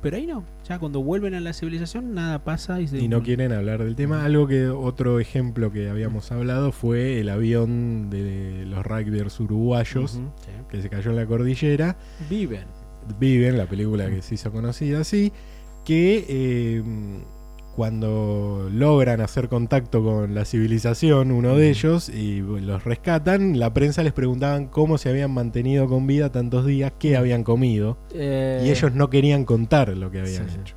Pero 0.03 0.17
ahí 0.17 0.27
no, 0.27 0.45
ya 0.69 0.81
cuando 0.81 1.01
vuelven 1.01 1.35
a 1.35 1.41
la 1.41 1.53
civilización 1.53 2.13
nada 2.13 2.43
pasa 2.43 2.81
y 2.81 2.89
se 2.89 2.99
Y 2.99 3.07
no 3.07 3.23
quieren 3.23 3.53
hablar 3.53 3.85
del 3.85 3.95
tema. 3.95 4.25
Algo 4.25 4.49
que 4.49 4.69
otro 4.69 5.21
ejemplo 5.21 5.71
que 5.71 5.89
habíamos 5.89 6.33
hablado 6.33 6.73
fue 6.73 7.21
el 7.21 7.29
avión 7.29 8.11
de 8.11 8.65
los 8.67 8.85
rugbyers 8.85 9.39
uruguayos 9.39 10.11
sí. 10.11 10.23
que 10.69 10.83
se 10.83 10.91
cayó 10.91 11.11
en 11.11 11.17
la 11.17 11.27
cordillera. 11.27 11.97
Viven. 12.29 12.65
Viven, 13.21 13.57
la 13.57 13.67
película 13.67 14.11
que 14.11 14.23
se 14.23 14.35
hizo 14.35 14.51
conocida 14.51 15.01
así, 15.01 15.33
que 15.85 16.27
eh, 16.29 16.83
cuando 17.73 18.69
logran 18.73 19.21
hacer 19.21 19.49
contacto 19.49 20.03
con 20.03 20.35
la 20.35 20.45
civilización, 20.45 21.33
uno 21.33 21.57
de 21.57 21.71
ellos, 21.71 22.09
y 22.09 22.41
los 22.41 22.85
rescatan, 22.85 23.59
la 23.59 23.73
prensa 23.73 24.03
les 24.03 24.13
preguntaban 24.13 24.67
cómo 24.67 24.99
se 24.99 25.09
habían 25.09 25.33
mantenido 25.33 25.87
con 25.87 26.07
vida 26.07 26.31
tantos 26.31 26.67
días, 26.67 26.93
qué 26.99 27.17
habían 27.17 27.45
comido, 27.45 27.97
Eh, 28.15 28.63
y 28.65 28.71
ellos 28.71 28.95
no 28.95 29.11
querían 29.11 29.45
contar 29.45 29.89
lo 29.97 30.11
que 30.11 30.21
habían 30.21 30.49
sí, 30.49 30.57
hecho. 30.61 30.77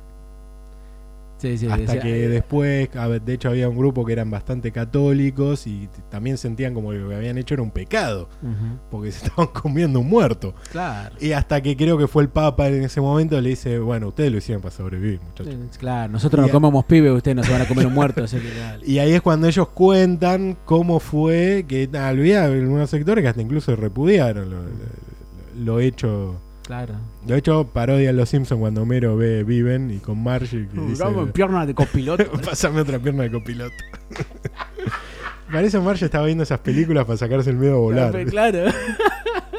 Sí, 1.38 1.58
sí, 1.58 1.66
Hasta 1.66 2.00
que 2.00 2.28
después, 2.28 2.88
de 3.24 3.32
hecho 3.34 3.48
había 3.50 3.68
un 3.68 3.76
grupo 3.76 4.04
que 4.04 4.12
eran 4.12 4.30
bastante 4.30 4.72
católicos 4.72 5.66
y 5.66 5.88
también 6.10 6.38
sentían 6.38 6.74
como 6.74 6.90
que 6.90 6.96
lo 6.98 7.08
que 7.08 7.14
habían 7.14 7.38
hecho 7.38 7.54
era 7.54 7.62
un 7.62 7.70
pecado, 7.70 8.28
porque 8.90 9.12
se 9.12 9.26
estaban 9.26 9.48
comiendo 9.52 10.00
un 10.00 10.08
muerto. 10.08 10.54
Claro. 10.72 11.14
Y 11.20 11.32
hasta 11.32 11.60
que 11.60 11.76
creo 11.76 11.98
que 11.98 12.06
fue 12.08 12.22
el 12.22 12.28
Papa 12.28 12.68
en 12.68 12.82
ese 12.82 13.00
momento 13.00 13.40
le 13.40 13.50
dice, 13.50 13.78
bueno, 13.78 14.08
ustedes 14.08 14.32
lo 14.32 14.38
hicieron 14.38 14.62
para 14.62 14.74
sobrevivir, 14.74 15.20
muchachos. 15.20 15.54
Claro, 15.78 16.12
nosotros 16.12 16.40
Y 16.40 16.46
no 16.46 16.48
a- 16.50 16.52
comemos 16.60 16.84
pibe, 16.86 17.10
ustedes 17.12 17.36
no 17.36 17.42
se 17.44 17.52
van 17.52 17.62
a 17.62 17.68
comer 17.68 17.86
un 17.86 17.94
muerto. 17.94 18.24
así 18.24 18.38
que 18.38 18.54
dale. 18.58 18.86
Y 18.86 18.98
ahí 18.98 19.12
es 19.12 19.20
cuando 19.22 19.46
ellos 19.46 19.68
cuentan 19.68 20.56
cómo 20.64 21.00
fue 21.00 21.64
que 21.68 21.84
en 21.84 21.96
algunos 21.96 22.90
sectores 22.90 23.22
que 23.22 23.28
hasta 23.28 23.42
incluso 23.42 23.74
repudiaron 23.76 24.50
lo, 24.50 24.62
lo- 24.62 25.64
lo 25.64 25.80
hecho. 25.80 26.40
Claro. 26.66 26.94
Lo 27.28 27.36
hecho 27.36 27.68
parodia 27.72 28.10
en 28.10 28.16
Los 28.16 28.28
Simpsons 28.30 28.58
cuando 28.58 28.82
Homero 28.82 29.16
ve 29.16 29.44
Viven 29.44 29.92
y 29.92 29.98
con 29.98 30.22
Marge 30.22 30.66
que 30.66 30.80
dice, 30.80 31.04
Dame 31.04 31.26
pierna 31.26 31.64
de 31.64 31.74
copiloto. 31.74 32.24
Pásame 32.44 32.80
otra 32.80 32.98
pierna 32.98 33.22
de 33.22 33.30
copiloto. 33.30 33.74
Parece 35.52 35.78
Marge 35.78 36.06
estaba 36.06 36.26
viendo 36.26 36.42
esas 36.42 36.58
películas 36.58 37.04
para 37.04 37.16
sacarse 37.16 37.50
el 37.50 37.56
miedo 37.56 37.74
a 37.74 37.78
volar. 37.78 38.24
Claro. 38.26 38.64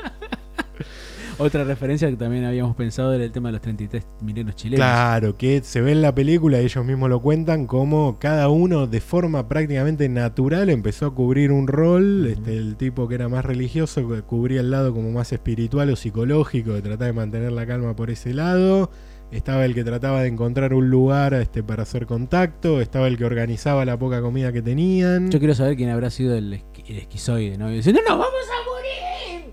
Otra 1.39 1.63
referencia 1.63 2.09
que 2.09 2.15
también 2.15 2.45
habíamos 2.45 2.75
pensado 2.75 3.13
era 3.13 3.23
el 3.23 3.31
tema 3.31 3.49
de 3.49 3.53
los 3.53 3.61
33 3.61 4.03
milenos 4.21 4.55
chilenos. 4.55 4.83
Claro, 4.83 5.37
que 5.37 5.61
se 5.63 5.81
ve 5.81 5.91
en 5.91 6.01
la 6.01 6.15
película, 6.15 6.57
ellos 6.57 6.83
mismos 6.83 7.09
lo 7.09 7.21
cuentan, 7.21 7.67
como 7.67 8.17
cada 8.17 8.49
uno 8.49 8.87
de 8.87 8.99
forma 9.01 9.47
prácticamente 9.47 10.09
natural 10.09 10.69
empezó 10.69 11.05
a 11.05 11.13
cubrir 11.13 11.51
un 11.51 11.67
rol. 11.67 12.25
Este, 12.27 12.57
el 12.57 12.75
tipo 12.75 13.07
que 13.07 13.15
era 13.15 13.29
más 13.29 13.45
religioso 13.45 14.03
cubría 14.25 14.61
el 14.61 14.71
lado 14.71 14.93
como 14.95 15.11
más 15.11 15.31
espiritual 15.31 15.91
o 15.91 15.95
psicológico, 15.95 16.73
de 16.73 16.81
tratar 16.81 17.07
de 17.07 17.13
mantener 17.13 17.51
la 17.51 17.67
calma 17.67 17.95
por 17.95 18.09
ese 18.09 18.33
lado. 18.33 18.89
Estaba 19.29 19.65
el 19.65 19.75
que 19.75 19.83
trataba 19.83 20.21
de 20.23 20.29
encontrar 20.29 20.73
un 20.73 20.89
lugar 20.89 21.33
este, 21.35 21.61
para 21.61 21.83
hacer 21.83 22.05
contacto. 22.07 22.79
Estaba 22.81 23.07
el 23.07 23.17
que 23.17 23.25
organizaba 23.25 23.83
la 23.85 23.99
poca 23.99 24.21
comida 24.21 24.51
que 24.53 24.61
tenían. 24.61 25.29
Yo 25.29 25.37
quiero 25.37 25.53
saber 25.53 25.75
quién 25.75 25.89
habrá 25.89 26.09
sido 26.09 26.33
el, 26.35 26.53
esqui- 26.53 26.83
el 26.87 26.97
esquizoide, 26.97 27.57
¿no? 27.57 27.69
Y 27.71 27.75
dice, 27.75 27.91
no, 27.93 27.99
no, 28.07 28.17
vamos 28.17 28.25
a. 28.25 28.66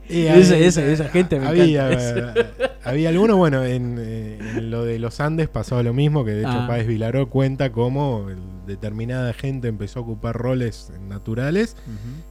Y 0.09 0.27
Esa- 0.27 0.55
ahí- 0.55 0.65
esa- 0.65 0.85
esa 0.85 1.09
gente 1.09 1.41
me 1.41 1.47
había, 1.47 1.91
encanta. 1.91 2.35
había 2.85 3.09
algunos, 3.09 3.37
bueno, 3.37 3.65
en, 3.65 3.97
eh, 3.99 4.39
en 4.57 4.71
lo 4.71 4.85
de 4.85 4.99
los 4.99 5.21
Andes 5.21 5.49
pasaba 5.49 5.83
lo 5.83 5.95
mismo, 5.95 6.25
que 6.25 6.33
de 6.33 6.41
hecho 6.41 6.51
Ah. 6.53 6.67
Páez 6.69 6.87
Vilaró 6.87 7.29
cuenta 7.31 7.73
cómo 7.73 8.27
determinada 8.67 9.33
gente 9.33 9.69
empezó 9.69 10.01
a 10.01 10.03
ocupar 10.03 10.37
roles 10.37 10.91
naturales 11.09 11.77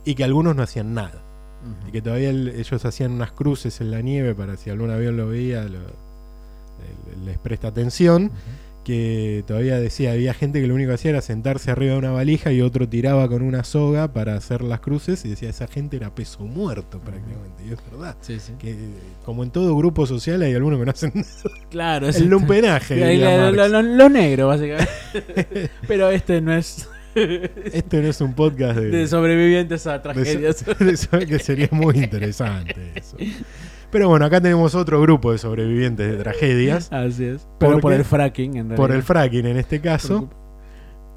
y 0.05 0.15
que 0.15 0.23
algunos 0.23 0.55
no 0.55 0.63
hacían 0.63 0.93
nada. 0.93 1.21
Y 1.87 1.91
que 1.91 2.01
todavía 2.01 2.29
el- 2.29 2.49
ellos 2.49 2.83
hacían 2.85 3.11
unas 3.13 3.31
cruces 3.31 3.79
en 3.81 3.89
la 3.91 4.01
nieve 4.01 4.35
para 4.35 4.57
si 4.57 4.69
algún 4.69 4.91
avión 4.91 5.15
lo 5.17 5.27
veía, 5.29 5.63
lo- 5.63 5.79
le- 5.79 7.25
les 7.25 7.37
presta 7.37 7.69
atención. 7.69 8.31
Que 8.83 9.43
todavía 9.47 9.79
decía, 9.79 10.11
había 10.11 10.33
gente 10.33 10.59
que 10.59 10.67
lo 10.67 10.75
único 10.75 10.89
que 10.89 10.95
hacía 10.95 11.11
era 11.11 11.21
sentarse 11.21 11.71
arriba 11.71 11.93
de 11.93 11.99
una 11.99 12.11
valija 12.11 12.51
y 12.51 12.59
otro 12.61 12.89
tiraba 12.89 13.29
con 13.29 13.41
una 13.41 13.63
soga 13.63 14.11
para 14.11 14.35
hacer 14.35 14.61
las 14.61 14.81
cruces. 14.81 15.23
Y 15.23 15.29
decía, 15.29 15.49
esa 15.49 15.67
gente 15.67 15.95
era 15.97 16.13
peso 16.13 16.41
muerto 16.45 16.99
prácticamente. 16.99 17.63
Y 17.65 17.71
es 17.71 17.79
verdad. 17.91 18.17
Sí, 18.21 18.39
sí. 18.39 18.53
Que 18.59 18.75
como 19.23 19.43
en 19.43 19.51
todo 19.51 19.75
grupo 19.77 20.05
social 20.05 20.41
hay 20.41 20.53
algunos 20.53 20.79
que 20.79 20.85
no 20.85 20.91
hacen 20.91 21.13
Claro, 21.69 22.09
el 22.09 22.25
lumpenaje. 22.27 22.97
Lo, 22.97 23.07
diría 23.07 23.51
lo- 23.51 23.67
lo- 23.69 23.81
lo 23.81 24.09
negro, 24.09 24.47
básicamente. 24.47 24.89
Pero 25.87 26.09
este 26.09 26.41
no 26.41 26.53
es 26.53 26.89
Este 27.15 28.01
no 28.01 28.07
es 28.09 28.19
un 28.21 28.33
podcast 28.33 28.77
de, 28.79 28.89
de 28.89 29.07
sobrevivientes 29.07 29.87
a 29.87 29.93
de- 29.93 29.99
tragedias. 29.99 30.65
de 30.65 31.25
que 31.27 31.39
sería 31.39 31.69
muy 31.71 31.95
interesante 31.99 32.75
eso. 32.95 33.15
Pero 33.93 34.09
bueno, 34.09 34.25
acá 34.25 34.41
tenemos 34.41 34.75
otro 34.75 34.99
grupo 34.99 35.31
de 35.31 35.37
sobrevivientes 35.37 36.11
de 36.11 36.17
tragedias. 36.17 36.91
Así 36.91 37.23
es. 37.25 37.47
Pero 37.59 37.79
¿Por 37.79 37.93
el 37.93 38.03
fracking, 38.03 38.51
en 38.57 38.69
realidad. 38.69 38.75
Por 38.75 38.91
el 38.91 39.03
fracking 39.03 39.45
en 39.45 39.57
este 39.57 39.79
caso. 39.79 40.29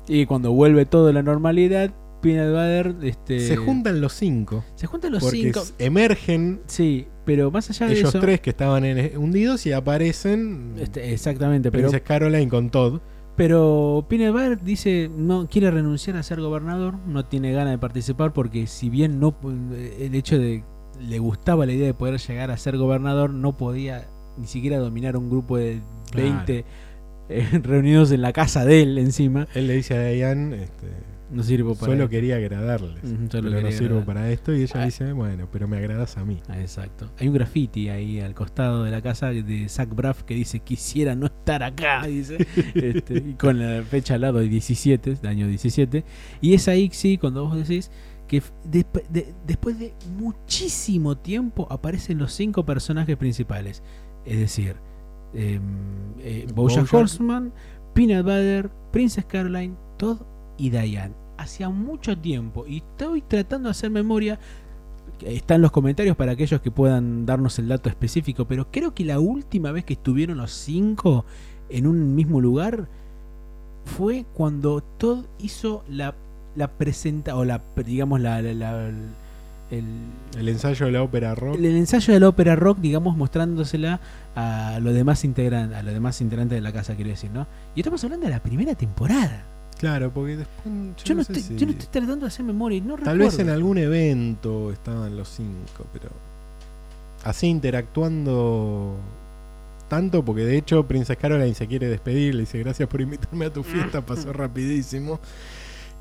Y 0.06 0.26
cuando 0.26 0.52
vuelve 0.52 0.86
todo 0.86 1.08
a 1.08 1.12
la 1.12 1.22
normalidad, 1.22 1.90
Peanut 2.22 2.50
Butter 2.50 2.94
este, 3.08 3.40
Se 3.40 3.56
juntan 3.56 4.00
los 4.00 4.12
cinco. 4.12 4.62
se 4.74 4.86
juntan 4.86 5.12
los 5.12 5.22
Porque 5.22 5.38
cinco. 5.38 5.62
emergen 5.78 6.60
Sí, 6.66 7.06
pero 7.24 7.50
más 7.50 7.68
allá 7.70 7.86
de 7.88 7.94
ellos 7.94 8.10
eso. 8.10 8.20
tres 8.20 8.40
que 8.40 8.50
estaban 8.50 8.84
en- 8.84 9.16
hundidos 9.18 9.66
y 9.66 9.72
aparecen 9.72 10.74
este, 10.78 11.12
exactamente, 11.12 11.70
pero, 11.72 11.88
Princess 11.88 12.06
Caroline 12.06 12.48
con 12.48 12.70
Todd. 12.70 13.00
pero 13.36 14.06
Peanut 14.08 14.32
Butter 14.32 14.62
dice 14.62 15.10
no 15.14 15.48
quiere 15.48 15.70
renunciar 15.70 16.16
a 16.16 16.22
ser 16.22 16.40
gobernador, 16.40 16.94
no 17.06 17.24
tiene 17.26 17.52
ganas 17.52 17.72
de 17.72 17.78
participar 17.78 18.32
porque 18.32 18.66
si 18.66 18.88
bien 18.90 19.18
no 19.20 19.34
el 19.98 20.14
hecho 20.14 20.38
de 20.38 20.62
le 21.00 21.18
gustaba 21.18 21.66
la 21.66 21.72
idea 21.72 21.86
de 21.86 21.94
poder 21.94 22.18
llegar 22.18 22.50
a 22.50 22.56
ser 22.56 22.76
gobernador, 22.76 23.30
no 23.30 23.56
podía 23.56 24.06
ni 24.38 24.46
siquiera 24.46 24.78
dominar 24.78 25.16
un 25.16 25.30
grupo 25.30 25.56
de 25.56 25.80
Claro. 26.10 26.28
20 26.46 26.64
eh, 27.28 27.60
reunidos 27.62 28.12
en 28.12 28.22
la 28.22 28.32
casa 28.32 28.64
de 28.64 28.82
él 28.82 28.98
encima. 28.98 29.48
Él 29.54 29.66
le 29.66 29.74
dice 29.74 29.94
a 29.96 30.06
Diane, 30.08 30.62
este, 30.62 30.86
No 31.32 31.42
sirvo 31.42 31.74
para 31.74 31.90
solo 31.92 32.08
quería 32.08 32.36
agradarles. 32.36 33.02
Ujú, 33.02 33.26
solo 33.30 33.50
pero 33.50 33.60
no 33.62 33.72
sirvo 33.72 33.84
agradar. 33.98 34.04
para 34.06 34.30
esto. 34.30 34.54
Y 34.54 34.62
ella 34.62 34.82
Ah. 34.82 34.84
dice, 34.84 35.12
bueno, 35.12 35.48
pero 35.52 35.66
me 35.66 35.76
agradas 35.78 36.16
a 36.18 36.24
mí. 36.24 36.40
Ah, 36.48 36.60
Exacto. 36.60 37.10
Hay 37.18 37.26
un 37.26 37.34
graffiti 37.34 37.88
ahí 37.88 38.20
al 38.20 38.34
costado 38.34 38.84
de 38.84 38.92
la 38.92 39.02
casa 39.02 39.30
de 39.30 39.68
Zach 39.68 39.88
Braff 39.92 40.22
que 40.22 40.34
dice 40.34 40.60
quisiera 40.60 41.16
no 41.16 41.26
estar 41.26 41.64
acá, 41.64 42.02
dice. 42.06 42.46
Este, 42.74 43.18
y 43.30 43.34
con 43.34 43.58
la 43.58 43.82
fecha 43.82 44.14
al 44.14 44.20
lado 44.20 44.38
de 44.38 44.48
17, 44.48 45.16
de 45.16 45.28
año 45.28 45.48
17. 45.48 46.04
Y 46.40 46.54
es 46.54 46.68
ahí, 46.68 46.90
sí, 46.92 47.18
cuando 47.18 47.44
vos 47.48 47.56
decís 47.56 47.90
que 48.26 48.42
de- 48.64 49.34
después 49.46 49.78
de 49.78 49.94
muchísimo 50.18 51.16
tiempo 51.16 51.66
aparecen 51.70 52.18
los 52.18 52.32
cinco 52.32 52.64
personajes 52.64 53.16
principales. 53.16 53.82
Es 54.24 54.38
decir, 54.38 54.76
em, 55.34 55.60
eh, 56.18 56.46
Bojack 56.54 56.80
Bojack. 56.82 56.94
Horseman, 56.94 57.52
Peanut 57.94 58.24
Butter, 58.24 58.70
Princess 58.92 59.24
Caroline, 59.24 59.74
Todd 59.96 60.18
y 60.58 60.70
Diane. 60.70 61.14
Hacía 61.38 61.68
mucho 61.68 62.16
tiempo 62.18 62.66
y 62.66 62.78
estoy 62.78 63.22
tratando 63.22 63.68
de 63.68 63.70
hacer 63.72 63.90
memoria. 63.90 64.38
Está 65.20 65.54
en 65.54 65.62
los 65.62 65.70
comentarios 65.70 66.16
para 66.16 66.32
aquellos 66.32 66.60
que 66.60 66.70
puedan 66.70 67.24
darnos 67.26 67.58
el 67.58 67.68
dato 67.68 67.88
específico, 67.88 68.46
pero 68.46 68.70
creo 68.70 68.94
que 68.94 69.04
la 69.04 69.18
última 69.18 69.72
vez 69.72 69.84
que 69.84 69.94
estuvieron 69.94 70.38
los 70.38 70.50
cinco 70.50 71.24
en 71.68 71.86
un 71.86 72.14
mismo 72.14 72.40
lugar 72.40 72.88
fue 73.84 74.26
cuando 74.34 74.82
Todd 74.82 75.24
hizo 75.38 75.84
la, 75.88 76.14
la 76.56 76.68
presenta 76.68 77.36
o 77.36 77.44
la 77.44 77.60
digamos 77.84 78.20
la, 78.20 78.40
la- 78.42 78.52
la- 78.54 78.88
el, 79.70 79.84
El 80.38 80.48
ensayo 80.48 80.86
de 80.86 80.92
la 80.92 81.02
ópera 81.02 81.34
rock. 81.34 81.56
el, 81.56 81.64
el 81.64 81.76
ensayo 81.76 82.14
de 82.14 82.20
la 82.20 82.28
ópera 82.28 82.54
rock, 82.54 82.78
digamos, 82.78 83.16
mostrándosela 83.16 83.98
a 84.36 84.78
los 84.80 84.94
demás 84.94 85.24
integrantes, 85.24 85.76
a 85.76 85.82
los 85.82 85.92
demás 85.92 86.20
integrantes 86.20 86.56
de 86.56 86.60
la 86.62 86.72
casa, 86.72 86.94
quiero 86.94 87.10
decir, 87.10 87.30
¿no? 87.32 87.46
Y 87.74 87.80
estamos 87.80 88.02
hablando 88.04 88.26
de 88.26 88.32
la 88.32 88.38
primera 88.40 88.74
temporada. 88.76 89.42
Claro, 89.78 90.10
porque 90.12 90.36
después. 90.38 90.64
Yo, 90.98 91.04
Yo 91.04 91.14
no, 91.16 91.24
sé 91.24 91.32
estoy, 91.32 91.42
si- 91.42 91.56
yo 91.58 91.66
no 91.66 91.72
estoy 91.72 91.88
tratando 91.90 92.16
de 92.24 92.26
hacer 92.28 92.44
memoria 92.46 92.80
no 92.80 92.94
Tal 92.94 92.98
recuerdo. 93.18 93.24
vez 93.24 93.38
en 93.40 93.50
algún 93.50 93.76
evento 93.78 94.70
estaban 94.72 95.16
los 95.16 95.28
cinco, 95.28 95.84
pero. 95.92 96.10
Así 97.24 97.48
interactuando 97.48 98.94
tanto, 99.88 100.24
porque 100.24 100.44
de 100.44 100.58
hecho 100.58 100.84
Princess 100.84 101.16
Caroline 101.16 101.54
se 101.54 101.66
quiere 101.66 101.88
despedir, 101.88 102.34
le 102.34 102.40
dice 102.42 102.58
gracias 102.60 102.88
por 102.88 103.00
invitarme 103.00 103.46
a 103.46 103.52
tu 103.52 103.62
fiesta, 103.64 104.00
pasó 104.06 104.32
rapidísimo. 104.32 105.18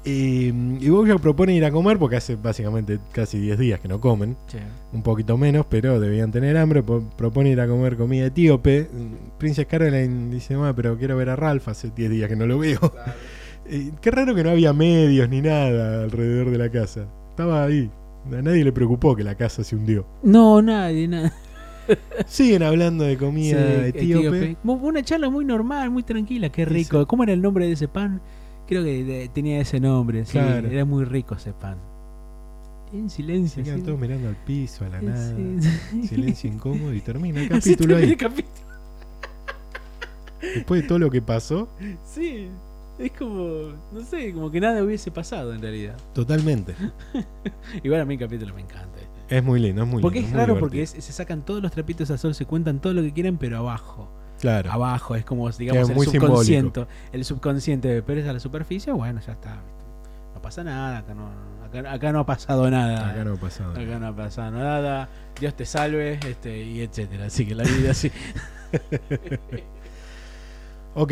Y, 0.06 0.50
y 0.86 0.90
Bojack 0.90 1.20
propone 1.20 1.56
ir 1.56 1.66
a 1.66 1.72
comer 1.72 1.98
porque 1.98 2.18
hace 2.18 2.36
básicamente 2.36 3.00
casi 3.12 3.40
10 3.40 3.58
días 3.58 3.80
que 3.80 3.88
no 3.88 4.00
comen, 4.00 4.38
Sí. 4.48 4.60
un 4.94 5.02
poquito 5.02 5.36
menos, 5.36 5.66
pero 5.68 6.00
debían 6.00 6.32
tener 6.32 6.56
hambre. 6.58 6.84
po- 6.84 7.04
Propone 7.18 7.50
ir 7.50 7.60
a 7.60 7.68
comer 7.68 7.98
comida 7.98 8.28
etíope. 8.28 8.88
Princess 9.40 9.66
Caroline 9.66 10.30
dice, 10.30 10.56
"Ma, 10.58 10.76
pero 10.76 10.96
quiero 10.98 11.18
ver 11.18 11.30
a 11.32 11.36
Ralph, 11.36 11.68
hace 11.70 11.90
10 11.90 12.12
días 12.12 12.30
que 12.30 12.36
no 12.36 12.46
lo 12.46 12.60
veo. 12.60 12.80
Eh, 13.68 13.90
qué 14.00 14.12
raro 14.12 14.36
que 14.36 14.44
no 14.44 14.52
había 14.52 14.74
medios 14.74 15.28
ni 15.28 15.42
nada 15.42 16.04
alrededor 16.04 16.52
de 16.52 16.58
la 16.60 16.70
casa. 16.70 17.08
Estaba 17.32 17.64
ahí. 17.64 17.90
A 18.32 18.40
nadie 18.44 18.64
le 18.64 18.72
preocupó 18.72 19.16
que 19.16 19.24
la 19.24 19.34
casa 19.34 19.64
se 19.64 19.76
hundió. 19.76 20.06
No, 20.22 20.62
nadie, 20.62 21.08
nada. 21.08 21.34
Siguen 22.28 22.62
hablando 22.62 23.06
de 23.06 23.18
comida 23.18 23.58
Sí, 23.58 23.90
etíope. 23.90 24.56
Una 24.64 25.02
charla 25.02 25.32
muy 25.32 25.46
normal, 25.46 25.90
muy 25.90 26.04
tranquila, 26.04 26.50
qué 26.50 26.64
Sí, 26.64 26.70
rico. 26.70 27.00
sí. 27.00 27.06
¿Cómo 27.08 27.24
era 27.24 27.34
el 27.34 27.42
nombre 27.42 27.66
de 27.66 27.72
ese 27.72 27.88
pan? 27.88 28.22
Creo 28.68 28.84
que 28.84 29.04
de- 29.04 29.30
tenía 29.30 29.60
ese 29.62 29.80
nombre, 29.80 30.26
sí, 30.26 30.38
era 30.38 30.86
muy 30.86 31.06
rico 31.06 31.36
ese 31.36 31.54
pan. 31.54 31.78
En 32.94 33.10
Se 33.10 33.18
silencio. 33.18 33.64
quedan 33.64 33.80
sí. 33.80 33.86
todos 33.86 34.00
mirando 34.00 34.28
al 34.30 34.36
piso, 34.38 34.86
a 34.86 34.90
la 34.90 35.02
nada. 35.02 35.36
sí. 35.36 36.08
Silencio 36.08 36.52
incómodo 36.52 36.94
y 36.94 37.02
termina 37.02 37.42
el 37.42 37.50
capítulo 37.50 37.98
ahí. 37.98 38.12
el 38.12 38.18
capítulo. 38.18 38.56
Después 40.42 40.82
de 40.82 40.88
todo 40.88 41.00
lo 41.00 41.10
que 41.10 41.22
pasó, 41.22 41.68
Sí, 42.06 42.48
es 43.00 43.12
como, 43.14 43.74
no 43.92 44.02
sé, 44.10 44.32
como 44.34 44.52
que 44.52 44.60
nada 44.62 44.84
hubiese 44.84 45.12
pasado 45.12 45.54
en 45.54 45.62
realidad. 45.62 45.96
totalmente. 46.14 46.76
Igual 47.84 48.02
a 48.02 48.06
mí 48.06 48.14
el 48.16 48.20
capítulo 48.20 48.54
me 48.54 48.62
encanta. 48.62 48.86
Es 49.28 49.44
muy 49.44 49.60
lindo, 49.60 49.82
es 49.84 49.88
muy 49.90 50.02
porque 50.04 50.22
lindo. 50.22 50.38
es 50.38 50.48
raro, 50.48 50.60
porque 50.60 50.84
es- 50.84 50.92
se 50.92 51.12
sacan 51.12 51.44
todos 51.44 51.62
los 51.62 51.72
trapitos 51.72 52.12
al 52.12 52.20
sol, 52.20 52.36
se 52.36 52.46
cuentan 52.46 52.80
todo 52.80 52.94
lo 52.94 53.02
que 53.02 53.12
quieren, 53.12 53.38
pero 53.38 53.58
abajo. 53.58 54.08
Claro. 54.40 54.72
Abajo, 54.72 55.16
es 55.16 55.26
como, 55.26 55.50
digamos, 55.52 55.90
el 55.90 56.00
subconsciente. 56.06 56.86
El 57.12 57.26
subconsciente, 57.26 58.02
pero 58.04 58.22
es 58.22 58.28
a 58.28 58.34
la 58.34 58.40
superficie, 58.40 58.92
bueno, 58.94 59.22
ya 59.26 59.34
está. 59.34 59.56
No 60.34 60.42
pasa 60.42 60.64
nada, 60.64 60.98
acá 61.00 61.14
no, 61.14 61.30
acá, 61.66 61.92
acá 61.94 62.12
no 62.12 62.20
ha 62.20 62.26
pasado 62.26 62.70
nada. 62.70 63.12
Acá 63.12 63.24
no 63.24 63.34
ha 63.34 63.38
pasado 63.38 63.74
nada. 63.74 63.82
Acá 63.84 64.00
no 64.00 64.08
ha 64.08 64.16
pasado 64.16 64.52
nada. 64.52 65.10
Dios 65.40 65.56
te 65.56 65.66
salve, 65.66 66.20
este, 66.28 66.62
y 66.64 66.82
etcétera. 66.82 67.26
Así 67.26 67.46
que 67.46 67.56
la 67.56 67.64
vida 67.64 67.92
así. 67.92 68.12
Ok, 70.98 71.10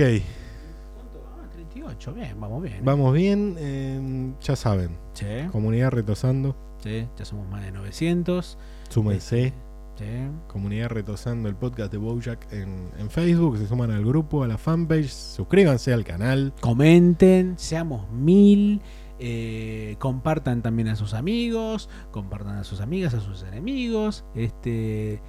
¿Cuánto 0.95 1.23
vamos? 1.29 1.51
38, 1.53 2.13
bien, 2.13 2.39
vamos 2.39 2.63
bien. 2.63 2.79
vamos 2.85 3.13
bien. 3.13 3.55
eh, 3.59 4.33
ya 4.41 4.55
saben, 4.55 4.91
Sí, 5.13 5.25
comunidad 5.51 5.91
retosando. 5.91 6.55
sí, 6.81 7.05
ya 7.17 7.25
somos 7.25 7.47
más 7.49 7.63
de 7.63 7.71
900. 7.71 8.57
Súmense. 8.89 9.53
Sí. 9.97 10.05
Comunidad 10.47 10.89
retosando 10.89 11.47
el 11.49 11.55
podcast 11.55 11.91
de 11.91 11.97
Bojack 11.99 12.51
en, 12.51 12.89
en 12.97 13.09
Facebook. 13.09 13.57
Se 13.57 13.67
suman 13.67 13.91
al 13.91 14.03
grupo, 14.03 14.43
a 14.43 14.47
la 14.47 14.57
fanpage. 14.57 15.09
Suscríbanse 15.09 15.93
al 15.93 16.03
canal. 16.03 16.53
Comenten, 16.61 17.53
seamos 17.57 18.09
mil. 18.11 18.81
eh, 19.19 19.95
compartan 19.99 20.61
también 20.63 20.87
a 20.89 20.95
sus 20.95 21.13
amigos, 21.13 21.87
compartan 22.11 22.57
a 22.57 22.63
sus 22.63 22.81
amigas, 22.81 23.13
a 23.13 23.21
sus 23.21 23.43
enemigos. 23.43 24.25
Este, 24.35 25.21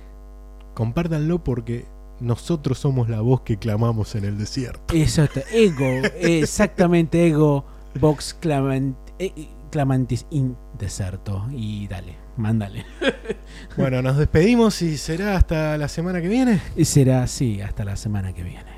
Compártanlo 0.74 1.44
porque 1.44 1.86
nosotros 2.20 2.78
somos 2.78 3.08
la 3.08 3.20
voz 3.20 3.42
que 3.42 3.58
clamamos 3.58 4.14
en 4.16 4.24
el 4.24 4.38
desierto. 4.38 4.94
exacto, 4.94 5.40
ego, 5.52 5.84
exactamente, 6.20 7.26
ego, 7.28 7.64
box 8.00 8.34
clamant, 8.34 8.96
eh, 9.18 9.48
clamantis 9.70 10.26
in 10.30 10.56
deserto. 10.78 11.46
Y 11.52 11.86
dale, 11.86 12.16
mándale. 12.36 12.84
Bueno, 13.76 14.02
nos 14.02 14.16
despedimos 14.16 14.82
y 14.82 14.96
será 14.96 15.36
hasta 15.36 15.76
la 15.78 15.88
semana 15.88 16.20
que 16.20 16.28
viene. 16.28 16.60
Y 16.76 16.84
será 16.84 17.22
así 17.24 17.60
hasta 17.60 17.84
la 17.84 17.96
semana 17.96 18.32
que 18.32 18.44
viene. 18.44 18.73